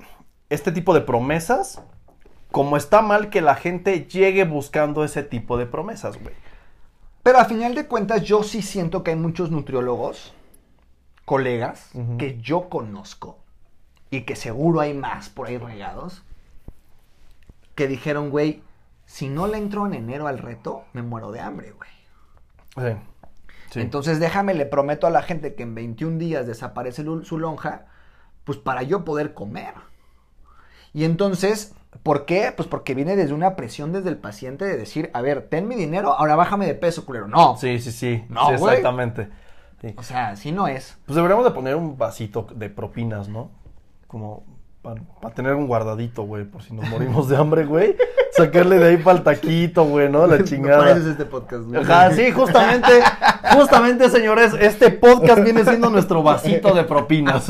este 0.48 0.72
tipo 0.72 0.94
de 0.94 1.00
promesas, 1.00 1.82
como 2.50 2.76
está 2.76 3.02
mal 3.02 3.30
que 3.30 3.40
la 3.40 3.54
gente 3.54 4.06
llegue 4.06 4.44
buscando 4.44 5.04
ese 5.04 5.22
tipo 5.22 5.56
de 5.56 5.66
promesas, 5.66 6.20
güey. 6.20 6.34
Pero 7.22 7.38
a 7.38 7.44
final 7.44 7.74
de 7.74 7.86
cuentas, 7.86 8.22
yo 8.22 8.42
sí 8.42 8.62
siento 8.62 9.04
que 9.04 9.10
hay 9.10 9.16
muchos 9.16 9.50
nutriólogos, 9.50 10.34
colegas, 11.24 11.90
que 12.18 12.40
yo 12.40 12.68
conozco 12.68 13.38
y 14.10 14.22
que 14.22 14.34
seguro 14.34 14.80
hay 14.80 14.94
más 14.94 15.28
por 15.28 15.46
ahí 15.46 15.58
regados, 15.58 16.22
que 17.74 17.86
dijeron, 17.86 18.30
güey, 18.30 18.62
si 19.06 19.28
no 19.28 19.46
le 19.46 19.58
entro 19.58 19.86
en 19.86 19.94
enero 19.94 20.26
al 20.26 20.38
reto, 20.38 20.84
me 20.92 21.02
muero 21.02 21.30
de 21.30 21.40
hambre, 21.40 21.72
güey. 21.72 21.90
Sí. 22.76 23.00
Sí. 23.70 23.80
Entonces 23.80 24.20
déjame, 24.20 24.54
le 24.54 24.66
prometo 24.66 25.06
a 25.06 25.10
la 25.10 25.22
gente 25.22 25.54
que 25.54 25.62
en 25.62 25.74
21 25.74 26.18
días 26.18 26.46
desaparece 26.46 27.04
su 27.22 27.38
lonja, 27.38 27.86
pues 28.44 28.58
para 28.58 28.82
yo 28.82 29.04
poder 29.04 29.34
comer. 29.34 29.74
Y 30.92 31.04
entonces, 31.04 31.74
¿por 32.02 32.26
qué? 32.26 32.52
Pues 32.54 32.68
porque 32.68 32.94
viene 32.94 33.16
desde 33.16 33.34
una 33.34 33.56
presión 33.56 33.92
desde 33.92 34.10
el 34.10 34.16
paciente 34.16 34.64
de 34.64 34.76
decir, 34.76 35.10
a 35.14 35.20
ver, 35.20 35.48
ten 35.48 35.68
mi 35.68 35.76
dinero, 35.76 36.12
ahora 36.12 36.36
bájame 36.36 36.66
de 36.66 36.74
peso, 36.74 37.06
culero. 37.06 37.28
No. 37.28 37.56
Sí, 37.56 37.78
sí, 37.78 37.92
sí. 37.92 38.24
No, 38.28 38.48
sí, 38.48 38.54
exactamente. 38.54 39.28
Sí. 39.80 39.94
O 39.96 40.02
sea, 40.02 40.30
así 40.30 40.52
no 40.52 40.68
es. 40.68 40.98
Pues 41.06 41.16
deberíamos 41.16 41.44
de 41.44 41.52
poner 41.52 41.76
un 41.76 41.96
vasito 41.96 42.46
de 42.54 42.68
propinas, 42.68 43.28
¿no? 43.28 43.50
Como 44.06 44.44
para 44.82 45.34
tener 45.34 45.54
un 45.54 45.66
guardadito, 45.66 46.22
güey, 46.22 46.44
por 46.44 46.62
si 46.62 46.72
nos 46.72 46.88
morimos 46.88 47.28
de 47.28 47.36
hambre, 47.36 47.64
güey. 47.64 47.96
Sacarle 48.32 48.78
de 48.78 48.88
ahí 48.88 48.96
para 48.96 49.18
el 49.18 49.24
taquito, 49.24 49.84
güey, 49.84 50.08
¿no? 50.08 50.26
La 50.26 50.42
chingada. 50.44 50.96
este 50.96 51.26
podcast, 51.26 51.64
güey. 51.64 51.82
Ajá, 51.82 52.10
sí, 52.12 52.30
justamente, 52.32 53.02
justamente, 53.54 54.08
señores, 54.08 54.54
este 54.58 54.90
podcast 54.90 55.42
viene 55.42 55.64
siendo 55.64 55.90
nuestro 55.90 56.22
vasito 56.22 56.72
de 56.72 56.84
propinas. 56.84 57.48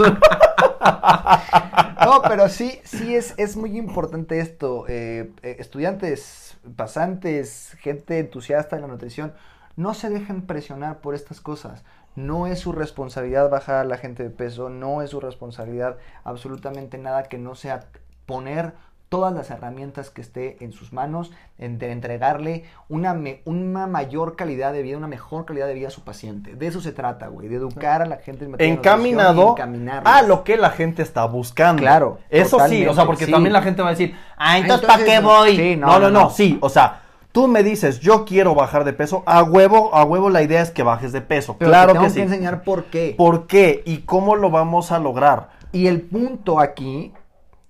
No, 2.05 2.23
pero 2.23 2.49
sí, 2.49 2.81
sí 2.85 3.15
es, 3.15 3.35
es 3.37 3.57
muy 3.57 3.77
importante 3.77 4.41
esto. 4.41 4.87
Eh, 4.89 5.31
eh, 5.43 5.57
estudiantes, 5.59 6.57
pasantes, 6.75 7.77
gente 7.81 8.19
entusiasta 8.19 8.77
en 8.77 8.83
la 8.83 8.89
nutrición, 8.89 9.35
no 9.77 9.95
se 9.95 10.11
dejen 10.11 10.43
presionar 10.43 11.01
por 11.01 11.15
estas 11.15 11.41
cosas. 11.41 11.85
No 12.27 12.47
es 12.47 12.59
su 12.61 12.73
responsabilidad 12.73 13.49
bajar 13.51 13.77
a 13.77 13.85
la 13.85 13.97
gente 13.99 14.23
de 14.23 14.31
peso, 14.31 14.69
no 14.69 15.03
es 15.03 15.11
su 15.11 15.21
responsabilidad 15.21 15.97
absolutamente 16.25 16.99
nada 16.99 17.25
que 17.25 17.39
no 17.39 17.55
sea 17.55 17.81
poner 18.27 18.73
todas 19.09 19.35
las 19.35 19.51
herramientas 19.51 20.09
que 20.09 20.21
esté 20.21 20.63
en 20.65 20.73
sus 20.73 20.93
manos, 20.93 21.33
en- 21.59 21.81
de 21.81 21.91
entregarle 21.91 22.63
una, 22.89 23.13
me- 23.13 23.43
una 23.45 23.89
mayor 23.89 24.37
calidad 24.37 24.73
de 24.73 24.83
vida, 24.83 24.97
una 24.97 25.09
mejor 25.09 25.47
calidad 25.47 25.67
de 25.67 25.75
vida 25.75 25.89
a 25.89 25.91
su 25.91 26.05
paciente. 26.05 26.55
De 26.55 26.69
eso 26.69 26.81
se 26.81 26.93
trata, 26.93 27.27
güey, 27.27 27.49
de 27.49 27.57
educar 27.57 28.03
a 28.03 28.07
la 28.07 28.19
gente 28.19 28.45
Encaminado 28.59 29.57
a 30.05 30.23
lo 30.23 30.45
que 30.45 30.57
la 30.57 30.71
gente 30.71 31.03
está 31.03 31.25
buscando. 31.25 31.81
Claro, 31.81 32.19
Eso 32.29 32.59
sí, 32.69 32.87
o 32.87 32.95
sea, 32.95 33.05
porque 33.05 33.27
sí. 33.27 33.33
también 33.33 33.53
la 33.53 33.63
gente 33.63 33.83
va 33.83 33.89
a 33.89 33.93
decir, 33.93 34.15
ah, 34.37 34.59
entonces, 34.59 34.85
Entonces, 34.89 35.07
¿para 35.09 35.21
qué 35.21 35.27
voy? 35.27 35.57
Sí, 35.57 35.77
no, 35.77 35.87
no, 35.89 35.93
no, 35.95 35.99
no, 35.99 36.11
no, 36.11 36.21
no. 36.27 36.31
sí, 36.31 36.57
o 36.61 36.69
sea, 36.69 37.00
tú 37.33 37.49
me 37.49 37.63
dices, 37.63 38.01
yo 38.01 38.25
quiero 38.25 38.55
bajar 38.55 38.85
de 38.85 38.93
peso, 38.93 39.23
a 39.27 39.43
huevo, 39.43 39.95
a 39.95 40.05
huevo 40.05 40.31
la 40.31 40.43
idea 40.43 40.63
es 40.63 40.71
que 40.71 40.83
bajes 40.83 41.13
de 41.13 41.21
peso. 41.21 41.57
Pero 41.59 41.71
claro 41.71 41.89
te 41.93 41.99
tengo 41.99 42.05
que 42.07 42.13
sí. 42.15 42.21
enseñar 42.21 42.63
por 42.65 42.85
qué. 42.85 43.15
¿Por 43.17 43.47
qué 43.47 43.83
y 43.87 43.99
cómo 43.99 44.37
lo 44.37 44.51
vamos 44.51 44.93
a 44.93 44.99
lograr? 44.99 45.51
Y 45.73 45.87
el 45.87 46.01
punto 46.03 46.59
aquí 46.61 47.13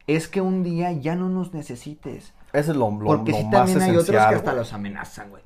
es 0.07 0.29
que 0.29 0.41
un 0.41 0.63
día 0.63 0.93
ya 0.93 1.15
no 1.15 1.29
nos 1.29 1.53
necesites. 1.55 2.33
Ese 2.53 2.71
es 2.73 2.77
lo, 2.77 2.91
lo- 2.91 3.05
Porque 3.05 3.33
lo 3.33 3.39
sí 3.39 3.45
más 3.45 3.53
también 3.53 3.83
hay 3.83 3.91
otros 3.97 4.09
que 4.09 4.17
hasta 4.19 4.53
los 4.55 4.73
amenazan, 4.73 5.31
güey. 5.31 5.43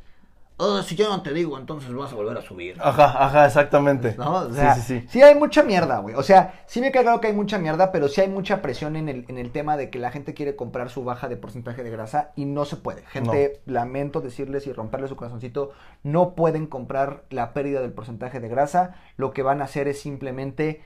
"Oh, 0.57 0.83
si 0.83 0.95
yo 0.95 1.09
no 1.09 1.23
te 1.23 1.33
digo, 1.33 1.59
entonces 1.59 1.93
vas 1.93 2.13
a 2.13 2.17
volver 2.17 2.39
a 2.39 2.43
subir. 2.43 2.77
Ajá, 2.81 3.25
ajá, 3.25 3.47
exactamente. 3.47 4.15
¿No? 4.17 4.35
O 4.35 4.53
sea, 4.53 4.75
sí, 4.75 4.81
sí, 4.83 5.01
sí. 5.01 5.07
sí 5.09 5.23
hay 5.23 5.35
mucha 5.35 5.63
mierda, 5.63 5.99
güey. 5.99 6.15
O 6.15 6.23
sea, 6.23 6.63
sí 6.67 6.81
me 6.81 6.93
queda 6.93 7.03
claro 7.03 7.21
que 7.21 7.27
hay 7.27 7.33
mucha 7.33 7.59
mierda, 7.59 7.91
pero 7.91 8.09
sí 8.09 8.21
hay 8.21 8.29
mucha 8.29 8.63
presión 8.63 8.97
en 8.97 9.09
el, 9.09 9.25
en 9.29 9.39
el 9.39 9.51
tema 9.51 9.77
de 9.77 9.91
que 9.91 9.99
la 9.99 10.11
gente 10.11 10.33
quiere 10.33 10.55
comprar 10.57 10.91
su 10.91 11.05
baja 11.05 11.29
de 11.29 11.37
porcentaje 11.37 11.83
de 11.83 11.91
grasa 11.91 12.31
y 12.37 12.45
no 12.45 12.65
se 12.65 12.77
puede. 12.77 13.03
Gente, 13.07 13.61
lamento 13.67 14.21
decirles 14.21 14.67
y 14.67 14.73
romperles 14.73 15.11
su 15.11 15.17
corazoncito, 15.17 15.73
no 16.03 16.35
pueden 16.35 16.67
comprar 16.67 17.25
la 17.31 17.53
pérdida 17.53 17.81
del 17.81 17.93
porcentaje 17.93 18.41
de 18.41 18.49
grasa. 18.49 18.95
Lo 19.17 19.33
que 19.33 19.43
van 19.43 19.61
a 19.61 19.65
hacer 19.65 19.89
es 19.89 20.01
simplemente 20.01 20.83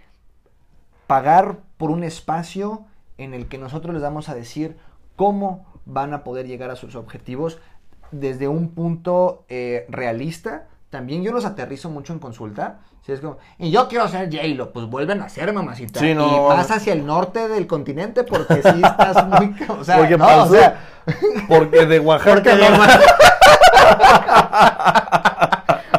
pagar 1.06 1.58
por 1.76 1.90
un 1.90 2.04
espacio 2.04 2.84
en 3.18 3.34
el 3.34 3.48
que 3.48 3.58
nosotros 3.58 3.92
les 3.92 4.02
vamos 4.02 4.28
a 4.28 4.34
decir 4.34 4.76
cómo 5.16 5.66
van 5.84 6.14
a 6.14 6.22
poder 6.22 6.46
llegar 6.46 6.70
a 6.70 6.76
sus 6.76 6.94
objetivos 6.94 7.58
desde 8.10 8.48
un 8.48 8.70
punto 8.74 9.44
eh, 9.48 9.86
realista. 9.88 10.64
También 10.90 11.22
yo 11.22 11.32
los 11.32 11.44
aterrizo 11.44 11.90
mucho 11.90 12.12
en 12.14 12.18
consulta. 12.18 12.78
Si 13.04 13.12
es 13.12 13.20
como, 13.20 13.36
y 13.58 13.70
yo 13.70 13.88
quiero 13.88 14.06
ser 14.08 14.30
J-Lo, 14.30 14.72
pues 14.72 14.86
vuelven 14.86 15.20
a 15.22 15.28
ser 15.28 15.52
mamacita. 15.52 16.00
Sí, 16.00 16.14
no. 16.14 16.26
Y 16.28 16.40
más 16.56 16.70
hacia 16.70 16.92
el 16.94 17.04
norte 17.06 17.48
del 17.48 17.66
continente 17.66 18.22
porque 18.24 18.54
sí 18.62 18.82
estás 18.82 19.26
muy... 19.26 19.54
O 19.68 19.84
sea, 19.84 19.96
Porque 19.98 20.16
no, 20.18 20.24
para 20.24 20.38
o 20.38 20.42
el 20.44 20.48
sur- 20.48 20.58
sea, 20.58 20.80
Porque 21.48 21.86
de 21.86 22.00
Oaxaca. 22.00 22.34
porque 22.34 22.50
de- 22.54 22.68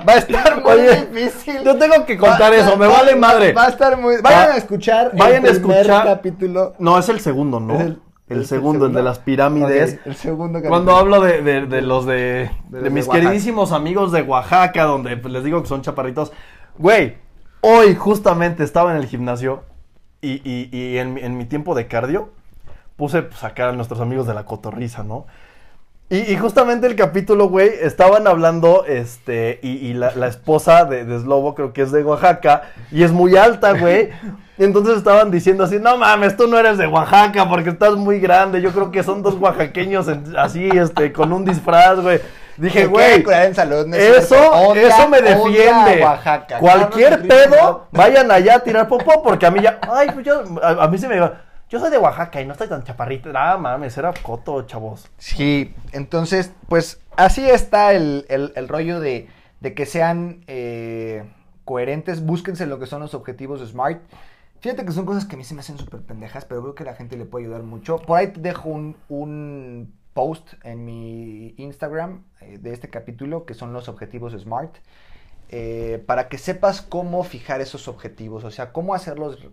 va 0.07 0.13
a 0.13 0.17
estar 0.17 0.61
muy 0.61 0.71
Oye, 0.71 1.05
difícil. 1.07 1.61
yo 1.63 1.77
tengo 1.77 2.05
que 2.05 2.17
contar 2.17 2.53
eso, 2.53 2.77
me 2.77 2.87
va- 2.87 2.97
vale 2.97 3.13
va- 3.13 3.19
madre. 3.19 3.53
Va 3.53 3.65
a 3.65 3.69
estar 3.69 3.97
muy... 3.97 4.17
Vayan 4.21 4.49
Va- 4.49 4.53
a 4.53 4.57
escuchar 4.57 5.11
vayan 5.15 5.45
a 5.45 5.49
el 5.49 5.57
primer 5.59 5.77
escuchar- 5.85 6.03
capítulo. 6.05 6.73
No, 6.79 6.97
es 6.97 7.09
el 7.09 7.19
segundo, 7.19 7.59
¿no? 7.59 7.75
¿Es 7.75 7.81
el, 7.81 8.01
es 8.41 8.47
segundo, 8.47 8.85
el 8.85 8.93
de 8.93 9.01
las 9.03 9.19
pirámides. 9.19 9.99
El 10.05 10.15
segundo. 10.15 10.61
Cuando 10.61 10.95
hablo 10.95 11.19
de, 11.21 11.41
de- 11.41 11.65
de 11.65 11.81
los 11.81 12.05
de, 12.05 12.49
mis 12.91 13.07
queridísimos 13.25 13.71
amigos 13.71 14.11
de 14.11 14.21
Oaxaca, 14.21 14.83
donde 14.83 15.17
pues, 15.17 15.33
les 15.33 15.43
digo 15.43 15.61
que 15.61 15.67
son 15.67 15.81
chaparritos. 15.81 16.31
Güey, 16.77 17.17
hoy 17.61 17.95
justamente 17.95 18.63
estaba 18.63 18.91
en 18.91 18.97
el 18.97 19.05
gimnasio 19.07 19.63
y, 20.21 20.41
y- 20.49 20.69
y 20.71 20.97
en, 20.97 21.13
mi- 21.15 21.21
en 21.21 21.37
mi 21.37 21.45
tiempo 21.45 21.73
de 21.75 21.87
cardio 21.87 22.29
puse 22.95 23.21
pues, 23.23 23.43
acá 23.43 23.69
a 23.69 23.71
nuestros 23.71 23.99
amigos 24.01 24.27
de 24.27 24.33
la 24.33 24.45
cotorriza, 24.45 25.03
¿no? 25.03 25.25
Y, 26.11 26.31
y 26.33 26.37
justamente 26.37 26.87
el 26.87 26.95
capítulo, 26.95 27.49
güey, 27.49 27.69
estaban 27.81 28.25
hablando, 28.25 28.83
este, 28.85 29.59
y, 29.61 29.73
y 29.87 29.93
la, 29.93 30.11
la 30.15 30.25
esposa 30.27 30.85
de, 30.85 31.05
de 31.05 31.19
Slobo, 31.19 31.53
creo 31.53 31.71
que 31.71 31.83
es 31.83 31.91
de 31.91 32.03
Oaxaca, 32.03 32.63
y 32.91 33.03
es 33.03 33.11
muy 33.11 33.37
alta, 33.37 33.73
güey. 33.73 34.09
Y 34.57 34.63
entonces 34.63 34.97
estaban 34.97 35.29
diciendo 35.29 35.63
así, 35.65 35.77
no 35.77 35.97
mames, 35.97 36.35
tú 36.35 36.47
no 36.47 36.57
eres 36.57 36.79
de 36.79 36.87
Oaxaca 36.87 37.47
porque 37.47 37.69
estás 37.69 37.93
muy 37.95 38.19
grande. 38.19 38.59
Yo 38.59 38.71
creo 38.71 38.89
que 38.91 39.03
son 39.03 39.21
dos 39.21 39.35
oaxaqueños 39.35 40.07
en- 40.07 40.35
así, 40.35 40.67
este, 40.73 41.13
con 41.13 41.31
un 41.31 41.45
disfraz, 41.45 41.99
güey. 42.01 42.19
Dije, 42.57 42.87
güey, 42.87 43.23
no 43.87 43.95
es 43.95 44.17
eso, 44.17 44.35
eso 44.89 45.07
me 45.09 45.21
defiende. 45.21 46.03
Oaxaca. 46.03 46.57
Cualquier 46.59 47.27
pedo, 47.27 47.87
vayan 47.91 48.31
allá 48.31 48.55
a 48.55 48.59
tirar 48.59 48.87
popó, 48.87 49.21
porque 49.21 49.45
a 49.45 49.51
mí 49.51 49.61
ya, 49.61 49.79
ay, 49.89 50.09
pues 50.13 50.25
yo, 50.25 50.43
a, 50.61 50.83
a 50.83 50.87
mí 50.89 50.97
se 50.97 51.07
me 51.07 51.15
iba, 51.17 51.41
yo 51.69 51.79
soy 51.79 51.91
de 51.91 51.97
Oaxaca 51.97 52.41
y 52.41 52.45
no 52.45 52.53
estoy 52.53 52.67
tan 52.67 52.83
chaparrito. 52.83 53.29
Ah, 53.35 53.57
mames, 53.57 53.97
era 53.97 54.13
coto, 54.23 54.63
chavos. 54.63 55.07
Sí, 55.17 55.73
entonces, 55.91 56.51
pues 56.67 56.99
así 57.15 57.47
está 57.49 57.93
el, 57.93 58.25
el- 58.29 58.53
el 58.55 58.67
rollo 58.67 58.99
de, 58.99 59.27
de 59.59 59.73
que 59.73 59.85
sean 59.85 60.43
eh, 60.47 61.23
coherentes, 61.65 62.25
búsquense 62.25 62.65
lo 62.65 62.79
que 62.79 62.85
son 62.87 63.01
los 63.01 63.13
objetivos 63.13 63.61
SMART. 63.67 64.01
Fíjate 64.61 64.83
que 64.83 64.91
son 64.91 65.05
cosas 65.05 65.25
que 65.25 65.35
a 65.35 65.37
mí 65.37 65.43
se 65.45 65.53
me 65.53 65.61
hacen 65.61 65.77
súper 65.77 66.01
pendejas, 66.01 66.43
pero 66.45 66.61
creo 66.61 66.75
que 66.75 66.83
la 66.83 66.93
gente 66.95 67.15
le 67.15 67.25
puede 67.25 67.45
ayudar 67.45 67.63
mucho. 67.63 67.97
Por 67.99 68.17
ahí 68.17 68.27
te 68.27 68.41
dejo 68.41 68.67
un, 68.69 68.97
un 69.07 69.93
post 70.13 70.53
en 70.63 70.83
mi 70.83 71.53
Instagram 71.57 72.23
eh, 72.41 72.57
de 72.57 72.73
este 72.73 72.89
capítulo, 72.89 73.45
que 73.45 73.53
son 73.53 73.71
los 73.71 73.87
objetivos 73.87 74.33
SMART, 74.33 74.75
eh, 75.49 76.03
para 76.05 76.27
que 76.27 76.37
sepas 76.37 76.81
cómo 76.81 77.23
fijar 77.23 77.61
esos 77.61 77.87
objetivos, 77.87 78.43
o 78.43 78.51
sea, 78.51 78.71
cómo 78.73 78.93
hacerlos 78.93 79.47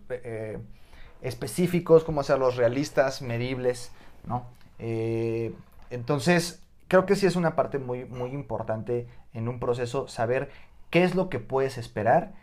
específicos, 1.21 2.03
cómo 2.03 2.21
hacerlos 2.21 2.55
realistas, 2.55 3.21
medibles, 3.21 3.91
¿no? 4.25 4.45
Eh, 4.79 5.53
entonces, 5.89 6.61
creo 6.87 7.05
que 7.05 7.15
sí 7.15 7.25
es 7.25 7.35
una 7.35 7.55
parte 7.55 7.79
muy, 7.79 8.05
muy 8.05 8.31
importante 8.31 9.07
en 9.33 9.47
un 9.47 9.59
proceso 9.59 10.07
saber 10.07 10.49
qué 10.89 11.03
es 11.03 11.15
lo 11.15 11.29
que 11.29 11.39
puedes 11.39 11.77
esperar 11.77 12.33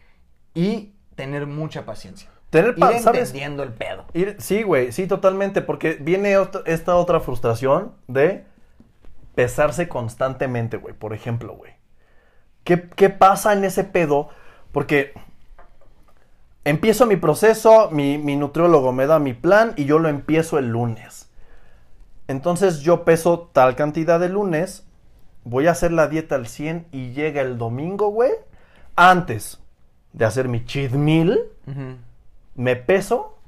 y 0.54 0.92
tener 1.14 1.46
mucha 1.46 1.84
paciencia. 1.86 2.30
Tener, 2.50 2.74
pa- 2.76 2.92
Ir 2.92 3.00
¿sabes? 3.00 3.20
entendiendo 3.28 3.62
el 3.62 3.72
pedo. 3.72 4.04
Ir- 4.14 4.36
sí, 4.38 4.62
güey, 4.62 4.92
sí, 4.92 5.06
totalmente, 5.06 5.60
porque 5.62 5.94
viene 6.00 6.36
esta 6.66 6.96
otra 6.96 7.20
frustración 7.20 7.94
de 8.08 8.44
pesarse 9.34 9.88
constantemente, 9.88 10.76
güey, 10.76 10.94
por 10.94 11.12
ejemplo, 11.14 11.54
güey. 11.54 11.72
¿Qué, 12.62 12.88
qué 12.90 13.10
pasa 13.10 13.52
en 13.52 13.64
ese 13.64 13.84
pedo? 13.84 14.28
Porque 14.72 15.12
empiezo 16.64 17.06
mi 17.06 17.16
proceso, 17.16 17.90
mi, 17.90 18.18
mi 18.18 18.36
nutriólogo 18.36 18.92
me 18.92 19.06
da 19.06 19.18
mi 19.18 19.34
plan 19.34 19.74
y 19.76 19.84
yo 19.84 19.98
lo 19.98 20.08
empiezo 20.08 20.58
el 20.58 20.68
lunes. 20.68 21.28
Entonces 22.26 22.80
yo 22.80 23.04
peso 23.04 23.50
tal 23.52 23.76
cantidad 23.76 24.18
de 24.18 24.28
lunes, 24.28 24.86
voy 25.44 25.66
a 25.66 25.72
hacer 25.72 25.92
la 25.92 26.08
dieta 26.08 26.36
al 26.36 26.46
100 26.46 26.86
y 26.90 27.12
llega 27.12 27.42
el 27.42 27.58
domingo, 27.58 28.08
güey, 28.08 28.32
antes 28.96 29.60
de 30.12 30.24
hacer 30.24 30.48
mi 30.48 30.64
cheat 30.64 30.92
meal, 30.92 31.40
me 32.54 32.76
peso 32.76 33.38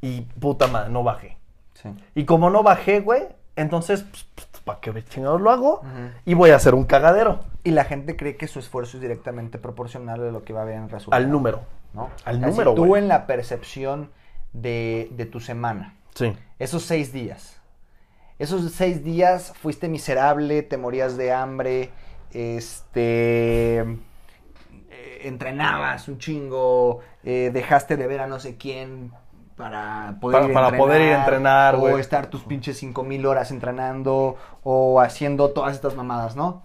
y 0.00 0.22
puta 0.22 0.68
madre, 0.68 0.90
no 0.90 1.02
bajé. 1.02 1.36
Sí. 1.74 1.90
Y 2.14 2.24
como 2.24 2.48
no 2.48 2.62
bajé, 2.62 3.00
güey, 3.00 3.24
entonces, 3.56 4.04
pues, 4.34 4.62
¿para 4.64 4.80
qué 4.80 5.04
chingados 5.04 5.40
lo 5.40 5.50
hago? 5.50 5.82
Y 6.24 6.34
voy 6.34 6.50
a 6.50 6.56
hacer 6.56 6.74
un 6.74 6.84
cagadero 6.84 7.40
Y 7.64 7.70
la 7.70 7.84
gente 7.84 8.16
cree 8.16 8.36
que 8.36 8.46
su 8.46 8.58
esfuerzo 8.58 8.96
es 8.98 9.00
directamente 9.00 9.58
proporcional 9.58 10.22
a 10.22 10.30
lo 10.30 10.44
que 10.44 10.52
va 10.52 10.62
a 10.62 10.64
ver 10.64 10.76
en 10.76 10.88
resultado. 10.88 11.22
al 11.22 11.30
número. 11.30 11.62
¿No? 11.96 12.10
al 12.24 12.36
si 12.36 12.40
número, 12.42 12.74
tú 12.74 12.94
en 12.94 13.08
la 13.08 13.26
percepción 13.26 14.10
de, 14.52 15.08
de 15.12 15.26
tu 15.26 15.40
semana, 15.40 15.94
Sí. 16.14 16.32
esos 16.60 16.84
seis 16.84 17.12
días, 17.12 17.60
esos 18.38 18.70
seis 18.72 19.02
días 19.02 19.52
fuiste 19.60 19.88
miserable, 19.88 20.62
te 20.62 20.76
morías 20.76 21.16
de 21.16 21.32
hambre, 21.32 21.90
este, 22.32 23.80
eh, 23.80 25.20
entrenabas 25.24 26.08
un 26.08 26.18
chingo, 26.18 27.00
eh, 27.24 27.50
dejaste 27.52 27.96
de 27.96 28.06
ver 28.06 28.20
a 28.20 28.26
no 28.26 28.38
sé 28.38 28.56
quién 28.56 29.12
para 29.56 30.18
poder, 30.20 30.40
Para- 30.40 30.50
ir, 30.52 30.56
a 30.58 30.60
para 30.66 30.76
poder 30.78 31.00
ir 31.00 31.12
a 31.14 31.18
entrenar, 31.20 31.74
o 31.76 31.98
estar 31.98 32.26
tus 32.28 32.42
pinches 32.44 32.76
cinco 32.78 33.02
mil 33.04 33.24
horas 33.24 33.50
entrenando 33.50 34.36
o 34.62 35.00
haciendo 35.00 35.50
todas 35.50 35.74
estas 35.74 35.94
mamadas, 35.96 36.36
¿no? 36.36 36.62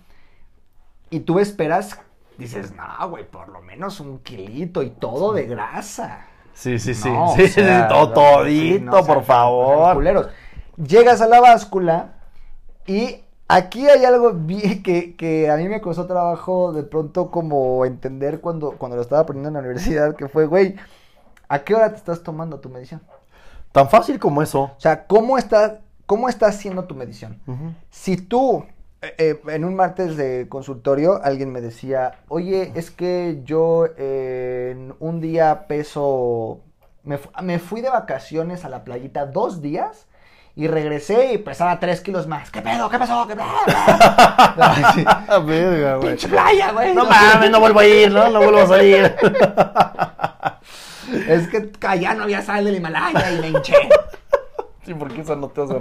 Y 1.10 1.22
tú 1.22 1.40
esperas, 1.40 2.00
dices, 2.42 2.74
no, 2.74 3.10
güey, 3.10 3.30
por 3.30 3.50
lo 3.50 3.62
menos 3.62 4.00
un 4.00 4.20
kilito 4.20 4.82
y 4.84 4.90
todo 4.92 5.34
de 5.34 5.46
grasa. 5.46 6.26
Sí, 6.54 6.78
sí, 6.80 6.94
sí. 6.94 7.10
No, 7.10 7.34
sí, 7.36 7.44
o 7.44 7.48
sea, 7.48 7.82
sí, 7.84 7.88
to- 7.88 8.08
no, 8.08 8.10
todito, 8.14 8.78
sí, 8.78 8.80
no, 8.82 8.92
o 8.92 9.04
sea, 9.04 9.16
por 9.16 9.24
favor. 9.24 9.96
culeros. 9.96 10.28
Llegas 10.78 11.22
a 11.22 11.28
la 11.28 11.40
báscula 11.40 12.14
y 12.88 13.24
aquí 13.48 13.88
hay 13.88 14.06
algo 14.06 14.34
que, 14.84 15.16
que 15.16 15.50
a 15.50 15.56
mí 15.58 15.68
me 15.70 15.82
costó 15.82 16.06
trabajo 16.08 16.72
de 16.74 16.84
pronto 16.84 17.30
como 17.32 17.86
entender 17.86 18.42
cuando, 18.42 18.72
cuando 18.78 18.96
lo 18.98 19.02
estaba 19.02 19.22
aprendiendo 19.22 19.50
en 19.60 19.64
la 19.66 19.70
universidad, 19.70 20.16
que 20.16 20.28
fue, 20.28 20.46
güey, 20.46 20.76
¿a 21.48 21.60
qué 21.60 21.76
hora 21.76 21.90
te 21.90 21.98
estás 21.98 22.24
tomando 22.24 22.60
tu 22.60 22.70
medición? 22.70 23.02
Tan 23.72 23.90
fácil 23.90 24.20
como 24.20 24.42
eso. 24.42 24.64
O 24.64 24.76
sea, 24.80 25.06
¿cómo 25.08 25.38
estás, 25.38 25.74
cómo 26.06 26.28
estás 26.28 26.56
haciendo 26.56 26.84
tu 26.86 26.96
medición? 26.96 27.40
Si 27.90 28.18
tú, 28.18 28.66
eh, 29.02 29.16
eh, 29.18 29.42
en 29.48 29.66
un 29.66 29.76
martes 29.76 30.16
de 30.18 30.48
consultorio, 30.50 31.20
alguien 31.24 31.52
me 31.52 31.62
decía, 31.62 32.20
oye, 32.28 32.72
es 32.76 32.92
que 32.92 33.42
yo 33.44 33.88
eh, 33.98 34.70
en 34.74 34.94
un 35.00 35.20
día 35.22 35.66
peso, 35.68 36.60
me, 37.04 37.18
fu- 37.18 37.30
me 37.42 37.58
fui 37.60 37.82
de 37.82 37.90
vacaciones 37.90 38.64
a 38.66 38.70
la 38.70 38.84
playita 38.84 39.26
dos 39.26 39.62
días 39.62 40.08
y 40.56 40.68
regresé 40.68 41.34
y 41.34 41.38
pesaba 41.38 41.80
tres 41.80 42.02
kilos 42.02 42.28
más. 42.28 42.52
¿Qué 42.52 42.62
pedo? 42.62 42.90
¿Qué 42.90 43.00
pasó? 43.00 43.26
¿Qué 43.28 43.36
pedo? 43.36 43.48
Sí. 44.96 45.06
Verga, 45.46 45.96
güey. 45.96 46.10
Pinche 46.10 46.28
playa, 46.28 46.72
güey. 46.74 46.94
No 46.94 47.06
mames, 47.06 47.50
no 47.50 47.60
vuelvo 47.60 47.80
a 47.80 47.86
ir, 47.88 48.12
¿no? 48.12 48.30
No 48.30 48.40
vuelvo 48.42 48.60
a 48.60 48.68
salir. 48.68 49.16
Es 51.28 51.48
que 51.50 51.72
allá 51.86 52.14
no 52.14 52.24
había 52.24 52.42
sal 52.42 52.64
del 52.64 52.76
Himalaya 52.76 53.32
y 53.34 53.40
me 53.42 53.48
hinché. 53.50 53.74
Sí, 54.86 54.94
porque 54.94 55.22
esa 55.22 55.36
no 55.36 55.50
te 55.50 55.62
hace... 55.62 55.76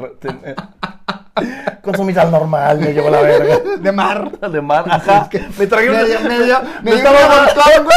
sal 2.14 2.30
normal, 2.30 2.78
me 2.78 2.93
llevo 2.93 3.11
la 3.11 3.20
verga. 3.20 3.59
De 3.80 3.93
mar. 3.93 4.30
De 4.38 4.61
mar, 4.61 4.84
ajá. 4.88 5.28
me 5.59 5.66
tragué 5.66 5.91
Me 5.91 5.95
una... 5.97 6.05
dio, 6.05 6.20
me 6.20 6.45
dio, 6.45 6.59
me 6.82 6.91
me 6.91 6.97
dio 6.97 6.97
estaba- 6.99 7.18
revolcón, 7.18 7.84
güey. 7.84 7.97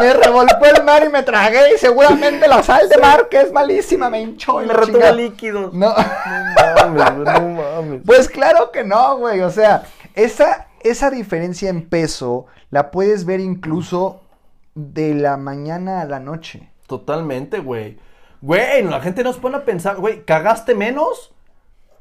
Me 0.00 0.12
revolcó 0.12 0.64
el 0.66 0.84
mar 0.84 1.04
y 1.06 1.08
me 1.08 1.22
tragué 1.22 1.74
y 1.74 1.78
seguramente 1.78 2.48
la 2.48 2.62
sal 2.62 2.88
de 2.88 2.96
mar, 2.98 3.28
que 3.28 3.40
es 3.42 3.52
malísima, 3.52 4.10
me 4.10 4.20
hinchó 4.20 4.60
y 4.62 4.66
Me 4.66 4.74
retuvo 4.74 5.12
líquidos. 5.12 5.72
No. 5.72 5.94
No 5.94 6.88
mames, 6.90 7.16
no 7.16 7.40
mames. 7.50 8.00
Pues 8.04 8.28
claro 8.28 8.70
que 8.72 8.82
no, 8.84 9.18
güey. 9.18 9.40
O 9.42 9.50
sea, 9.50 9.84
esa, 10.14 10.66
esa 10.80 11.10
diferencia 11.10 11.70
en 11.70 11.88
peso 11.88 12.46
la 12.70 12.90
puedes 12.90 13.24
ver 13.24 13.38
incluso 13.40 14.20
de 14.74 15.14
la 15.14 15.36
mañana 15.36 16.00
a 16.00 16.04
la 16.06 16.18
noche. 16.18 16.68
Totalmente, 16.88 17.60
güey. 17.60 17.98
Güey, 18.42 18.82
la 18.82 19.00
gente 19.00 19.22
nos 19.22 19.36
pone 19.38 19.56
a 19.58 19.64
pensar, 19.64 19.96
güey, 19.96 20.24
¿cagaste 20.24 20.74
menos? 20.74 21.32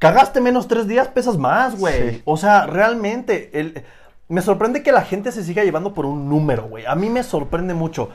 ¿Cagaste 0.04 0.42
menos 0.42 0.68
tres 0.68 0.86
días? 0.86 1.08
Pesas 1.08 1.38
más, 1.38 1.80
güey. 1.80 2.16
Sí. 2.16 2.22
O 2.26 2.36
sea, 2.36 2.68
realmente, 2.68 3.58
el... 3.58 3.86
me 4.28 4.42
sorprende 4.42 4.84
que 4.84 4.92
la 4.92 5.04
gente 5.04 5.32
se 5.32 5.46
siga 5.46 5.64
llevando 5.64 5.94
por 5.94 6.06
un 6.06 6.28
número, 6.28 6.64
güey. 6.64 6.86
A 6.86 6.94
mí 6.96 7.10
me 7.10 7.24
sorprende 7.24 7.74
mucho. 7.74 8.10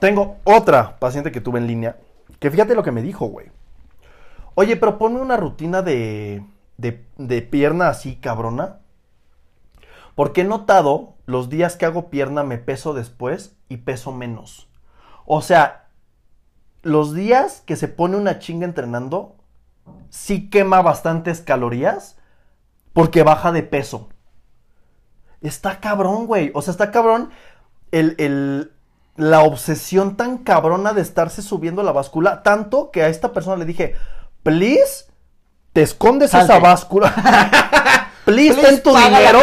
Tengo 0.00 0.38
otra 0.42 0.98
paciente 0.98 1.30
que 1.30 1.40
tuve 1.40 1.60
en 1.60 1.68
línea, 1.68 1.98
que 2.40 2.50
fíjate 2.50 2.74
lo 2.74 2.82
que 2.82 2.90
me 2.90 3.00
dijo, 3.00 3.26
güey. 3.26 3.52
Oye, 4.56 4.76
pero 4.76 4.98
ponme 4.98 5.20
una 5.20 5.36
rutina 5.36 5.82
de, 5.82 6.44
de, 6.78 7.06
de 7.16 7.42
pierna 7.42 7.88
así, 7.88 8.16
cabrona. 8.16 8.80
Porque 10.16 10.40
he 10.40 10.44
notado 10.44 11.14
los 11.26 11.48
días 11.48 11.76
que 11.76 11.86
hago 11.86 12.10
pierna 12.10 12.42
me 12.42 12.58
peso 12.58 12.92
después 12.92 13.56
y 13.68 13.76
peso 13.78 14.10
menos. 14.10 14.68
O 15.26 15.42
sea, 15.42 15.86
los 16.82 17.14
días 17.14 17.62
que 17.64 17.76
se 17.76 17.86
pone 17.86 18.16
una 18.16 18.40
chinga 18.40 18.66
entrenando, 18.66 19.36
sí 20.08 20.48
quema 20.50 20.82
bastantes 20.82 21.40
calorías 21.40 22.16
porque 22.92 23.22
baja 23.22 23.52
de 23.52 23.62
peso. 23.62 24.08
Está 25.40 25.80
cabrón, 25.80 26.26
güey. 26.26 26.50
O 26.54 26.62
sea, 26.62 26.72
está 26.72 26.90
cabrón 26.90 27.30
el, 27.92 28.14
el- 28.18 28.70
la 29.16 29.42
obsesión 29.42 30.16
tan 30.16 30.38
cabrona 30.38 30.92
de 30.92 31.00
estarse 31.02 31.40
subiendo 31.42 31.82
la 31.84 31.92
báscula. 31.92 32.42
Tanto 32.42 32.90
que 32.90 33.02
a 33.02 33.08
esta 33.08 33.32
persona 33.32 33.56
le 33.56 33.64
dije, 33.64 33.94
please, 34.42 35.06
te 35.72 35.82
escondes 35.82 36.32
Salte. 36.32 36.52
esa 36.52 36.60
báscula. 36.62 37.14
please, 38.24 38.60
ten 38.60 38.82
tu 38.82 38.96
dinero. 38.96 39.40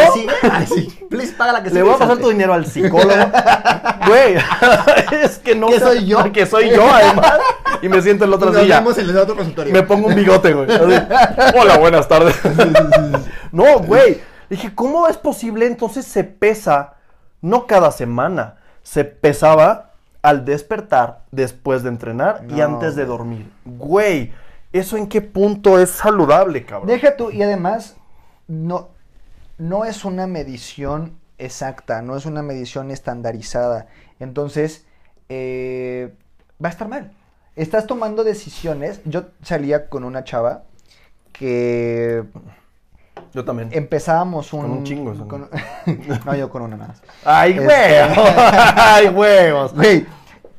Ay, 0.50 0.66
sí. 0.66 1.06
Please, 1.08 1.32
paga 1.34 1.52
la 1.52 1.58
que 1.62 1.70
Le 1.70 1.70
sigue 1.70 1.82
voy 1.82 1.94
a 1.94 1.98
pasar 1.98 2.18
tu 2.18 2.28
dinero 2.30 2.54
al 2.54 2.66
psicólogo. 2.66 3.12
Güey, 4.06 4.34
es 5.22 5.38
que 5.38 5.54
no 5.54 5.68
Que 5.68 5.78
soy 5.78 6.06
yo. 6.06 6.32
Que 6.32 6.44
soy 6.44 6.70
yo, 6.70 6.84
además. 6.92 7.38
Y 7.82 7.88
me 7.88 8.02
siento 8.02 8.24
en 8.24 8.30
la 8.30 8.36
otra 8.36 8.50
Nos 8.50 8.60
silla. 8.62 8.80
vemos 8.80 8.98
en 8.98 9.08
el 9.08 9.16
otro 9.16 9.36
consultorio. 9.36 9.72
Me 9.72 9.82
pongo 9.82 10.08
un 10.08 10.14
bigote, 10.16 10.52
güey. 10.52 10.68
Así, 10.70 11.56
Hola, 11.56 11.78
buenas 11.78 12.08
tardes. 12.08 12.34
no, 13.52 13.78
güey. 13.80 14.20
Dije, 14.50 14.74
¿cómo 14.74 15.06
es 15.08 15.16
posible? 15.16 15.66
Entonces 15.66 16.04
se 16.04 16.24
pesa, 16.24 16.94
no 17.40 17.66
cada 17.66 17.90
semana, 17.92 18.56
se 18.82 19.04
pesaba 19.04 19.92
al 20.20 20.44
despertar, 20.44 21.22
después 21.30 21.82
de 21.82 21.88
entrenar 21.88 22.44
y 22.48 22.60
antes 22.60 22.94
de 22.94 23.06
dormir. 23.06 23.50
Güey, 23.64 24.32
¿eso 24.72 24.96
en 24.96 25.06
qué 25.06 25.20
punto 25.22 25.78
es 25.78 25.90
saludable, 25.90 26.64
cabrón? 26.64 26.88
Deja 26.88 27.16
tú, 27.16 27.30
y 27.30 27.42
además, 27.42 27.96
no, 28.48 28.88
no 29.58 29.84
es 29.84 30.04
una 30.04 30.26
medición 30.26 31.18
exacta, 31.38 32.02
no 32.02 32.16
es 32.16 32.26
una 32.26 32.42
medición 32.42 32.90
estandarizada. 32.90 33.86
Entonces, 34.20 34.86
eh, 35.28 36.14
va 36.62 36.68
a 36.68 36.72
estar 36.72 36.88
mal. 36.88 37.12
Estás 37.56 37.86
tomando 37.86 38.24
decisiones. 38.24 39.00
Yo 39.04 39.24
salía 39.42 39.88
con 39.88 40.04
una 40.04 40.24
chava 40.24 40.62
que 41.32 42.24
Yo 43.32 43.44
también. 43.44 43.70
empezábamos 43.72 44.52
un... 44.52 44.60
Con 44.62 44.70
un 44.70 44.84
chingo, 44.84 45.14
¿no? 45.14 45.28
con- 45.28 45.50
no, 46.26 46.34
yo 46.34 46.48
con 46.50 46.62
una 46.62 46.76
nada 46.76 46.88
más. 46.88 47.02
¡Ay, 47.24 47.52
Este- 47.52 47.66
huevos! 47.66 48.18
¡Ay, 48.36 49.08
huevos! 49.08 49.74
Güey, 49.74 50.06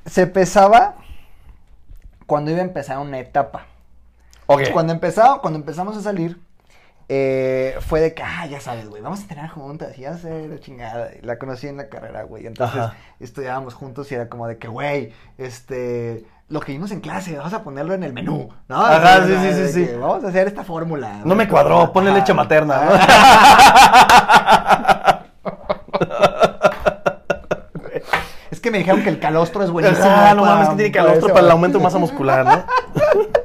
se 0.05 0.27
pesaba 0.27 0.95
cuando 2.27 2.51
iba 2.51 2.59
a 2.59 2.63
empezar 2.65 2.97
una 2.99 3.19
etapa. 3.19 3.65
Ok. 4.47 4.63
Cuando, 4.73 4.91
empezaba, 4.93 5.39
cuando 5.41 5.57
empezamos 5.59 5.95
a 5.97 6.01
salir, 6.01 6.39
eh, 7.09 7.75
fue 7.81 8.01
de 8.01 8.13
que, 8.13 8.23
ah, 8.23 8.45
ya 8.47 8.59
sabes, 8.61 8.85
gügüey, 8.85 9.01
vamos 9.01 9.19
a 9.19 9.23
entrenar 9.23 9.49
juntas, 9.49 9.97
y 9.97 10.01
ya 10.01 10.17
sé, 10.17 10.47
la 10.47 10.59
chingada. 10.59 11.09
La 11.21 11.37
conocí 11.37 11.67
en 11.67 11.77
la 11.77 11.89
carrera, 11.89 12.23
güey. 12.23 12.47
Entonces 12.47 12.79
Ajá. 12.79 12.95
estudiábamos 13.19 13.73
juntos 13.73 14.11
y 14.11 14.15
era 14.15 14.29
como 14.29 14.47
de 14.47 14.57
que, 14.57 14.67
güey, 14.67 15.11
este, 15.37 16.25
lo 16.49 16.59
que 16.59 16.71
vimos 16.71 16.91
en 16.91 17.01
clase, 17.01 17.37
vamos 17.37 17.53
a 17.53 17.63
ponerlo 17.63 17.93
en 17.93 18.03
el 18.03 18.13
menú, 18.13 18.49
¿no? 18.67 18.85
Ajá, 18.85 19.23
O 19.23 19.27
sea, 19.27 19.27
sí, 19.27 19.53
sí, 19.53 19.67
sí, 19.67 19.73
sí. 19.87 19.91
Vamos 19.99 20.23
a 20.23 20.27
hacer 20.29 20.47
esta 20.47 20.63
fórmula. 20.63 21.21
No 21.25 21.35
me 21.35 21.47
cuadró, 21.47 21.91
ponle 21.91 22.13
leche 22.13 22.33
materna, 22.33 22.85
¿no? 22.85 22.91
Es 28.51 28.59
que 28.59 28.71
me 28.71 28.77
dijeron 28.77 29.03
que 29.03 29.09
el 29.09 29.19
calostro 29.19 29.63
es 29.63 29.71
buenísimo. 29.71 30.07
Ah, 30.07 30.33
no 30.35 30.45
mames, 30.45 30.69
que 30.69 30.75
tiene 30.75 30.91
calostro 30.91 31.33
para 31.33 31.45
el 31.45 31.51
aumento 31.51 31.77
de 31.79 31.83
masa 31.83 31.97
muscular, 31.97 32.45
¿no? 32.45 32.63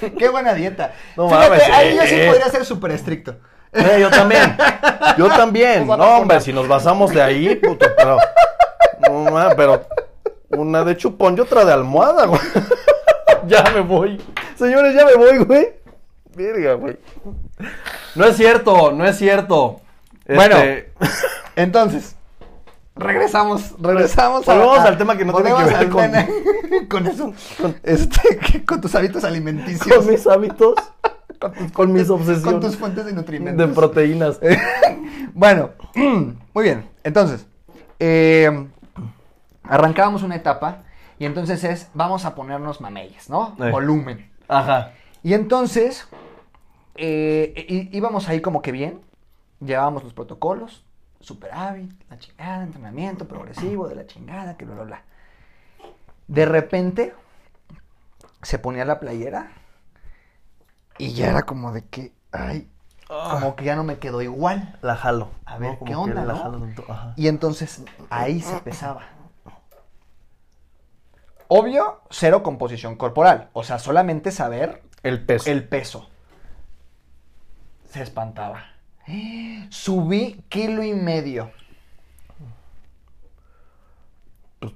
Qué 0.18 0.28
buena 0.28 0.54
dieta. 0.54 0.92
No 1.16 1.28
Fíjate, 1.28 1.48
mames, 1.48 1.68
ahí 1.70 1.96
yo 1.96 2.02
sí 2.02 2.14
eh. 2.14 2.26
podría 2.28 2.48
ser 2.48 2.64
súper 2.64 2.92
estricto. 2.92 3.36
Eh, 3.72 3.98
yo 4.00 4.10
también. 4.10 4.56
Yo 5.18 5.28
también. 5.28 5.86
No, 5.86 6.18
hombre, 6.18 6.40
si 6.40 6.52
nos 6.52 6.68
basamos 6.68 7.12
de 7.12 7.22
ahí, 7.22 7.54
puto, 7.56 7.86
pero. 7.96 8.18
No 9.00 9.30
mames, 9.30 9.54
pero. 9.54 9.86
Una 10.50 10.84
de 10.84 10.96
chupón 10.96 11.36
y 11.36 11.40
otra 11.40 11.64
de 11.64 11.72
almohada, 11.72 12.26
güey. 12.26 12.40
Ya 13.46 13.62
me 13.72 13.80
voy. 13.80 14.20
Señores, 14.56 14.92
ya 14.94 15.04
me 15.04 15.14
voy, 15.14 15.38
güey. 15.38 15.74
Verga, 16.34 16.74
güey. 16.74 16.96
No 18.16 18.24
es 18.24 18.36
cierto, 18.36 18.90
no 18.90 19.06
es 19.06 19.16
cierto. 19.16 19.80
Bueno. 20.26 20.56
Este, 20.56 20.92
Entonces, 21.54 22.15
regresamos, 22.96 23.74
regresamos 23.80 24.44
Volvemos 24.46 24.78
al 24.80 24.98
tema 24.98 25.16
que 25.16 25.24
no 25.24 25.34
tiene 25.34 25.54
que 25.54 25.64
ver 25.64 25.88
con- 25.90 26.88
con 26.88 27.06
eso, 27.06 27.32
este, 27.82 28.38
que- 28.38 28.64
con 28.64 28.80
tus 28.80 28.94
hábitos 28.94 29.22
alimenticios, 29.24 29.96
con 29.96 30.06
mis 30.08 30.26
hábitos, 30.26 30.74
con 31.40 31.52
tus, 31.52 31.72
con 31.72 31.92
mis 31.92 32.08
obsesiones. 32.10 32.42
con 32.44 32.60
tus 32.60 32.76
fuentes 32.76 33.04
de 33.04 33.12
nutrimentos. 33.12 33.68
de 33.68 33.74
proteínas. 33.74 34.40
bueno, 35.34 35.70
muy 35.94 36.64
bien. 36.64 36.88
Entonces, 37.04 37.46
eh, 38.00 38.66
arrancábamos 39.62 40.22
una 40.22 40.36
etapa 40.36 40.82
y 41.18 41.24
entonces 41.26 41.64
es, 41.64 41.88
vamos 41.94 42.24
a 42.24 42.34
ponernos 42.34 42.80
mameyes, 42.80 43.28
¿no? 43.30 43.56
Eh. 43.60 43.70
Volumen. 43.70 44.30
Ajá. 44.48 44.92
Y 45.22 45.34
entonces, 45.34 46.06
eh, 46.94 47.88
íbamos 47.92 48.28
ahí 48.28 48.40
como 48.40 48.62
que 48.62 48.72
bien, 48.72 49.00
llevábamos 49.60 50.04
los 50.04 50.12
protocolos, 50.14 50.84
superávit, 51.26 51.92
la 52.08 52.18
chingada, 52.18 52.62
entrenamiento 52.62 53.26
progresivo, 53.26 53.88
de 53.88 53.96
la 53.96 54.06
chingada, 54.06 54.56
que 54.56 54.64
bla, 54.64 54.74
bla, 54.76 54.84
bla. 54.84 55.02
De 56.28 56.46
repente, 56.46 57.14
se 58.42 58.58
ponía 58.58 58.84
la 58.84 59.00
playera 59.00 59.50
y 60.98 61.12
ya 61.12 61.30
era 61.30 61.42
como 61.42 61.72
de 61.72 61.84
que, 61.84 62.12
ay, 62.32 62.70
como 63.08 63.56
que 63.56 63.64
ya 63.64 63.74
no 63.76 63.82
me 63.84 63.98
quedó 63.98 64.22
igual. 64.22 64.78
La 64.82 64.96
jalo. 64.96 65.30
A 65.44 65.58
ver, 65.58 65.78
¿qué 65.84 65.94
onda, 65.96 66.24
la 66.24 66.34
no? 66.34 66.38
jalo 66.42 66.60
tanto, 66.60 66.84
ajá. 66.88 67.12
Y 67.16 67.28
entonces 67.28 67.82
ahí 68.10 68.40
se 68.40 68.58
pesaba. 68.60 69.02
Obvio, 71.48 72.02
cero 72.10 72.42
composición 72.42 72.96
corporal. 72.96 73.50
O 73.52 73.62
sea, 73.64 73.78
solamente 73.78 74.30
saber 74.30 74.82
El 75.02 75.24
peso. 75.24 75.50
el 75.50 75.68
peso. 75.68 76.08
Se 77.90 78.02
espantaba. 78.02 78.64
Subí 79.70 80.42
kilo 80.48 80.82
y 80.82 80.92
medio. 80.94 81.50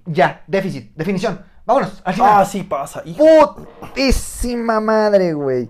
Ya, 0.07 0.43
déficit, 0.47 0.93
definición. 0.95 1.45
Vámonos, 1.67 2.01
al 2.05 2.15
final. 2.15 2.31
Ah, 2.41 2.45
sí 2.45 2.63
pasa. 2.63 3.03
hijo. 3.05 3.25
Putísima 3.81 4.81
madre, 4.81 5.33
güey. 5.33 5.69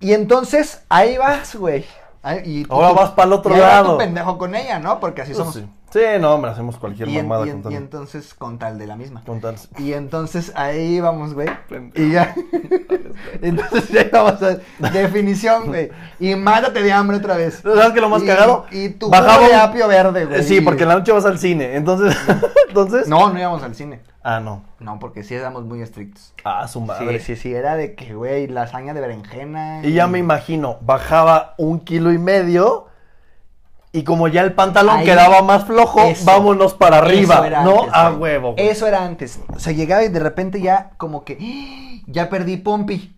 Y 0.00 0.12
entonces, 0.12 0.82
ahí 0.88 1.16
vas, 1.16 1.54
güey. 1.56 1.84
Ahí- 2.22 2.42
y- 2.44 2.66
Ahora 2.68 2.88
tú- 2.90 2.94
vas 2.96 3.10
pa'l 3.10 3.32
otro 3.32 3.52
y 3.52 3.54
ahí 3.56 3.60
va 3.60 3.78
tu 3.80 3.84
lado. 3.84 3.98
pendejo 3.98 4.38
con 4.38 4.54
ella, 4.54 4.78
¿no? 4.78 4.98
Porque 5.00 5.22
así 5.22 5.32
Pues 5.32 5.38
somos. 5.38 5.54
sí. 5.54 5.66
Sí, 5.94 6.00
no, 6.20 6.34
hombre, 6.34 6.50
hacemos 6.50 6.76
cualquier 6.76 7.08
Y, 7.08 7.18
en- 7.18 7.28
mamada 7.28 7.46
y 7.46 7.50
en- 7.50 7.62
con 7.62 7.70
y 7.70 7.74
tal- 7.76 7.82
entonces, 7.84 8.34
con 8.34 8.58
tal 8.58 8.78
de 8.78 8.86
la 8.88 8.96
misma. 8.96 9.22
con 9.24 9.40
tal- 9.40 9.54
Y 9.78 9.92
entonces 9.92 10.50
ahí 10.56 10.98
vamos, 10.98 11.34
güey. 11.34 11.48
Y 11.94 12.10
ya. 12.10 12.34
entonces 13.42 13.88
ya 13.90 14.08
vamos 14.12 14.42
a 14.42 14.58
definición, 14.90 15.66
güey. 15.66 15.90
Y 16.18 16.34
mátate 16.34 16.82
de 16.82 16.92
hambre 16.92 17.18
otra 17.18 17.36
vez. 17.36 17.60
¿Sabes 17.62 17.92
qué 17.92 18.00
lo 18.00 18.08
más 18.08 18.24
Y- 18.24 18.26
cagado? 18.26 18.66
Y 18.72 18.88
tu 18.88 19.08
Bajaba 19.08 19.34
jugo 19.34 19.48
de 19.48 19.54
apio 19.54 19.86
verde, 19.86 20.24
güey. 20.26 20.40
Eh, 20.40 20.42
Sí, 20.42 20.60
porque 20.60 20.82
en 20.82 20.88
la 20.88 20.96
noche 20.96 21.12
vas 21.12 21.24
al 21.26 21.38
cine. 21.38 21.76
Entonces, 21.76 22.16
entonces. 22.68 23.06
No, 23.08 23.32
no 23.32 23.38
íbamos 23.38 23.62
al 23.62 23.76
cine. 23.76 24.00
Ah, 24.24 24.40
no. 24.40 24.64
No, 24.80 24.98
porque 24.98 25.22
sí 25.22 25.34
éramos 25.34 25.64
muy 25.64 25.80
estrictos. 25.82 26.32
Ah, 26.44 26.66
su 26.66 26.80
madre. 26.80 27.20
Sí, 27.20 27.36
sí, 27.36 27.42
sí, 27.42 27.54
era 27.54 27.76
de 27.76 27.94
que, 27.94 28.14
güey, 28.14 28.46
lasaña 28.48 28.94
de 28.94 29.00
berenjena. 29.00 29.80
Y 29.86 29.92
ya 29.92 30.06
me 30.08 30.18
imagino, 30.18 30.78
bajaba 30.80 31.54
un 31.56 31.78
kilo 31.80 32.12
y 32.12 32.18
medio. 32.18 32.86
Y 33.96 34.02
como 34.02 34.26
ya 34.28 34.42
el 34.42 34.54
pantalón 34.54 34.98
Ahí- 34.98 35.04
quedaba 35.04 35.40
más 35.42 35.64
flojo, 35.66 36.00
Eso. 36.02 36.24
vámonos 36.24 36.74
para 36.74 36.98
arriba. 36.98 37.36
Eso 37.36 37.44
era 37.44 37.62
¿No? 37.62 37.80
antes, 37.82 37.94
A 37.94 38.10
huevo. 38.12 38.52
güey. 38.54 38.68
Eso 38.68 38.86
era 38.88 39.04
antes. 39.04 39.38
O 39.54 39.58
sea, 39.60 39.72
llegaba 39.72 40.02
y 40.02 40.08
de 40.08 40.18
repente 40.18 40.60
ya 40.60 40.90
como 40.96 41.24
que 41.24 41.38
¡ah! 41.40 42.02
ya 42.08 42.28
perdí 42.28 42.56
pompi. 42.56 43.16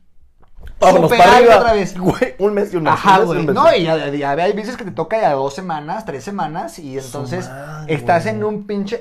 Vámonos 0.79 1.11
Super 1.11 1.25
para 1.25 1.37
arriba. 1.39 1.57
otra 1.57 1.73
vez. 1.73 1.99
Güey, 1.99 2.35
un 2.39 2.53
mes 2.53 2.75
y 2.75 2.77
un 2.77 2.83
mes. 2.83 2.93
Ajá, 2.93 3.15
un 3.15 3.19
mes 3.21 3.27
güey. 3.27 3.39
un 3.41 3.47
mes. 3.47 3.55
No, 3.55 3.75
y 3.75 3.85
ya, 3.85 4.09
ya 4.11 4.31
hay 4.33 4.53
veces 4.53 4.77
que 4.77 4.85
te 4.85 4.91
toca 4.91 5.19
ya 5.19 5.33
dos 5.33 5.55
semanas, 5.55 6.05
tres 6.05 6.23
semanas, 6.23 6.79
y 6.79 6.99
entonces 6.99 7.49
estás 7.89 8.25
güey. 8.25 8.35
en 8.35 8.45
un 8.45 8.67
pinche. 8.67 9.01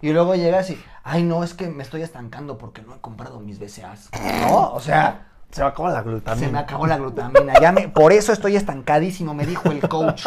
Y 0.00 0.12
luego 0.12 0.36
llegas 0.36 0.70
y, 0.70 0.80
ay, 1.02 1.24
no, 1.24 1.42
es 1.42 1.54
que 1.54 1.66
me 1.66 1.82
estoy 1.82 2.02
estancando 2.02 2.56
porque 2.58 2.82
no 2.82 2.94
he 2.94 3.00
comprado 3.00 3.40
mis 3.40 3.58
BCAs. 3.58 4.10
No, 4.42 4.70
o 4.72 4.78
sea, 4.80 5.26
Se 5.50 5.62
me 5.62 5.68
acaba 5.68 5.90
la 5.90 6.02
glutamina. 6.02 6.46
se 6.46 6.52
me 6.52 6.58
acabó 6.58 6.86
la 6.86 6.98
glutamina. 6.98 7.54
Ya 7.60 7.72
me, 7.72 7.88
por 7.88 8.12
eso 8.12 8.32
estoy 8.32 8.56
estancadísimo, 8.56 9.34
me 9.34 9.46
dijo 9.46 9.70
el 9.70 9.80
coach. 9.88 10.26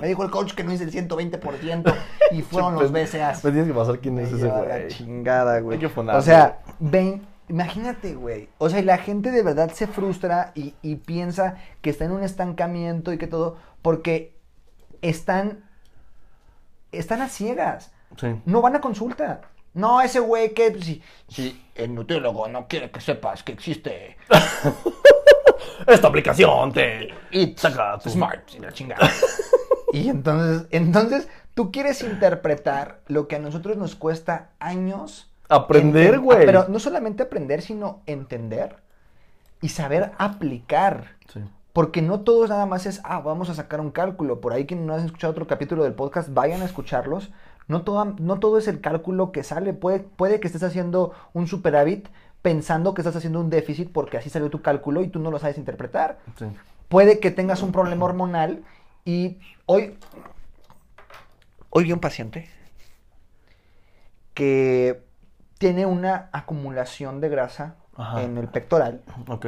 Me 0.00 0.08
dijo 0.08 0.22
el 0.22 0.30
coach 0.30 0.52
que 0.52 0.62
no 0.62 0.72
hice 0.72 0.84
el 0.84 0.92
120% 0.92 1.94
y 2.30 2.42
fueron 2.42 2.74
los 2.74 2.92
BCAs. 2.92 3.42
Me 3.42 3.50
tienes 3.50 3.68
que 3.68 3.74
pasar 3.74 3.98
quién 3.98 4.18
es 4.18 4.30
ese 4.30 4.46
la 4.46 4.62
güey. 4.62 4.88
chingada, 4.88 5.58
güey. 5.60 5.82
O 5.84 6.22
sea, 6.22 6.58
ven, 6.78 7.26
imagínate, 7.48 8.14
güey. 8.14 8.50
O 8.58 8.68
sea, 8.68 8.78
y 8.78 8.82
la 8.82 8.98
gente 8.98 9.30
de 9.30 9.42
verdad 9.42 9.70
se 9.72 9.86
frustra 9.86 10.52
y, 10.54 10.74
y 10.82 10.96
piensa 10.96 11.56
que 11.80 11.90
está 11.90 12.04
en 12.04 12.12
un 12.12 12.22
estancamiento 12.22 13.12
y 13.12 13.18
que 13.18 13.26
todo, 13.26 13.56
porque 13.80 14.36
están 15.00 15.64
están 16.92 17.22
a 17.22 17.28
ciegas. 17.28 17.92
Sí. 18.16 18.40
No 18.44 18.62
van 18.62 18.76
a 18.76 18.80
consulta. 18.80 19.40
No, 19.76 20.00
ese 20.00 20.20
güey 20.20 20.54
que 20.54 20.70
pues, 20.72 20.84
si, 20.84 21.02
si 21.28 21.62
el 21.74 21.94
nutriólogo 21.94 22.48
no 22.48 22.66
quiere 22.66 22.90
que 22.90 23.00
sepas 23.00 23.42
que 23.42 23.52
existe 23.52 24.16
Esta 25.86 26.08
aplicación 26.08 26.72
te 26.72 27.08
It's 27.30 27.62
saca 27.62 27.98
tu- 27.98 28.10
Smart 28.10 28.48
y 28.54 28.58
la 28.58 28.72
chingada. 28.72 29.10
y 29.92 30.08
entonces, 30.08 30.66
entonces 30.70 31.28
tú 31.54 31.70
quieres 31.70 32.02
interpretar 32.02 33.00
lo 33.06 33.28
que 33.28 33.36
a 33.36 33.38
nosotros 33.38 33.76
nos 33.76 33.94
cuesta 33.94 34.50
años 34.58 35.30
Aprender, 35.48 36.14
enten- 36.16 36.22
güey. 36.22 36.44
Pero 36.46 36.66
no 36.68 36.78
solamente 36.80 37.22
aprender, 37.22 37.62
sino 37.62 38.02
entender 38.06 38.76
y 39.60 39.68
saber 39.68 40.12
aplicar. 40.18 41.16
Sí. 41.32 41.40
Porque 41.72 42.00
no 42.02 42.20
todo 42.20 42.46
nada 42.48 42.66
más 42.66 42.86
es, 42.86 43.00
ah, 43.04 43.20
vamos 43.20 43.50
a 43.50 43.54
sacar 43.54 43.80
un 43.80 43.90
cálculo. 43.90 44.40
Por 44.40 44.52
ahí 44.54 44.66
quien 44.66 44.86
no 44.86 44.94
has 44.94 45.04
escuchado 45.04 45.30
otro 45.32 45.46
capítulo 45.46 45.84
del 45.84 45.92
podcast, 45.92 46.30
vayan 46.32 46.62
a 46.62 46.64
escucharlos. 46.64 47.30
No 47.68 47.82
todo, 47.82 48.04
no 48.04 48.38
todo 48.38 48.58
es 48.58 48.68
el 48.68 48.80
cálculo 48.80 49.32
que 49.32 49.42
sale. 49.42 49.72
Puede, 49.72 50.00
puede 50.00 50.40
que 50.40 50.46
estés 50.46 50.62
haciendo 50.62 51.12
un 51.32 51.46
superávit 51.46 52.08
pensando 52.42 52.94
que 52.94 53.00
estás 53.00 53.16
haciendo 53.16 53.40
un 53.40 53.50
déficit 53.50 53.90
porque 53.90 54.18
así 54.18 54.30
salió 54.30 54.50
tu 54.50 54.62
cálculo 54.62 55.02
y 55.02 55.08
tú 55.08 55.18
no 55.18 55.30
lo 55.30 55.38
sabes 55.38 55.58
interpretar. 55.58 56.18
Sí. 56.38 56.46
Puede 56.88 57.18
que 57.18 57.32
tengas 57.32 57.62
un 57.62 57.72
problema 57.72 58.04
hormonal 58.04 58.62
y 59.04 59.38
hoy, 59.66 59.98
hoy 61.70 61.84
vi 61.84 61.92
un 61.92 61.98
paciente 61.98 62.48
que 64.34 65.02
tiene 65.58 65.86
una 65.86 66.28
acumulación 66.32 67.20
de 67.20 67.28
grasa 67.28 67.76
Ajá. 67.96 68.22
en 68.22 68.36
el 68.36 68.48
pectoral 68.48 69.02
Ok. 69.28 69.46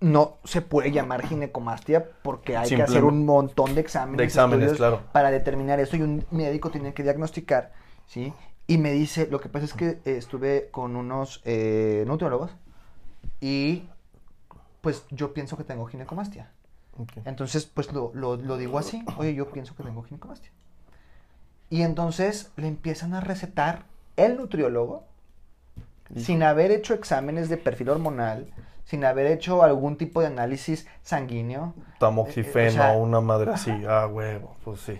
No 0.00 0.36
se 0.44 0.62
puede 0.62 0.92
llamar 0.92 1.26
ginecomastia 1.26 2.06
porque 2.22 2.56
hay 2.56 2.68
que 2.68 2.82
hacer 2.82 3.04
un 3.04 3.26
montón 3.26 3.74
de 3.74 3.80
exámenes, 3.80 4.18
De 4.18 4.24
exámenes, 4.24 4.72
estudios 4.72 4.78
claro. 4.78 5.02
para 5.12 5.30
determinar 5.30 5.80
eso 5.80 5.96
y 5.96 6.02
un 6.02 6.24
médico 6.30 6.70
tiene 6.70 6.94
que 6.94 7.02
diagnosticar, 7.02 7.72
¿sí? 8.06 8.32
Y 8.66 8.78
me 8.78 8.92
dice, 8.92 9.26
lo 9.30 9.40
que 9.40 9.48
pasa 9.48 9.64
es 9.64 9.72
que 9.74 9.88
eh, 10.04 10.16
estuve 10.18 10.68
con 10.70 10.94
unos 10.94 11.40
eh, 11.44 12.04
nutriólogos 12.06 12.52
y 13.40 13.88
pues 14.80 15.04
yo 15.10 15.32
pienso 15.34 15.56
que 15.56 15.64
tengo 15.64 15.86
ginecomastia. 15.86 16.50
Entonces, 17.24 17.64
pues 17.66 17.92
lo, 17.92 18.10
lo- 18.14 18.36
lo 18.36 18.56
digo 18.56 18.78
así, 18.78 19.04
oye, 19.18 19.32
yo 19.34 19.50
pienso 19.50 19.74
que 19.76 19.84
tengo 19.84 20.02
ginecomastia. 20.02 20.50
Y 21.70 21.82
entonces 21.82 22.50
le 22.56 22.66
empiezan 22.68 23.14
a 23.14 23.20
recetar 23.20 23.84
el 24.16 24.36
nutriólogo 24.36 25.04
sin 26.16 26.42
haber 26.42 26.70
hecho 26.72 26.94
exámenes 26.94 27.48
de 27.48 27.56
perfil 27.58 27.90
hormonal, 27.90 28.48
sin 28.88 29.04
haber 29.04 29.26
hecho 29.26 29.62
algún 29.62 29.98
tipo 29.98 30.22
de 30.22 30.28
análisis 30.28 30.86
sanguíneo. 31.02 31.74
Tamoxifeno, 31.98 32.66
Eh, 32.66 32.68
o 32.68 32.72
sea- 32.72 32.92
una 32.92 33.20
madre 33.20 33.50
así. 33.52 33.70
Ah, 33.86 34.06
huevo, 34.06 34.56
pues 34.64 34.80
sí. 34.80 34.98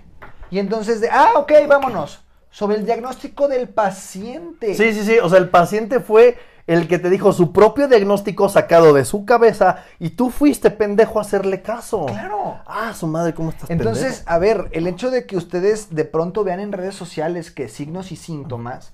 Y 0.51 0.59
entonces 0.59 1.01
de, 1.01 1.09
ah, 1.11 1.33
ok, 1.37 1.53
vámonos. 1.67 2.23
Sobre 2.51 2.77
el 2.77 2.85
diagnóstico 2.85 3.49
del 3.49 3.71
paciente. 3.71 4.75
Sí, 4.75 4.93
sí, 4.93 5.05
sí. 5.05 5.19
O 5.23 5.29
sea, 5.31 5.39
el 5.39 5.49
paciente 5.49 6.01
fue 6.01 6.37
el 6.67 6.87
que 6.87 6.99
te 6.99 7.09
dijo 7.09 7.33
su 7.33 7.51
propio 7.51 7.89
diagnóstico 7.89 8.51
sacado 8.51 8.93
de 8.93 9.07
su 9.07 9.25
cabeza 9.25 9.85
y 9.99 10.11
tú 10.11 10.29
fuiste 10.29 10.71
pendejo 10.71 11.19
a 11.19 11.23
hacerle 11.23 11.63
caso. 11.63 12.05
Claro. 12.07 12.59
Ah, 12.67 12.93
su 12.95 13.07
madre, 13.07 13.33
¿cómo 13.33 13.51
estás 13.51 13.71
Entonces, 13.71 14.17
pendejo? 14.19 14.31
a 14.31 14.39
ver, 14.39 14.69
el 14.73 14.87
hecho 14.87 15.11
de 15.11 15.25
que 15.25 15.39
ustedes 15.39 15.95
de 15.95 16.05
pronto 16.05 16.45
vean 16.45 16.61
en 16.61 16.73
redes 16.73 16.95
sociales 16.95 17.51
que 17.51 17.69
signos 17.69 18.13
y 18.13 18.17
síntomas, 18.17 18.93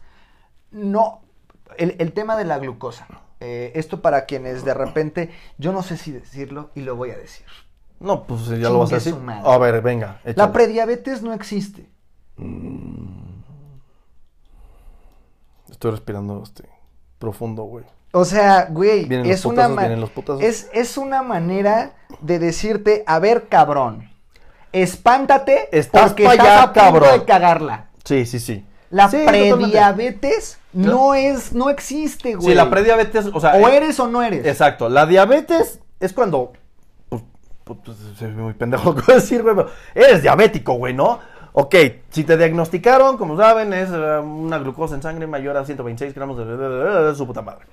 no, 0.70 1.22
el, 1.78 1.97
el 1.99 2.12
tema 2.12 2.36
de 2.36 2.45
la 2.45 2.59
glucosa, 2.59 3.09
eh, 3.41 3.72
esto 3.74 4.01
para 4.01 4.24
quienes 4.26 4.64
de 4.64 4.74
repente, 4.74 5.30
yo 5.59 5.72
no 5.72 5.82
sé 5.82 5.97
si 5.97 6.12
decirlo 6.12 6.70
y 6.74 6.80
lo 6.80 6.97
voy 6.97 7.11
a 7.11 7.16
decir. 7.16 7.47
No, 8.01 8.24
pues 8.24 8.47
ya 8.49 8.68
lo 8.70 8.80
vas 8.80 8.93
a 8.93 8.97
decir. 8.97 9.14
A 9.45 9.59
ver, 9.59 9.80
venga. 9.80 10.20
La 10.35 10.53
prediabetes 10.53 11.22
no 11.22 11.32
existe. 11.32 11.89
Estoy 15.70 15.91
respirando 15.91 16.43
este 16.43 16.68
profundo, 17.18 17.64
güey. 17.64 17.85
O 18.12 18.24
sea, 18.24 18.66
güey, 18.70 19.07
Vienen 19.07 19.28
los 19.28 19.39
es 19.39 19.45
una, 19.45 19.66
los 19.68 20.11
es, 20.41 20.70
es 20.72 20.97
una 20.99 21.22
manera 21.22 21.95
de 22.20 22.39
decirte, 22.39 23.03
a 23.09 23.18
ver, 23.18 23.49
cabrón, 23.49 24.09
espántate 24.70 25.68
Estás 25.76 26.11
porque 26.11 26.24
pa' 26.24 26.35
estás 26.35 26.47
allá, 26.47 26.62
a 26.62 26.66
punto 26.66 26.80
cabrón. 26.80 27.18
de 27.18 27.24
cagarla. 27.24 27.91
Sí, 28.05 28.24
sí, 28.24 28.39
sí. 28.39 28.64
La 28.95 29.09
Sí, 29.09 29.24
prediabetes 29.26 30.61
no 30.72 31.14
es, 31.14 31.53
no 31.53 31.68
existe, 31.68 32.36
güey. 32.36 32.51
Sí, 32.51 32.55
la 32.55 32.70
prediabetes, 32.70 33.26
o 33.26 33.40
sea. 33.40 33.55
O 33.55 33.68
eh, 33.68 33.76
eres 33.76 33.99
o 33.99 34.07
no 34.07 34.22
eres. 34.22 34.47
Exacto. 34.47 34.88
La 34.88 35.05
diabetes 35.05 35.80
es 35.99 36.12
cuando. 36.12 36.53
Pues, 37.09 37.22
pues, 37.64 37.80
pues, 37.84 37.97
se 38.16 38.28
ve 38.28 38.34
muy 38.34 38.53
pendejo 38.53 38.92
decir, 39.09 39.42
güey. 39.42 39.57
pero 39.57 39.68
Eres 39.97 40.22
diabético, 40.22 40.74
güey, 40.74 40.95
¿no? 40.95 41.18
Ok, 41.55 41.74
si 42.11 42.22
te 42.22 42.36
diagnosticaron, 42.36 43.16
como 43.16 43.36
saben, 43.36 43.72
es 43.72 43.90
eh, 43.92 44.18
una 44.20 44.59
glucosa 44.59 44.95
en 44.95 45.03
sangre 45.03 45.26
mayor 45.26 45.57
a 45.57 45.64
126 45.64 46.14
gramos 46.14 46.38
de 46.38 47.14
su 47.16 47.26
puta 47.26 47.42
madre. 47.42 47.66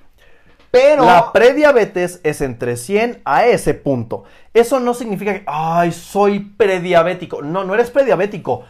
Pero 0.72 1.04
La 1.04 1.30
prediabetes 1.30 2.18
es 2.24 2.40
entre 2.40 2.76
100 2.76 3.22
a 3.24 3.46
ese 3.46 3.74
punto. 3.74 4.24
Eso 4.52 4.80
no 4.80 4.92
significa 4.92 5.34
que, 5.34 5.44
ay, 5.46 5.92
soy 5.92 6.40
prediabético. 6.40 7.42
No, 7.42 7.62
no 7.62 7.74
eres 7.74 7.90
prediabético. 7.90 8.64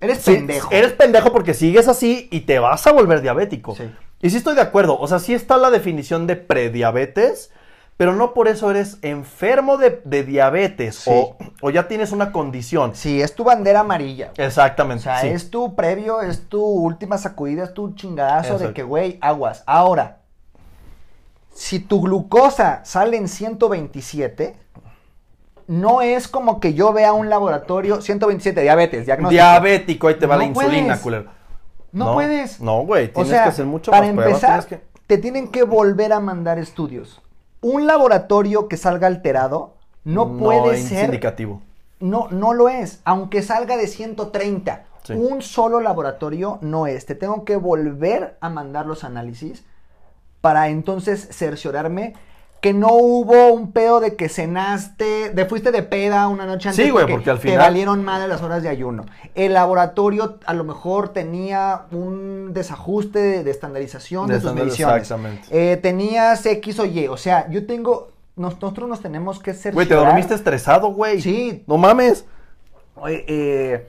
Eres 0.00 0.18
Sí, 0.18 0.34
pendejo. 0.34 0.68
Eres 0.70 0.92
pendejo 0.92 1.32
porque 1.32 1.54
sigues 1.54 1.88
así 1.88 2.28
y 2.30 2.40
te 2.40 2.58
vas 2.58 2.86
a 2.86 2.92
volver 2.92 3.20
diabético. 3.20 3.74
Sí. 3.74 3.90
Y 4.20 4.30
sí 4.30 4.36
estoy 4.38 4.54
de 4.54 4.62
acuerdo. 4.62 4.98
O 4.98 5.06
sea, 5.06 5.18
sí 5.18 5.34
está 5.34 5.56
la 5.56 5.70
definición 5.70 6.26
de 6.26 6.36
prediabetes, 6.36 7.50
pero 7.96 8.14
no 8.14 8.32
por 8.34 8.48
eso 8.48 8.70
eres 8.70 8.98
enfermo 9.02 9.76
de, 9.76 10.00
de 10.04 10.24
diabetes 10.24 10.96
Sí. 10.96 11.10
o, 11.12 11.36
o 11.60 11.70
ya 11.70 11.88
tienes 11.88 12.12
una 12.12 12.32
condición. 12.32 12.94
Sí, 12.94 13.20
es 13.22 13.34
tu 13.34 13.44
bandera 13.44 13.80
amarilla. 13.80 14.32
O 14.38 14.42
Exactamente. 14.42 15.04
sea, 15.04 15.20
sí. 15.20 15.28
es 15.28 15.50
tu 15.50 15.74
previo, 15.76 16.20
es 16.20 16.48
tu 16.48 16.64
última 16.64 17.18
sacudida, 17.18 17.64
es 17.64 17.74
tu 17.74 17.94
chingadazo 17.94 18.58
de 18.58 18.72
que, 18.72 18.82
güey, 18.82 19.18
aguas. 19.20 19.62
Ahora, 19.66 20.18
si 21.52 21.80
tu 21.80 22.00
glucosa 22.02 22.84
sale 22.84 23.16
en 23.16 23.26
127, 23.26 24.54
no 25.68 26.00
es 26.02 26.26
como 26.26 26.58
que 26.58 26.74
yo 26.74 26.92
vea 26.92 27.12
un 27.12 27.28
laboratorio, 27.30 28.00
127, 28.00 28.60
diabetes, 28.62 29.06
diagnóstico. 29.06 29.30
Diabético, 29.40 30.08
ahí 30.08 30.14
te 30.18 30.26
va 30.26 30.34
No 30.34 30.40
la 30.40 30.46
insulina, 30.48 30.84
puedes. 30.86 31.00
culero. 31.00 31.30
No, 31.92 32.12
puedes. 32.14 32.60
No, 32.60 32.80
güey, 32.82 33.06
O 33.06 33.10
tienes 33.10 33.30
sea, 33.30 33.42
que 33.44 33.48
hacer 33.50 33.66
mucho 33.66 33.90
para 33.92 34.06
más 34.06 34.14
pruebas, 34.14 34.32
empezar, 34.42 34.64
tienes 34.64 34.82
que- 34.82 34.88
te 35.06 35.18
tienen 35.18 35.48
que 35.48 35.62
volver 35.62 36.12
a 36.12 36.20
mandar 36.20 36.58
estudios. 36.58 37.20
Un 37.60 37.86
laboratorio 37.86 38.68
que 38.68 38.76
salga 38.76 39.06
alterado 39.06 39.74
no 40.04 40.36
puede 40.36 40.76
es 40.78 40.88
ser 40.88 41.06
indicativo. 41.06 41.62
no, 42.00 42.28
no 42.30 42.52
lo 42.54 42.68
es, 42.68 43.00
aunque 43.04 43.42
salga 43.42 43.76
de 43.76 43.86
130. 43.86 44.84
Sí. 45.04 45.14
Un 45.14 45.40
solo 45.42 45.80
laboratorio 45.80 46.58
no 46.60 46.86
es. 46.86 47.06
Te 47.06 47.14
tengo 47.14 47.44
que 47.44 47.56
volver 47.56 48.36
a 48.40 48.50
mandar 48.50 48.84
los 48.86 49.04
análisis 49.04 49.64
para 50.40 50.68
entonces 50.68 51.28
cerciorarme 51.32 52.14
que 52.60 52.72
no 52.72 52.88
hubo 52.92 53.52
un 53.52 53.70
pedo 53.72 54.00
de 54.00 54.16
que 54.16 54.28
cenaste, 54.28 55.30
de 55.30 55.44
fuiste 55.46 55.70
de 55.70 55.82
peda 55.84 56.26
una 56.28 56.44
noche 56.44 56.68
antes 56.70 56.84
Sí, 56.84 56.90
güey, 56.90 57.06
porque 57.06 57.30
al 57.30 57.38
te 57.38 57.42
final- 57.50 57.58
valieron 57.58 58.04
mal 58.04 58.28
las 58.28 58.42
horas 58.42 58.62
de 58.64 58.68
ayuno. 58.68 59.06
El 59.36 59.54
laboratorio 59.54 60.38
a 60.44 60.54
lo 60.54 60.64
mejor 60.64 61.10
tenía 61.10 61.82
un 61.92 62.52
desajuste 62.52 63.20
de, 63.20 63.44
de 63.44 63.50
estandarización 63.52 64.26
de, 64.26 64.32
De 64.34 64.38
estándar- 64.38 64.64
mediciones. 64.64 65.02
exactamente. 65.02 65.42
Eh, 65.72 65.76
tenías 65.76 66.44
X 66.44 66.80
o 66.80 66.84
Y, 66.84 67.06
o 67.06 67.16
sea, 67.16 67.48
yo 67.48 67.64
tengo, 67.66 68.08
nos- 68.34 68.60
nosotros 68.60 68.88
nos 68.88 69.00
tenemos 69.00 69.38
que 69.38 69.52
cerciorar. 69.52 69.74
Güey, 69.74 69.86
te 69.88 69.94
dormiste 69.94 70.34
estresado, 70.34 70.88
güey. 70.92 71.20
Sí. 71.22 71.62
No 71.68 71.76
mames. 71.76 72.24
Oye, 72.96 73.24
eh, 73.28 73.86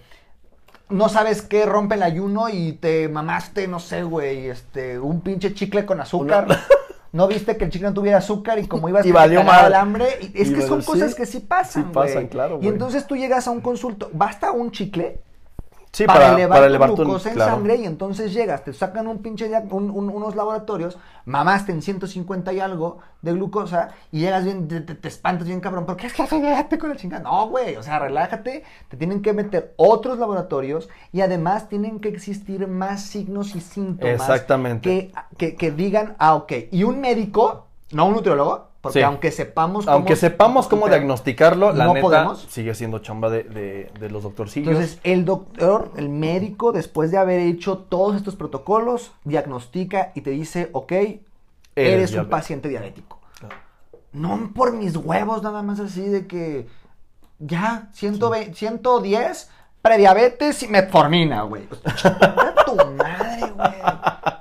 no 0.90 1.10
sabes 1.10 1.42
qué 1.42 1.66
rompe 1.66 1.96
el 1.96 2.04
ayuno 2.04 2.50
y 2.50 2.74
te 2.74 3.10
mamaste, 3.10 3.68
no 3.68 3.80
sé, 3.80 4.04
güey, 4.04 4.48
este, 4.50 5.00
un 5.00 5.22
pinche 5.22 5.56
chicle 5.56 5.86
con 5.88 6.00
azúcar. 6.02 6.46
Una- 6.46 6.60
No 7.12 7.28
viste 7.28 7.58
que 7.58 7.66
el 7.66 7.72
chicle 7.72 7.88
no 7.88 7.94
tuviera 7.94 8.20
azúcar 8.20 8.60
y 8.60 8.68
como 8.68 8.88
ibas 8.90 9.06
Y 9.06 9.12
valió 9.12 9.44
madre. 9.44 9.68
el 9.68 9.74
hambre. 9.74 10.08
Es 10.34 10.50
Y 10.50 10.54
que 10.54 10.62
son 10.62 10.82
cosas 10.82 11.12
sí, 11.12 11.18
que 11.18 11.26
sí 11.26 11.40
pasan, 11.40 11.86
sí 11.86 11.90
pasan, 11.94 12.28
claro, 12.28 12.60
Y 12.62 12.68
entonces 12.68 13.08
tú 13.08 13.16
llegas 13.16 13.48
a 13.48 13.52
un 13.52 13.62
consulto, 13.62 14.10
basta 14.14 14.52
un 14.52 14.72
chicle 14.72 15.20
Sí, 15.92 16.06
para, 16.06 16.20
para, 16.20 16.34
elevar 16.36 16.50
para 16.50 16.62
tu 16.62 16.68
elevar 16.70 16.90
tu 16.92 16.96
glucosa 16.98 17.30
en 17.30 17.36
claro. 17.36 17.52
sangre 17.52 17.76
y 17.78 17.86
entonces 17.86 18.32
llegas, 18.32 18.64
te 18.64 18.74
sacan 18.74 19.08
un 19.08 19.24
pinche 19.24 19.48
dia- 19.48 19.64
un- 19.72 19.90
un- 19.90 20.10
unos 20.10 20.36
laboratorios, 20.36 21.00
mamaste 21.26 21.72
en 21.72 21.82
150 21.82 22.54
y 22.54 22.60
algo 22.60 23.00
de 23.24 23.34
glucosa 23.34 23.90
y 24.12 24.20
llegas 24.20 24.46
bien, 24.46 24.68
te, 24.68 24.82
te- 24.82 24.94
te 24.94 25.08
espantas 25.08 25.48
bien 25.48 25.60
cabrón, 25.62 25.88
porque 25.88 26.06
es 26.06 26.14
que 26.14 26.26
relájate 26.28 26.78
con 26.78 26.90
la 26.92 26.96
chingada. 26.96 27.24
No, 27.24 27.48
güey, 27.50 27.76
o 27.76 27.82
sea, 27.82 27.98
relájate, 27.98 28.64
te 28.88 28.98
tienen 28.98 29.24
que 29.24 29.34
meter 29.34 29.74
otros 29.78 30.20
laboratorios 30.20 30.90
y 31.12 31.22
además 31.22 31.70
tienen 31.70 32.00
que 32.00 32.10
existir 32.10 32.68
más 32.68 33.02
signos 33.02 33.56
y 33.56 33.60
síntomas 33.60 34.14
Exactamente. 34.14 34.88
Que, 34.90 35.12
que, 35.38 35.56
que 35.56 35.72
digan, 35.72 36.16
ah, 36.20 36.36
ok, 36.36 36.54
y 36.72 36.84
un 36.84 37.02
médico, 37.02 37.66
no 37.92 38.06
un 38.06 38.14
nutriólogo, 38.14 38.69
porque 38.82 39.00
Sí. 39.00 39.04
aunque 39.04 39.32
sepamos 39.32 39.86
cómo- 39.86 39.96
Aunque 39.98 40.16
sepamos 40.16 40.68
cómo 40.68 40.88
diagnosticarlo, 40.88 41.74
la 41.74 41.86
no 41.86 41.94
neta 41.96 42.02
podemos. 42.02 42.42
sigue 42.50 42.74
siendo 42.76 43.00
chamba 43.00 43.30
de, 43.30 43.44
de- 43.44 43.92
de 44.00 44.10
los 44.10 44.24
doctorcillos. 44.24 44.70
Entonces, 44.70 45.00
el 45.04 45.26
doctor, 45.26 45.92
el 45.98 46.08
médico, 46.10 46.72
después 46.72 47.12
de 47.12 47.18
haber 47.18 47.40
hecho 47.42 47.78
todos 47.80 48.16
estos 48.16 48.36
protocolos, 48.36 49.12
diagnostica 49.26 50.12
y 50.16 50.22
te 50.22 50.30
dice, 50.32 50.70
ok, 50.72 50.94
eres, 51.76 52.14
un 52.14 52.30
paciente 52.30 52.70
diabético. 52.70 53.20
Claro. 53.40 53.56
No 54.14 54.52
por 54.56 54.72
mis 54.74 54.96
huevos, 54.96 55.44
nada 55.44 55.62
más 55.62 55.80
así 55.80 56.02
de 56.08 56.26
que 56.28 56.68
ya, 57.40 57.90
120, 57.94 58.54
110, 58.54 59.50
prediabetes 59.82 60.62
y 60.64 60.68
metformina, 60.68 61.42
güey. 61.44 61.68
Tu 62.66 62.76
madre, 62.76 63.52
güey. 63.56 63.70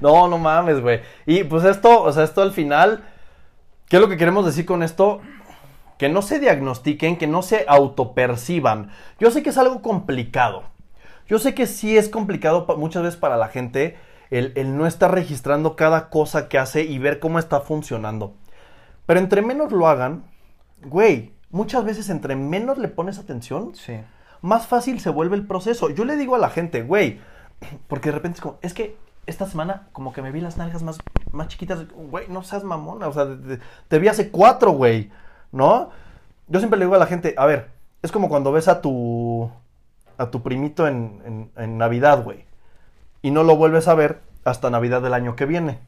No, 0.00 0.26
no 0.26 0.38
mames, 0.38 0.80
güey. 0.80 1.00
Y 1.26 1.44
pues 1.44 1.64
esto, 1.64 2.02
o 2.02 2.12
sea, 2.12 2.24
esto 2.24 2.42
al 2.42 2.50
final, 2.50 3.04
¿qué 3.92 3.96
es 3.96 4.00
lo 4.00 4.08
que 4.08 4.16
queremos 4.16 4.46
decir 4.46 4.64
con 4.64 4.82
esto? 4.82 5.20
Que 5.98 6.08
no 6.08 6.22
se 6.22 6.40
diagnostiquen, 6.40 7.18
que 7.18 7.26
no 7.26 7.42
se 7.42 7.66
autoperciban. 7.68 8.90
Yo 9.20 9.30
sé 9.30 9.42
que 9.42 9.50
es 9.50 9.58
algo 9.58 9.82
complicado. 9.82 10.62
Yo 11.28 11.38
sé 11.38 11.54
que 11.54 11.66
sí 11.66 11.98
es 11.98 12.08
complicado 12.08 12.66
muchas 12.78 13.02
veces 13.02 13.20
para 13.20 13.36
la 13.36 13.48
gente 13.48 13.98
el, 14.30 14.54
el 14.56 14.78
no 14.78 14.86
estar 14.86 15.12
registrando 15.12 15.76
cada 15.76 16.08
cosa 16.08 16.48
que 16.48 16.56
hace 16.56 16.84
y 16.84 16.98
ver 16.98 17.18
cómo 17.20 17.38
está 17.38 17.60
funcionando. 17.60 18.32
Pero 19.04 19.20
entre 19.20 19.42
menos 19.42 19.72
lo 19.72 19.86
hagan, 19.86 20.24
güey, 20.86 21.34
muchas 21.50 21.84
veces 21.84 22.08
entre 22.08 22.34
menos 22.34 22.78
le 22.78 22.88
pones 22.88 23.18
atención, 23.18 23.74
Sí. 23.74 23.98
más 24.40 24.66
fácil 24.66 25.00
se 25.00 25.10
vuelve 25.10 25.36
el 25.36 25.46
proceso. 25.46 25.90
Yo 25.90 26.06
le 26.06 26.16
digo 26.16 26.34
a 26.34 26.38
la 26.38 26.48
gente, 26.48 26.80
güey, 26.80 27.20
porque 27.88 28.08
de 28.08 28.14
repente 28.14 28.36
es 28.36 28.40
como, 28.40 28.58
es 28.62 28.72
que 28.72 28.96
esta 29.26 29.46
semana 29.46 29.88
como 29.92 30.12
que 30.12 30.22
me 30.22 30.32
vi 30.32 30.40
las 30.40 30.56
nalgas 30.56 30.82
más, 30.82 30.98
más 31.30 31.48
chiquitas, 31.48 31.86
güey, 31.92 32.26
no 32.28 32.42
seas 32.42 32.64
mamona, 32.64 33.08
o 33.08 33.12
sea, 33.12 33.24
de- 33.26 33.60
te 33.88 33.98
vi 33.98 34.08
hace 34.08 34.30
cuatro, 34.30 34.72
güey, 34.72 35.10
¿no? 35.52 35.90
Yo 36.48 36.58
siempre 36.58 36.78
le 36.78 36.84
digo 36.86 36.96
a 36.96 36.98
la 36.98 37.06
gente, 37.06 37.34
a 37.38 37.46
ver, 37.46 37.70
es 38.02 38.10
como 38.10 38.28
cuando 38.28 38.50
ves 38.52 38.68
a 38.68 38.80
tu, 38.80 39.50
a 40.18 40.30
tu 40.30 40.42
primito 40.42 40.88
en, 40.88 41.22
en- 41.24 41.50
en 41.56 41.78
Navidad, 41.78 42.22
güey, 42.24 42.44
y 43.22 43.30
no 43.30 43.44
lo 43.44 43.56
vuelves 43.56 43.86
a 43.88 43.94
ver 43.94 44.20
hasta 44.44 44.70
Navidad 44.70 45.02
del 45.02 45.14
año 45.14 45.36
que 45.36 45.46
viene. 45.46 45.78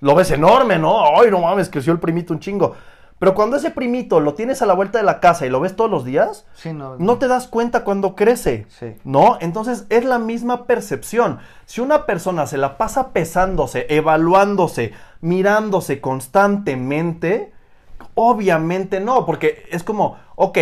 Lo 0.00 0.14
ves 0.14 0.30
enorme, 0.30 0.78
¿no? 0.78 1.18
Ay, 1.18 1.30
no 1.30 1.40
mames, 1.40 1.68
creció 1.70 1.92
el 1.92 1.98
primito 1.98 2.32
un 2.32 2.40
chingo. 2.40 2.76
Pero 3.24 3.34
cuando 3.34 3.56
ese 3.56 3.70
primito 3.70 4.20
lo 4.20 4.34
tienes 4.34 4.60
a 4.60 4.66
la 4.66 4.74
vuelta 4.74 4.98
de 4.98 5.04
la 5.04 5.18
casa 5.18 5.46
y 5.46 5.48
lo 5.48 5.58
ves 5.58 5.74
todos 5.74 5.90
los 5.90 6.04
días, 6.04 6.44
Sí, 6.56 6.74
no. 6.74 6.96
no 6.98 7.16
te 7.16 7.26
das 7.26 7.48
cuenta 7.48 7.82
cuando 7.82 8.14
crece. 8.14 8.66
Sí. 8.68 8.96
¿No? 9.02 9.38
Entonces 9.40 9.86
es 9.88 10.04
la 10.04 10.18
misma 10.18 10.66
percepción. 10.66 11.38
Si 11.64 11.80
una 11.80 12.04
persona 12.04 12.46
se 12.46 12.58
la 12.58 12.76
pasa 12.76 13.14
pesándose, 13.14 13.86
evaluándose, 13.88 14.92
mirándose 15.22 16.02
constantemente, 16.02 17.50
obviamente 18.12 19.00
no, 19.00 19.24
porque 19.24 19.64
es 19.70 19.82
como, 19.84 20.18
ok, 20.36 20.58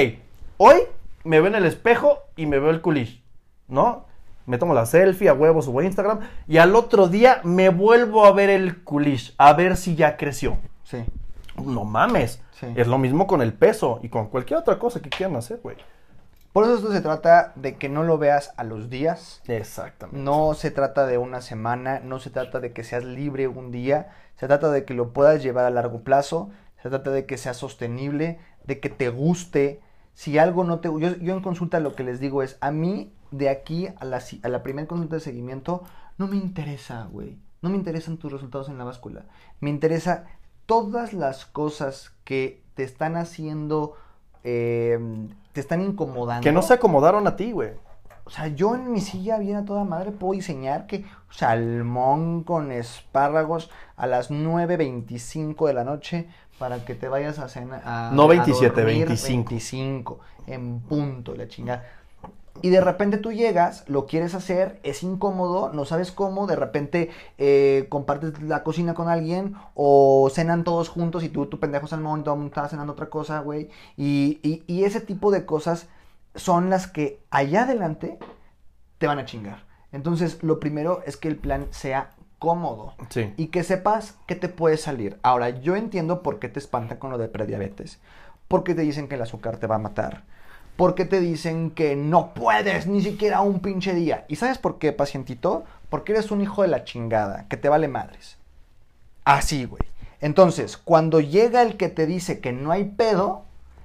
hoy 0.59 0.77
me 1.25 1.41
veo 1.41 1.49
en 1.49 1.57
el 1.57 1.65
espejo 1.65 2.19
y 2.37 2.47
me 2.47 2.61
veo 2.61 2.71
el 2.71 2.81
culish, 2.81 3.25
¿no? 3.67 4.05
Me 4.47 4.57
tomo 4.57 4.73
la 4.73 4.87
selfie, 4.87 5.29
a 5.29 5.35
huevos, 5.35 5.65
subo 5.65 5.81
a 5.81 5.85
Instagram, 5.85 6.21
y 6.47 6.59
al 6.59 6.77
otro 6.77 7.09
día 7.09 7.41
me 7.43 7.71
vuelvo 7.71 8.25
a 8.25 8.31
ver 8.31 8.51
el 8.51 8.85
culish, 8.85 9.35
a 9.37 9.53
ver 9.53 9.77
si 9.77 9.97
ya 9.97 10.17
creció. 10.17 10.59
Sí. 10.85 10.99
No 11.57 11.85
mames. 11.85 12.41
Sí. 12.53 12.67
Es 12.77 12.87
lo 12.87 12.99
mismo 12.99 13.27
con 13.27 13.43
el 13.43 13.53
peso 13.53 14.01
y 14.03 14.09
con 14.09 14.29
cualquier 14.29 14.61
otra 14.61 14.79
cosa 14.79 15.01
que 15.01 15.11
quieran 15.11 15.37
hacer, 15.37 15.61
güey. 15.63 15.77
Por 16.53 16.65
eso 16.65 16.77
esto 16.77 16.93
se 16.93 17.01
trata 17.01 17.53
de 17.57 17.77
que 17.77 17.89
no 17.89 18.03
lo 18.03 18.19
veas 18.19 18.53
a 18.59 18.65
los 18.65 18.91
días. 18.91 19.41
Exactamente. 19.47 20.21
No 20.21 20.53
se 20.53 20.71
trata 20.71 21.07
de 21.07 21.17
una 21.17 21.41
semana, 21.41 22.01
no 22.01 22.19
se 22.19 22.29
trata 22.29 22.61
de 22.61 22.73
que 22.73 22.85
seas 22.85 23.05
libre 23.05 23.49
un 23.49 23.71
día, 23.71 24.11
se 24.37 24.47
trata 24.47 24.71
de 24.71 24.85
que 24.85 24.93
lo 24.93 25.15
puedas 25.15 25.43
llevar 25.43 25.65
a 25.65 25.71
largo 25.71 26.01
plazo, 26.03 26.51
se 26.83 26.91
trata 26.91 27.11
de 27.11 27.25
que 27.25 27.39
sea 27.39 27.55
sostenible, 27.55 28.39
de 28.65 28.81
que 28.81 28.91
te 28.91 29.09
guste. 29.09 29.81
Si 30.13 30.37
algo 30.37 30.65
no 30.65 30.81
te... 30.81 30.89
Yo, 30.89 31.17
yo 31.17 31.35
en 31.35 31.41
consulta 31.41 31.81
lo 31.81 31.95
que 31.95 32.05
les 32.05 32.21
digo 32.21 32.43
es, 32.43 32.59
a 32.61 32.71
mí 32.71 33.15
de 33.31 33.49
aquí 33.49 33.89
a 33.99 34.05
la, 34.05 34.23
a 34.43 34.49
la 34.49 34.63
primera 34.63 34.87
consulta 34.87 35.17
de 35.17 35.21
seguimiento 35.21 35.85
no 36.19 36.29
me 36.29 36.37
interesa, 36.37 37.09
güey. 37.11 37.39
No 37.63 37.71
me 37.71 37.77
interesan 37.77 38.19
tus 38.19 38.31
resultados 38.31 38.69
en 38.69 38.77
la 38.77 38.85
báscula. 38.85 39.25
Me 39.61 39.71
interesa 39.71 40.27
todas 40.67 41.13
las 41.13 41.47
cosas 41.47 42.13
que 42.25 42.63
te 42.75 42.83
están 42.83 43.17
haciendo, 43.17 43.97
eh, 44.45 44.99
te 45.53 45.61
están 45.61 45.83
incomodando. 45.83 46.43
Que 46.43 46.53
no 46.53 46.63
se 46.63 46.75
acomodaron 46.75 47.27
a 47.27 47.37
ti, 47.37 47.53
güey. 47.53 47.71
O 48.25 48.31
sea, 48.31 48.47
yo 48.49 48.75
en 48.75 48.93
mi 48.93 49.01
silla 49.01 49.39
bien 49.39 49.57
a 49.57 49.65
toda 49.65 49.85
madre 49.85 50.13
puedo 50.13 50.35
diseñar 50.35 50.87
que 50.87 51.05
salmón 51.31 52.45
con 52.45 52.71
espárragos 52.71 53.71
a 53.97 54.07
las 54.07 54.31
9.25 54.31 55.67
de 55.67 55.75
la 55.75 55.85
noche 55.85 56.29
para 56.59 56.85
que 56.85 56.95
te 56.95 57.09
vayas 57.09 57.41
a 57.41 57.49
cenar. 57.49 57.83
A, 57.85 58.11
No 58.13 58.25
a 58.25 58.29
27, 58.29 58.81
dormir 58.81 59.07
25. 59.07 59.51
25, 59.51 60.21
en 60.47 60.81
punto, 60.81 61.35
la 61.35 61.49
chingada. 61.49 61.85
Y 62.61 62.69
de 62.71 62.81
repente 62.83 63.17
tú 63.17 63.33
llegas, 63.33 63.85
lo 63.89 64.07
quieres 64.07 64.35
hacer, 64.35 64.79
es 64.83 65.03
incómodo, 65.03 65.73
no 65.73 65.85
sabes 65.87 66.13
cómo, 66.13 66.47
de 66.47 66.55
repente 66.55 67.11
eh, 67.39 67.87
compartes 67.89 68.41
la 68.43 68.63
cocina 68.63 68.93
con 68.95 69.09
alguien 69.09 69.55
o 69.75 70.29
cenan 70.31 70.63
todos 70.63 70.89
juntos 70.91 71.25
y 71.25 71.29
tú, 71.31 71.47
tu 71.47 71.59
pendejo 71.59 71.87
salmón 71.87 72.21
y 72.21 72.23
todo 72.25 72.35
el 72.35 72.41
mundo 72.41 72.55
está 72.55 72.69
cenando 72.69 72.93
otra 72.93 73.07
cosa, 73.09 73.41
güey. 73.41 73.71
Y, 73.97 74.39
y, 74.43 74.63
y 74.67 74.85
ese 74.85 75.01
tipo 75.01 75.31
de 75.31 75.47
cosas 75.47 75.89
son 76.35 76.69
las 76.69 76.87
que 76.87 77.21
allá 77.31 77.63
adelante 77.63 78.19
te 78.99 79.07
van 79.07 79.19
a 79.19 79.25
chingar. 79.25 79.65
Entonces, 79.91 80.43
lo 80.43 80.61
primero 80.61 81.03
es 81.07 81.17
que 81.17 81.29
el 81.29 81.37
plan 81.37 81.67
sea 81.71 82.11
cómodo 82.39 82.95
Sí. 83.09 83.33
y 83.37 83.47
que 83.49 83.63
sepas 83.63 84.17
que 84.27 84.35
te 84.37 84.49
puede 84.49 84.77
salir. 84.77 85.19
Ahora, 85.23 85.49
yo 85.51 85.75
entiendo 85.77 86.23
por 86.23 86.39
qué 86.39 86.49
te 86.49 86.59
espantan 86.59 86.99
con 86.99 87.11
lo 87.11 87.19
de 87.19 87.29
prediabetes. 87.29 87.99
Porque 88.49 88.75
te 88.75 88.83
dicen 88.83 89.09
que 89.09 89.15
el 89.15 89.23
azúcar 89.23 89.57
te 89.59 89.67
va 89.67 89.77
a 89.77 89.79
matar. 89.79 90.25
Porque 90.77 91.05
te 91.05 91.21
dicen 91.21 91.71
que 91.71 91.97
no 91.97 92.33
puedes 92.35 92.87
ni 92.87 93.03
siquiera 93.03 93.41
un 93.41 93.61
pinche 93.61 93.95
día. 93.95 94.25
¿Y 94.29 94.37
sabes 94.37 94.59
por 94.59 94.79
qué, 94.79 94.93
pacientito? 94.93 95.65
Porque 95.89 96.13
eres 96.13 96.31
un 96.31 96.41
hijo 96.41 96.63
de 96.63 96.69
la 96.69 96.85
chingada, 96.85 97.47
que 97.49 97.57
te 97.57 97.69
vale 97.69 97.89
madres. 97.89 98.39
Así, 99.25 99.65
güey. 99.65 99.83
Entonces, 100.21 100.77
cuando 100.77 101.21
llega 101.21 101.63
el 101.63 101.77
que 101.77 101.89
te 101.89 102.07
dice 102.07 102.41
que 102.41 102.53
no 102.53 102.71
hay 102.73 102.85
pedo, 102.85 103.43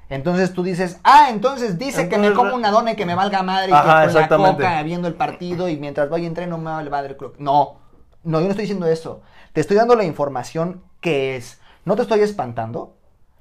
entonces 0.10 0.54
tú 0.54 0.64
dices, 0.64 1.00
ah, 1.04 1.28
entonces 1.30 1.78
dice 1.78 2.08
que 2.08 2.18
me 2.18 2.34
como 2.34 2.56
una 2.56 2.72
dona 2.72 2.94
y 2.94 2.96
que 2.96 3.06
me 3.06 3.16
valga 3.16 3.44
madre 3.44 3.72
y 3.72 3.74
Ajá, 3.74 4.08
que 4.08 4.14
con 4.28 4.42
la 4.42 4.52
coca 4.54 4.84
viendo 4.84 5.08
el 5.08 5.16
partido 5.16 5.68
y 5.68 5.78
mientras 5.78 6.10
voy 6.10 6.24
y 6.24 6.26
entreno 6.26 6.58
me 6.58 6.72
vale 6.72 6.90
madre. 6.90 7.18
No, 7.40 7.78
no, 8.24 8.40
yo 8.40 8.46
no 8.46 8.52
estoy 8.52 8.64
diciendo 8.64 8.88
eso. 8.88 9.22
Te 9.52 9.62
estoy 9.62 9.76
dando 9.76 9.96
la 9.96 10.06
información 10.06 10.82
que 11.02 11.36
es. 11.36 11.60
No 11.86 11.96
te 11.96 12.04
estoy 12.04 12.22
espantando, 12.22 12.97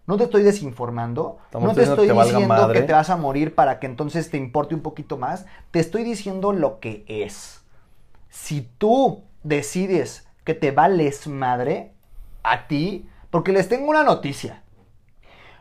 no 0.07 0.17
te 0.17 0.25
estoy 0.25 0.43
desinformando, 0.43 1.39
Estamos 1.47 1.69
no 1.69 1.75
te 1.75 1.81
que 1.81 1.89
estoy 1.89 2.09
te 2.09 2.15
diciendo 2.15 2.49
madre. 2.49 2.81
que 2.81 2.87
te 2.87 2.93
vas 2.93 3.11
a 3.11 3.17
morir 3.17 3.55
para 3.55 3.81
que 3.81 3.87
entonces 3.87 4.31
te 4.31 4.37
importe 4.37 4.75
un 4.75 4.81
poquito 4.83 5.17
más. 5.17 5.47
Te 5.71 5.81
estoy 5.81 6.05
diciendo 6.05 6.53
lo 6.53 6.79
que 6.79 7.05
es. 7.09 7.63
Si 8.29 8.63
tú 8.79 9.25
decides 9.43 10.29
que 10.45 10.55
te 10.55 10.71
vales 10.71 11.27
madre 11.27 11.93
a 12.45 12.69
ti, 12.69 13.09
porque 13.31 13.53
les 13.53 13.69
tengo 13.69 13.91
una 13.91 14.05
noticia. 14.05 14.63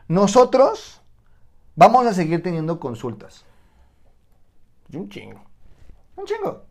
Nosotros 0.08 1.02
vamos 1.74 2.06
a 2.06 2.14
seguir 2.14 2.42
teniendo 2.42 2.78
consultas. 2.78 3.44
Y 4.88 4.96
un 4.96 5.08
chingo. 5.08 5.40
Un 6.14 6.24
chingo. 6.24 6.62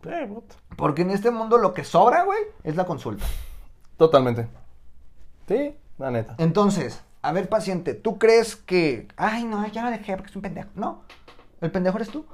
Porque 0.78 1.01
en 1.01 1.11
este 1.11 1.30
mundo 1.30 1.57
lo 1.57 1.73
que 1.73 1.84
sobra, 1.84 2.23
güey, 2.23 2.39
es 2.63 2.76
la 2.78 2.86
consulta. 2.86 3.26
Totalmente. 3.97 4.47
Sí, 5.47 5.78
la 5.97 6.11
neta. 6.11 6.36
Entonces, 6.38 7.03
a 7.28 7.32
ver, 7.32 7.49
paciente, 7.49 7.93
¿tú 7.93 8.17
crees 8.17 8.55
que, 8.55 9.07
ay, 9.17 9.43
no, 9.43 9.65
ya 9.67 9.84
lo 9.84 9.91
dejé 9.91 10.15
porque 10.15 10.30
es 10.30 10.36
un 10.36 10.41
pendejo? 10.41 10.69
No, 10.76 11.01
el 11.61 11.71
pendejo 11.71 11.97
eres 11.97 12.09
tú. 12.09 12.26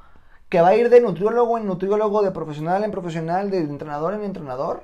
Que 0.50 0.60
va 0.62 0.70
a 0.70 0.76
ir 0.76 0.90
de 0.90 1.00
nutriólogo 1.02 1.58
en 1.58 1.66
nutriólogo, 1.66 2.22
de 2.22 2.32
profesional 2.32 2.84
en 2.84 2.92
profesional, 2.92 3.50
de 3.52 3.60
entrenador 3.60 4.14
en 4.14 4.24
entrenador, 4.24 4.84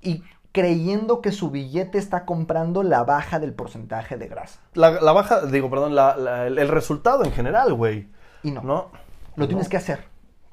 y 0.00 0.22
creyendo 0.52 1.20
que 1.20 1.32
su 1.32 1.50
billete 1.50 1.98
está 1.98 2.24
comprando 2.24 2.82
la 2.82 3.02
baja 3.04 3.38
del 3.40 3.52
porcentaje 3.54 4.16
de 4.16 4.28
grasa. 4.28 4.60
La, 4.74 4.90
la 5.00 5.12
baja, 5.12 5.46
digo, 5.46 5.68
perdón, 5.70 5.94
la- 5.94 6.16
la- 6.16 6.46
el, 6.46 6.58
el 6.58 6.68
resultado 6.68 7.24
en 7.24 7.32
general, 7.32 7.74
güey. 7.74 8.08
Y 8.42 8.50
no, 8.52 8.62
No. 8.62 8.90
lo 9.36 9.46
tienes 9.48 9.68
que 9.68 9.76
hacer. 9.76 10.04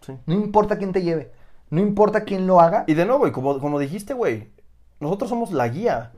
Sí. 0.01 0.13
No 0.25 0.33
importa 0.35 0.77
quién 0.77 0.91
te 0.91 1.01
lleve, 1.03 1.31
no 1.69 1.79
importa 1.81 2.23
quién 2.23 2.47
lo 2.47 2.59
haga. 2.59 2.83
Y 2.87 2.93
de 2.95 3.05
nuevo, 3.05 3.19
güey, 3.19 3.31
como, 3.31 3.59
como 3.59 3.79
dijiste, 3.79 4.13
güey, 4.13 4.51
nosotros 4.99 5.29
somos 5.29 5.51
la 5.51 5.67
guía. 5.67 6.13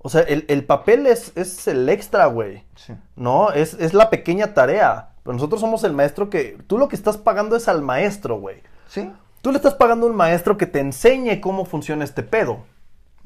O 0.00 0.08
sea, 0.08 0.22
el, 0.22 0.44
el 0.48 0.64
papel 0.64 1.06
es, 1.06 1.32
es 1.36 1.66
el 1.66 1.88
extra, 1.88 2.26
güey. 2.26 2.64
Sí. 2.76 2.94
No, 3.16 3.50
es, 3.50 3.74
es 3.74 3.94
la 3.94 4.10
pequeña 4.10 4.54
tarea. 4.54 5.10
Pero 5.22 5.34
nosotros 5.34 5.60
somos 5.60 5.82
el 5.84 5.92
maestro 5.92 6.30
que... 6.30 6.56
Tú 6.66 6.78
lo 6.78 6.88
que 6.88 6.96
estás 6.96 7.16
pagando 7.16 7.56
es 7.56 7.68
al 7.68 7.82
maestro, 7.82 8.38
güey. 8.38 8.62
¿Sí? 8.86 9.10
Tú 9.42 9.50
le 9.50 9.56
estás 9.56 9.74
pagando 9.74 10.06
a 10.06 10.10
un 10.10 10.16
maestro 10.16 10.56
que 10.56 10.66
te 10.66 10.80
enseñe 10.80 11.40
cómo 11.40 11.64
funciona 11.64 12.04
este 12.04 12.22
pedo. 12.22 12.64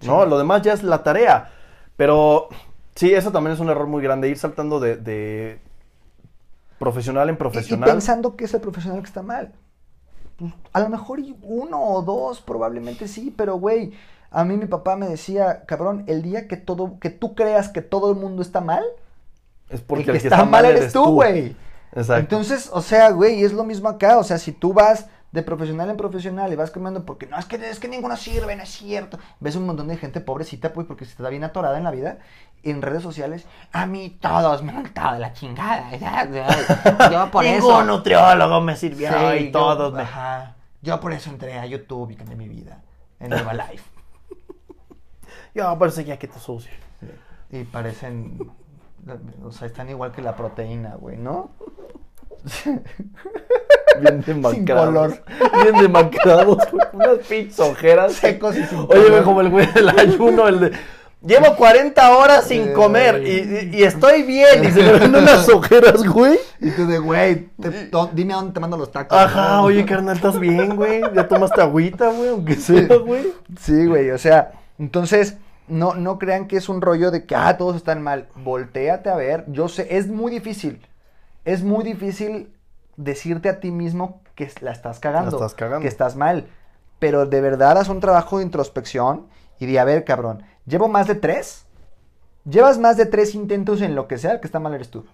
¿No? 0.03 0.25
Sí. 0.25 0.31
Lo 0.31 0.39
demás 0.39 0.63
ya 0.63 0.73
es 0.73 0.83
la 0.83 1.03
tarea. 1.03 1.51
Pero 1.97 2.49
sí, 2.95 3.13
eso 3.13 3.31
también 3.33 3.55
es 3.55 3.61
un 3.61 3.69
error 3.69 3.87
muy 3.87 4.03
grande, 4.03 4.29
ir 4.29 4.39
saltando 4.39 4.81
de, 4.81 4.97
de 4.97 5.61
profesional 6.79 7.29
en 7.29 7.37
profesional. 7.37 7.89
Y, 7.89 7.93
pensando 7.93 8.35
que 8.35 8.45
es 8.45 8.55
el 8.55 8.61
profesional 8.61 9.01
que 9.01 9.07
está 9.07 9.23
mal. 9.23 9.53
Pues, 10.37 10.53
a 10.73 10.81
lo 10.81 10.89
mejor 10.89 11.21
uno 11.43 11.81
o 11.81 12.03
dos 12.03 12.41
probablemente 12.41 13.07
sí, 13.07 13.33
pero 13.37 13.57
güey, 13.57 13.93
a 14.33 14.45
mí 14.45 14.57
mi 14.57 14.67
papá 14.67 14.97
me 14.97 15.07
decía, 15.07 15.65
cabrón, 15.67 16.05
el 16.07 16.23
día 16.23 16.49
que 16.49 16.57
todo, 16.57 16.99
que 16.99 17.11
tú 17.11 17.35
creas 17.35 17.69
que 17.69 17.83
todo 17.83 18.11
el 18.11 18.17
mundo 18.17 18.43
está 18.43 18.61
mal, 18.61 18.85
es 19.69 19.81
porque 19.81 20.11
el 20.11 20.19
que 20.19 20.29
está, 20.29 20.45
mal 20.45 20.65
eres 20.65 20.93
tú, 20.93 21.05
güey. 21.13 21.57
Exacto. 21.93 22.21
Entonces, 22.21 22.71
o 22.73 22.81
sea, 22.81 23.11
güey, 23.11 23.45
es 23.45 23.53
lo 23.53 23.65
mismo 23.65 23.89
acá, 23.89 24.19
o 24.19 24.25
sea, 24.25 24.39
si 24.39 24.53
tú 24.53 24.73
vas, 24.73 25.07
de 25.33 25.43
profesional 25.43 25.89
en 25.89 25.97
profesional 25.97 26.53
y 26.53 26.57
vas 26.57 26.71
cambiando 26.71 27.07
porque 27.07 27.27
no, 27.27 27.39
es 27.39 27.47
que, 27.47 27.57
es 27.57 27.81
que 27.81 27.89
ninguno 27.89 28.17
sirve, 28.17 28.55
no 28.55 28.63
es 28.63 28.69
cierto. 28.69 29.19
Ves 29.41 29.57
un 29.57 29.65
montón 29.65 29.89
de 29.89 29.97
gente 29.97 30.21
pobrecita, 30.21 30.75
pues, 30.75 30.87
porque 30.87 31.07
se 31.07 31.13
está 31.13 31.29
bien 31.31 31.43
atorada 31.43 31.79
en 31.79 31.85
la 31.85 31.91
vida, 31.91 32.19
en 32.63 32.83
redes 32.83 33.03
sociales. 33.03 33.47
A 33.73 33.87
mí 33.87 34.19
todos 34.21 34.63
me 34.63 34.73
han 34.73 34.85
de 34.85 35.19
la 35.19 35.33
chingada. 35.33 35.97
ya. 35.97 36.29
Yo 37.11 37.31
por 37.31 37.45
eso... 37.47 37.67
Ningún 37.67 37.87
nutriólogo 37.87 38.61
me 38.61 38.77
sirvió 38.77 39.09
Sí, 39.09 39.45
y 39.45 39.53
todos 39.53 39.91
yo, 39.93 39.97
me... 39.97 40.03
ajá. 40.03 40.57
Yo 40.83 41.01
por 41.01 41.13
eso 41.13 41.31
entré 41.31 41.59
a 41.59 41.65
YouTube 41.65 42.11
y 42.11 42.17
cambié 42.17 42.37
mi 42.37 42.49
vida 42.49 42.83
en 43.19 43.33
Herbalife. 43.33 43.85
Yo 43.95 44.02
por 45.79 45.89
eso 45.89 46.01
ya 46.01 46.19
que 46.19 46.29
te 46.29 46.39
sucio. 46.39 46.73
y 47.51 47.65
parecen... 47.65 48.39
O 49.45 49.51
sea, 49.51 49.67
están 49.67 49.89
igual 49.91 50.13
que 50.13 50.23
la 50.23 50.37
proteína, 50.37 50.95
güey, 50.95 51.17
¿no? 51.17 51.51
Bien 54.01 54.23
demacrados. 54.25 54.87
color. 54.87 55.25
Bien 55.63 55.83
demacrados, 55.83 56.59
güey. 56.71 56.87
Unas 56.93 57.19
pinches 57.29 57.61
ojeras. 57.61 58.13
Secos 58.15 58.57
y 58.57 58.65
sin 58.65 58.79
Oye, 58.79 58.87
color. 58.89 59.11
güey, 59.11 59.23
como 59.25 59.41
el 59.41 59.51
güey 59.51 59.67
del 59.73 59.89
ayuno, 59.89 60.49
el 60.49 60.61
de... 60.61 60.73
Llevo 61.25 61.55
40 61.55 62.17
horas 62.17 62.45
sin 62.49 62.73
comer 62.73 63.23
y, 63.25 63.85
estoy 63.85 64.25
bien. 64.25 64.65
Y 64.65 64.73
se 64.73 64.83
le 64.83 64.99
ven 64.99 65.15
unas 65.15 65.49
ojeras, 65.49 66.03
güey. 66.05 66.37
Y 66.61 66.71
tú 66.73 66.85
de, 66.87 66.99
güey, 66.99 67.49
te- 67.61 67.91
dime 68.13 68.33
a 68.33 68.37
dónde 68.39 68.53
te 68.53 68.59
mando 68.59 68.77
los 68.77 68.91
tacos. 68.91 69.17
Ajá, 69.17 69.57
¿no? 69.59 69.63
oye, 69.65 69.85
carnal, 69.85 70.17
¿estás 70.17 70.41
bien, 70.41 70.75
güey? 70.75 71.01
Ya 71.15 71.29
tomaste 71.29 71.61
agüita, 71.61 72.09
güey, 72.11 72.29
aunque 72.31 72.57
sea, 72.57 72.97
güey. 72.97 73.33
Sí, 73.61 73.87
güey, 73.87 74.11
o 74.11 74.19
sea, 74.19 74.51
entonces, 74.79 75.37
no, 75.69 75.95
no 75.95 76.19
crean 76.19 76.49
que 76.49 76.57
es 76.57 76.69
un 76.69 76.81
rollo 76.81 77.11
de 77.11 77.27
que, 77.27 77.35
ah, 77.35 77.57
todos 77.57 77.77
están 77.77 78.03
mal. 78.03 78.29
Voltéate 78.37 79.11
a 79.11 79.17
ver, 79.17 79.45
yo 79.49 79.69
sé, 79.69 79.97
es 79.97 80.09
muy 80.09 80.31
difícil. 80.31 80.87
Es 81.45 81.63
muy 81.63 81.85
difícil 81.85 82.55
decirte 82.97 83.49
a 83.49 83.61
ti 83.61 83.71
mismo 83.71 84.23
que 84.35 84.51
la 84.61 84.73
estás 84.73 85.01
cagando. 85.01 85.31
La 85.31 85.37
estás 85.37 85.55
cagando. 85.55 85.81
Que 85.81 85.89
estás 85.89 86.17
mal. 86.17 86.49
Pero 86.99 87.27
de 87.27 87.41
verdad 87.41 87.79
haz 87.79 87.89
un 87.89 88.01
trabajo 88.01 88.39
de 88.39 88.45
introspección 88.45 89.27
y 89.59 89.67
di, 89.67 89.77
a 89.77 89.85
ver, 89.85 90.05
cabrón, 90.05 90.45
¿llevo 90.67 90.89
más 90.89 91.07
de 91.07 91.15
tres? 91.15 91.67
Llevas 92.45 92.79
más 92.79 92.97
de 92.97 93.07
tres 93.07 93.35
intentos 93.35 93.81
en 93.83 93.95
lo 93.95 94.09
que 94.09 94.19
sea, 94.19 94.33
el 94.33 94.41
que 94.41 94.47
está 94.47 94.59
mal 94.59 94.75
eres 94.75 94.91
tú. 94.91 95.05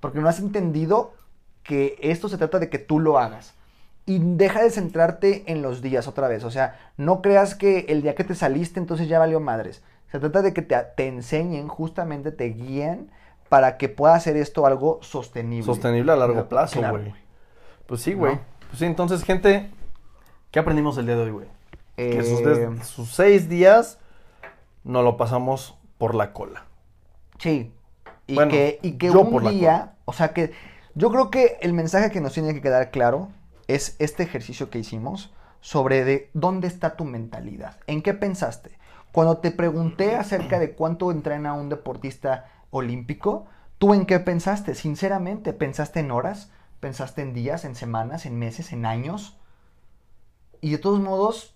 Porque 0.00 0.18
no 0.20 0.28
has 0.28 0.40
entendido 0.40 1.12
que 1.62 1.96
esto 2.00 2.28
se 2.28 2.38
trata 2.38 2.58
de 2.58 2.70
que 2.70 2.78
tú 2.78 3.00
lo 3.00 3.18
hagas. 3.18 3.54
Y 4.10 4.18
deja 4.18 4.62
de 4.62 4.70
centrarte 4.70 5.44
en 5.46 5.62
los 5.62 5.82
días 5.82 6.08
otra 6.08 6.26
vez. 6.26 6.42
O 6.42 6.50
sea, 6.50 6.78
no 6.96 7.22
creas 7.22 7.54
que 7.54 7.86
el 7.88 8.02
día 8.02 8.14
que 8.16 8.24
te 8.24 8.34
saliste 8.34 8.80
entonces 8.80 9.06
ya 9.08 9.18
valió 9.20 9.38
madres. 9.38 9.82
Se 10.10 10.18
trata 10.18 10.42
de 10.42 10.52
que 10.52 10.62
te, 10.62 10.76
te 10.96 11.06
enseñen, 11.06 11.68
justamente 11.68 12.32
te 12.32 12.46
guíen 12.46 13.08
para 13.48 13.76
que 13.76 13.88
pueda 13.88 14.14
hacer 14.14 14.36
esto 14.36 14.66
algo 14.66 14.98
sostenible. 15.02 15.64
Sostenible 15.64 16.10
a 16.10 16.16
largo 16.16 16.48
plazo, 16.48 16.80
claro, 16.80 16.98
güey. 16.98 17.14
Pues 17.86 18.00
sí, 18.00 18.14
güey. 18.14 18.34
¿No? 18.34 18.40
Pues 18.68 18.78
sí, 18.80 18.84
entonces, 18.84 19.22
gente, 19.22 19.70
¿qué 20.50 20.58
aprendimos 20.58 20.98
el 20.98 21.06
día 21.06 21.14
de 21.16 21.22
hoy, 21.22 21.30
güey? 21.30 21.46
Que 21.96 22.22
sus, 22.24 22.40
Eh, 22.40 22.44
des- 22.46 22.86
sus 22.88 23.14
seis 23.14 23.48
días 23.48 23.98
no 24.82 25.02
lo 25.02 25.16
pasamos 25.16 25.76
por 25.98 26.16
la 26.16 26.32
cola. 26.32 26.64
Sí. 27.38 27.72
Y 28.26 28.34
Bueno, 28.34 28.50
que, 28.50 28.78
y 28.82 28.92
que 28.92 29.06
yo 29.12 29.20
un 29.20 29.30
por 29.30 29.44
la 29.44 29.50
día, 29.50 29.92
o 30.04 30.12
sea 30.12 30.32
que 30.32 30.52
yo 30.94 31.10
creo 31.12 31.30
que 31.30 31.58
el 31.60 31.72
mensaje 31.74 32.10
que 32.10 32.20
nos 32.20 32.32
tiene 32.32 32.54
que 32.54 32.60
quedar 32.60 32.90
claro 32.90 33.28
es 33.74 33.96
este 33.98 34.22
ejercicio 34.22 34.70
que 34.70 34.78
hicimos 34.78 35.32
sobre 35.60 36.04
de 36.04 36.30
dónde 36.32 36.68
está 36.68 36.96
tu 36.96 37.04
mentalidad, 37.04 37.78
en 37.86 38.02
qué 38.02 38.14
pensaste. 38.14 38.78
Cuando 39.12 39.38
te 39.38 39.50
pregunté 39.50 40.16
acerca 40.16 40.58
de 40.58 40.72
cuánto 40.72 41.10
entrena 41.10 41.54
un 41.54 41.68
deportista 41.68 42.46
olímpico, 42.70 43.46
¿tú 43.78 43.92
en 43.92 44.06
qué 44.06 44.20
pensaste? 44.20 44.74
Sinceramente, 44.74 45.52
¿pensaste 45.52 46.00
en 46.00 46.10
horas? 46.10 46.50
¿Pensaste 46.78 47.22
en 47.22 47.34
días, 47.34 47.64
en 47.64 47.74
semanas, 47.74 48.24
en 48.24 48.38
meses, 48.38 48.72
en 48.72 48.86
años? 48.86 49.36
Y 50.60 50.70
de 50.70 50.78
todos 50.78 51.00
modos, 51.00 51.54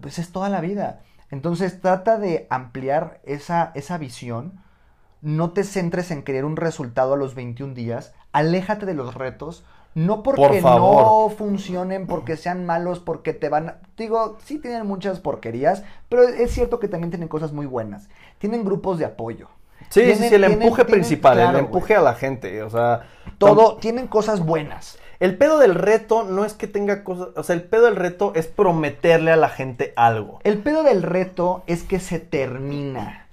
pues 0.00 0.18
es 0.18 0.30
toda 0.30 0.48
la 0.48 0.60
vida. 0.60 1.02
Entonces 1.30 1.80
trata 1.80 2.18
de 2.18 2.46
ampliar 2.48 3.20
esa, 3.24 3.72
esa 3.74 3.98
visión. 3.98 4.62
No 5.20 5.50
te 5.50 5.64
centres 5.64 6.10
en 6.10 6.22
querer 6.22 6.44
un 6.44 6.56
resultado 6.56 7.14
a 7.14 7.16
los 7.16 7.34
21 7.34 7.74
días. 7.74 8.14
Aléjate 8.32 8.86
de 8.86 8.94
los 8.94 9.14
retos. 9.14 9.64
No 10.06 10.22
porque 10.22 10.40
Por 10.42 10.62
no 10.62 11.28
funcionen, 11.36 12.06
porque 12.06 12.36
sean 12.36 12.64
malos, 12.66 13.00
porque 13.00 13.32
te 13.32 13.48
van... 13.48 13.68
a- 13.70 13.78
Digo, 13.96 14.36
sí 14.44 14.58
tienen 14.58 14.86
muchas 14.86 15.18
porquerías, 15.18 15.82
pero 16.08 16.22
es 16.22 16.52
cierto 16.52 16.78
que 16.78 16.86
también 16.88 17.10
tienen 17.10 17.28
cosas 17.28 17.52
muy 17.52 17.66
buenas. 17.66 18.08
Tienen 18.38 18.64
grupos 18.64 18.98
de 18.98 19.06
apoyo. 19.06 19.48
Sí, 19.90 20.00
sí, 20.00 20.06
Tienen- 20.06 20.18
sí, 20.18 20.24
el 20.26 20.30
tienen- 20.42 20.52
empuje 20.62 20.84
tienen- 20.84 20.92
principal, 21.00 21.34
claro, 21.38 21.58
el 21.58 21.64
empuje 21.64 21.96
a 21.96 22.00
la 22.02 22.14
gente, 22.14 22.62
o 22.62 22.70
sea... 22.70 23.08
Todo, 23.38 23.76
tienen 23.78 24.06
cosas 24.06 24.44
buenas. 24.44 24.98
El 25.18 25.36
pedo 25.36 25.58
del 25.58 25.74
reto 25.74 26.22
no 26.22 26.44
es 26.44 26.52
que 26.54 26.68
tenga 26.68 27.02
cosas, 27.02 27.28
o 27.34 27.42
sea, 27.42 27.56
el 27.56 27.62
pedo 27.64 27.86
del 27.86 27.96
reto 27.96 28.32
es 28.36 28.46
prometerle 28.46 29.32
a 29.32 29.36
la 29.36 29.48
gente 29.48 29.92
algo. 29.96 30.38
El 30.44 30.58
pedo 30.58 30.84
del 30.84 31.02
reto 31.02 31.64
es 31.66 31.82
que 31.82 31.98
se 31.98 32.20
termina. 32.20 33.26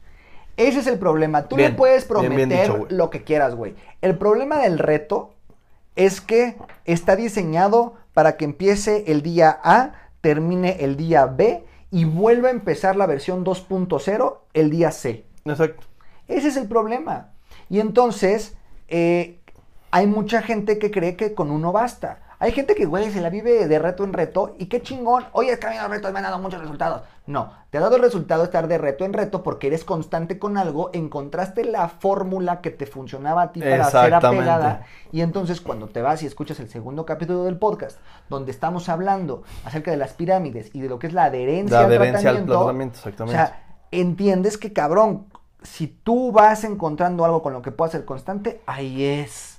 Ese 0.58 0.80
es 0.80 0.88
el 0.88 0.98
problema. 0.98 1.44
Tú 1.48 1.58
Bien, 1.58 1.72
le 1.72 1.78
puedes 1.78 2.06
prometer 2.06 2.36
bien 2.36 2.50
dicho, 2.50 2.78
güey. 2.78 2.88
lo 2.90 3.12
que 3.12 3.24
quieras, 3.24 3.54
güey. 3.54 3.76
El 4.02 4.18
problema 4.18 4.58
del 4.60 4.80
reto 4.80 5.35
es 5.96 6.22
que 6.22 6.58
está 6.86 7.16
diseñado 7.16 7.96
para 8.14 8.38
que 8.38 8.46
empiece 8.46 9.06
el 9.08 9.22
día 9.22 9.60
A, 9.64 9.94
termine 10.22 10.84
el 10.84 10.98
día 10.98 11.26
B 11.26 11.64
y 11.92 12.06
vuelva 12.06 12.50
a 12.50 12.52
empezar 12.52 12.96
la 12.96 13.06
versión 13.06 13.46
2.0 13.46 14.38
el 14.54 14.70
día 14.70 14.92
C. 14.92 15.26
Exacto. 15.46 15.86
Ese 16.28 16.48
es 16.48 16.58
el 16.58 16.68
problema. 16.68 17.32
Y 17.70 17.80
entonces, 17.80 18.56
eh, 18.88 19.40
hay 19.92 20.08
mucha 20.08 20.42
gente 20.42 20.80
que 20.80 20.92
cree 20.92 21.16
que 21.16 21.34
con 21.34 21.52
uno 21.52 21.72
basta. 21.72 22.20
Hay 22.46 22.52
gente 22.52 22.76
que, 22.76 22.86
güey, 22.86 23.10
se 23.10 23.22
la 23.22 23.32
vive 23.32 23.68
de 23.68 23.80
reto 23.80 24.04
en 24.04 24.14
reto 24.14 24.56
y 24.60 24.68
qué 24.68 24.80
chingón. 24.80 25.26
Oye, 25.32 25.54
es 25.54 25.58
que 25.58 25.66
a 25.66 25.72
mí 25.72 25.78
los 25.82 25.90
retos 25.90 26.14
me 26.14 26.20
han 26.20 26.26
dado 26.26 26.38
muchos 26.38 26.62
resultados. 26.62 27.02
No, 27.26 27.52
te 27.72 27.80
ha 27.80 27.82
dado 27.82 27.96
el 27.96 28.04
resultado 28.04 28.44
estar 28.44 28.68
de 28.68 28.78
reto 28.78 29.04
en 29.04 29.14
reto 29.14 29.42
porque 29.42 29.66
eres 29.66 29.84
constante 29.84 30.38
con 30.38 30.60
algo, 30.60 30.92
encontraste 30.94 31.66
la 31.66 31.90
fórmula 31.90 32.62
que 32.62 32.70
te 32.70 32.86
funcionaba 32.86 33.42
a 33.42 33.52
ti 33.52 33.62
para 33.62 33.90
ser 33.90 34.14
apegada. 34.14 34.86
Y 35.12 35.22
entonces 35.22 35.60
cuando 35.60 35.88
te 35.88 36.04
vas 36.04 36.22
y 36.22 36.28
escuchas 36.28 36.60
el 36.60 36.70
segundo 36.70 37.04
capítulo 37.04 37.46
del 37.46 37.58
podcast, 37.58 37.98
donde 38.30 38.52
estamos 38.52 38.90
hablando 38.90 39.42
acerca 39.64 39.90
de 39.90 39.98
las 39.98 40.14
pirámides 40.14 40.70
y 40.72 40.82
de 40.82 40.90
lo 40.90 41.00
que 41.00 41.08
es 41.08 41.14
la 41.14 41.24
adherencia, 41.24 41.80
La 41.80 41.88
adherencia 41.88 42.30
al 42.30 42.36
al 42.38 42.46
tratamiento, 42.46 42.60
tratamiento, 42.60 42.98
exactamente. 43.00 43.42
O 43.42 43.44
sea, 43.44 43.64
entiendes 43.90 44.60
que 44.60 44.72
cabrón, 44.72 45.26
si 45.64 45.88
tú 45.88 46.32
vas 46.32 46.64
encontrando 46.64 47.26
algo 47.26 47.42
con 47.42 47.54
lo 47.54 47.64
que 47.64 47.72
puedas 47.72 47.94
ser 47.94 48.06
constante, 48.06 48.62
ahí 48.68 49.04
es. 49.04 49.55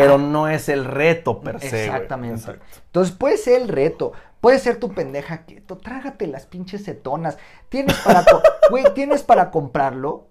Pero 0.00 0.18
no 0.18 0.48
es 0.48 0.68
el 0.68 0.84
reto 0.84 1.40
per 1.40 1.60
se. 1.60 1.86
Exactamente. 1.86 2.40
Exacto. 2.40 2.64
Entonces 2.86 3.14
puede 3.14 3.36
ser 3.36 3.62
el 3.62 3.68
reto, 3.68 4.12
puede 4.40 4.58
ser 4.58 4.78
tu 4.78 4.92
pendeja 4.92 5.38
quieto, 5.38 5.78
trágate 5.78 6.26
las 6.26 6.46
pinches 6.46 6.84
cetonas. 6.84 7.38
Tienes 7.68 7.96
para, 7.98 8.24
güey, 8.70 8.84
tienes 8.94 9.22
para 9.22 9.50
comprarlo. 9.50 10.28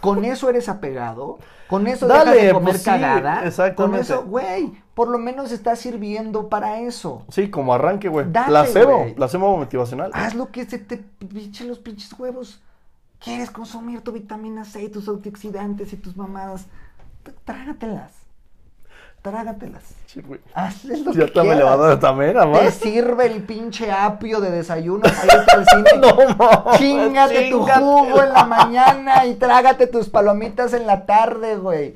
Con 0.00 0.24
eso 0.24 0.50
eres 0.50 0.68
apegado, 0.68 1.38
con 1.68 1.86
eso 1.86 2.06
Dale, 2.06 2.32
dejas 2.32 2.46
de 2.46 2.52
comer 2.52 2.72
pues 2.72 2.82
sí, 2.82 2.90
cagada, 2.90 3.74
con 3.74 3.94
eso, 3.94 4.24
güey, 4.24 4.72
por 4.92 5.08
lo 5.08 5.18
menos 5.18 5.50
está 5.50 5.76
sirviendo 5.76 6.48
para 6.48 6.80
eso. 6.80 7.24
Sí, 7.30 7.48
como 7.48 7.72
arranque, 7.72 8.08
güey. 8.08 8.26
Dale, 8.28 8.48
Placebo, 8.48 9.14
placebo 9.14 9.56
motivacional. 9.56 10.10
Haz 10.12 10.34
lo 10.34 10.50
que 10.50 10.66
se 10.66 10.78
te 10.78 10.98
pinche 10.98 11.64
los 11.64 11.78
pinches 11.78 12.12
huevos. 12.18 12.60
¿Quieres 13.18 13.50
consumir 13.50 14.02
tu 14.02 14.12
vitamina 14.12 14.66
C 14.66 14.82
y 14.82 14.88
tus 14.90 15.08
antioxidantes 15.08 15.92
y 15.94 15.96
tus 15.96 16.16
mamadas? 16.16 16.66
Trágatelas. 17.46 18.23
Trágatelas. 19.24 19.82
Sí, 20.04 20.20
güey. 20.20 20.38
Hazles 20.52 21.00
lo 21.00 21.12
Ya 21.14 21.20
que 21.20 21.26
te 21.28 21.40
quieras. 21.40 21.56
levantando 21.56 21.98
también, 21.98 22.32
Te 22.34 22.38
además. 22.40 22.74
sirve 22.74 23.24
el 23.26 23.42
pinche 23.42 23.90
apio 23.90 24.38
de 24.42 24.50
desayuno 24.50 25.00
para 25.02 25.38
irte 25.40 25.50
al 25.52 25.64
cine. 25.66 25.90
No, 25.98 26.14
mames, 26.36 26.78
Chingate 26.78 27.50
tu 27.50 27.60
jugo 27.62 28.22
en 28.22 28.32
la 28.34 28.44
mañana 28.44 29.24
y 29.24 29.36
trágate 29.36 29.86
tus 29.86 30.10
palomitas 30.10 30.74
en 30.74 30.86
la 30.86 31.06
tarde, 31.06 31.56
güey. 31.56 31.94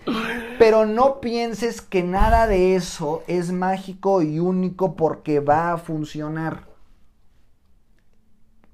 Pero 0.59 0.87
no 0.87 1.21
pienses 1.21 1.83
que 1.83 2.03
nada 2.03 2.47
de 2.47 2.77
eso 2.77 3.23
es 3.27 3.53
mágico 3.53 4.23
y 4.23 4.39
único 4.39 4.97
porque 4.97 5.41
va 5.41 5.75
a 5.75 5.77
funcionar. 5.77 6.63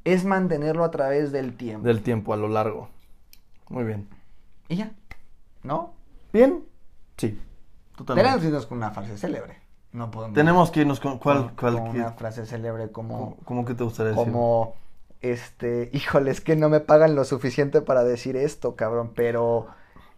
Es 0.05 0.25
mantenerlo 0.25 0.85
a 0.85 0.93
través 0.93 1.33
del 1.33 1.57
tiempo. 1.57 1.89
Del 1.89 2.03
tiempo 2.03 2.33
a 2.33 2.37
lo 2.37 2.47
largo. 2.47 2.89
Muy 3.69 3.83
bien. 3.83 4.07
Y 4.69 4.77
ya. 4.77 4.93
¿No? 5.65 5.93
¿Bien? 6.33 6.63
Sí. 7.17 7.37
Tenemos 8.14 8.40
que 8.40 8.47
irnos 8.47 8.66
con 8.66 8.78
una 8.78 8.90
frase 8.90 9.16
célebre. 9.16 9.59
No 9.92 10.11
podemos. 10.11 10.34
Tenemos 10.34 10.70
que 10.70 10.80
irnos 10.80 10.99
con. 11.01 11.18
¿Cuál? 11.18 11.47
con- 11.47 11.55
cuál 11.57 11.74
con 11.78 11.88
una 11.90 12.12
frase 12.12 12.47
célebre 12.47 12.90
como. 12.90 13.36
¿Cómo, 13.45 13.64
que 13.64 13.74
te 13.74 13.84
gustaría 13.84 14.11
decir? 14.12 14.24
como 14.24 14.74
este, 15.20 15.88
híjole, 15.92 16.30
es 16.30 16.40
que 16.40 16.57
no 16.57 16.68
me 16.68 16.80
pagan 16.80 17.14
lo 17.14 17.24
suficiente 17.24 17.80
para 17.80 18.05
decir 18.05 18.36
esto, 18.36 18.74
cabrón, 18.76 19.12
pero 19.14 19.68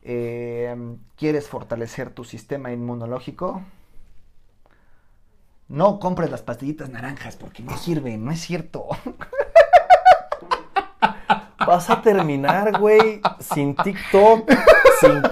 eh, 0.02 0.74
¿quieres 1.16 1.48
fortalecer 1.48 2.10
tu 2.10 2.24
sistema 2.24 2.72
inmunológico? 2.72 3.62
No 5.68 5.98
compres 6.00 6.30
las 6.30 6.42
pastillitas 6.42 6.88
naranjas 6.90 7.36
porque 7.36 7.62
no 7.62 7.76
sirven, 7.76 8.24
no 8.24 8.30
es 8.32 8.40
cierto. 8.40 8.86
Vas 11.66 11.90
a 11.90 12.00
terminar, 12.02 12.78
güey, 12.78 13.20
sin 13.40 13.74
TikTok, 13.74 14.48
sin, 15.00 15.22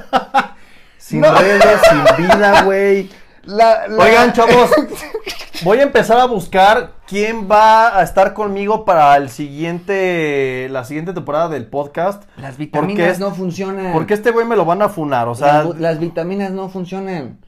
sin 1.06 1.20
No. 1.20 1.34
redes, 1.34 1.80
sin 1.90 2.26
vida, 2.26 2.62
güey. 2.62 3.10
La- 3.44 3.86
la- 3.88 4.04
Oigan, 4.04 4.32
chavos, 4.32 4.70
Voy 5.62 5.78
a 5.78 5.82
empezar 5.82 6.18
a 6.18 6.24
buscar 6.24 6.92
quién 7.06 7.48
va 7.50 7.96
a 7.98 8.02
estar 8.02 8.32
conmigo 8.34 8.84
para 8.84 9.16
el 9.16 9.28
siguiente, 9.30 10.66
la 10.70 10.84
siguiente 10.84 11.12
temporada 11.12 11.48
del 11.48 11.66
podcast. 11.66 12.24
Las 12.38 12.56
vitaminas 12.56 13.18
no 13.18 13.32
funcionan. 13.34 13.92
Porque 13.92 14.14
este 14.14 14.30
güey 14.30 14.46
me 14.46 14.56
lo 14.56 14.64
van 14.64 14.82
a 14.82 14.88
funar, 14.88 15.28
o 15.28 15.34
sea, 15.34 15.62
las, 15.64 15.76
las 15.78 16.00
vitaminas 16.00 16.50
no 16.52 16.68
funcionan. 16.70 17.38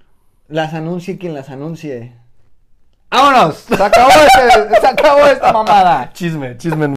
Las 0.49 0.75
anuncie 0.75 1.19
quien 1.19 1.35
las 1.35 1.49
anuncie. 1.51 2.13
¡Vámonos! 3.11 3.57
Se 3.57 3.75
acabó, 3.83 4.09
este- 4.11 4.81
se 4.81 4.87
acabó 4.87 5.27
esta 5.27 5.53
mamada. 5.53 6.11
chisme, 6.15 6.57
chisme. 6.59 6.87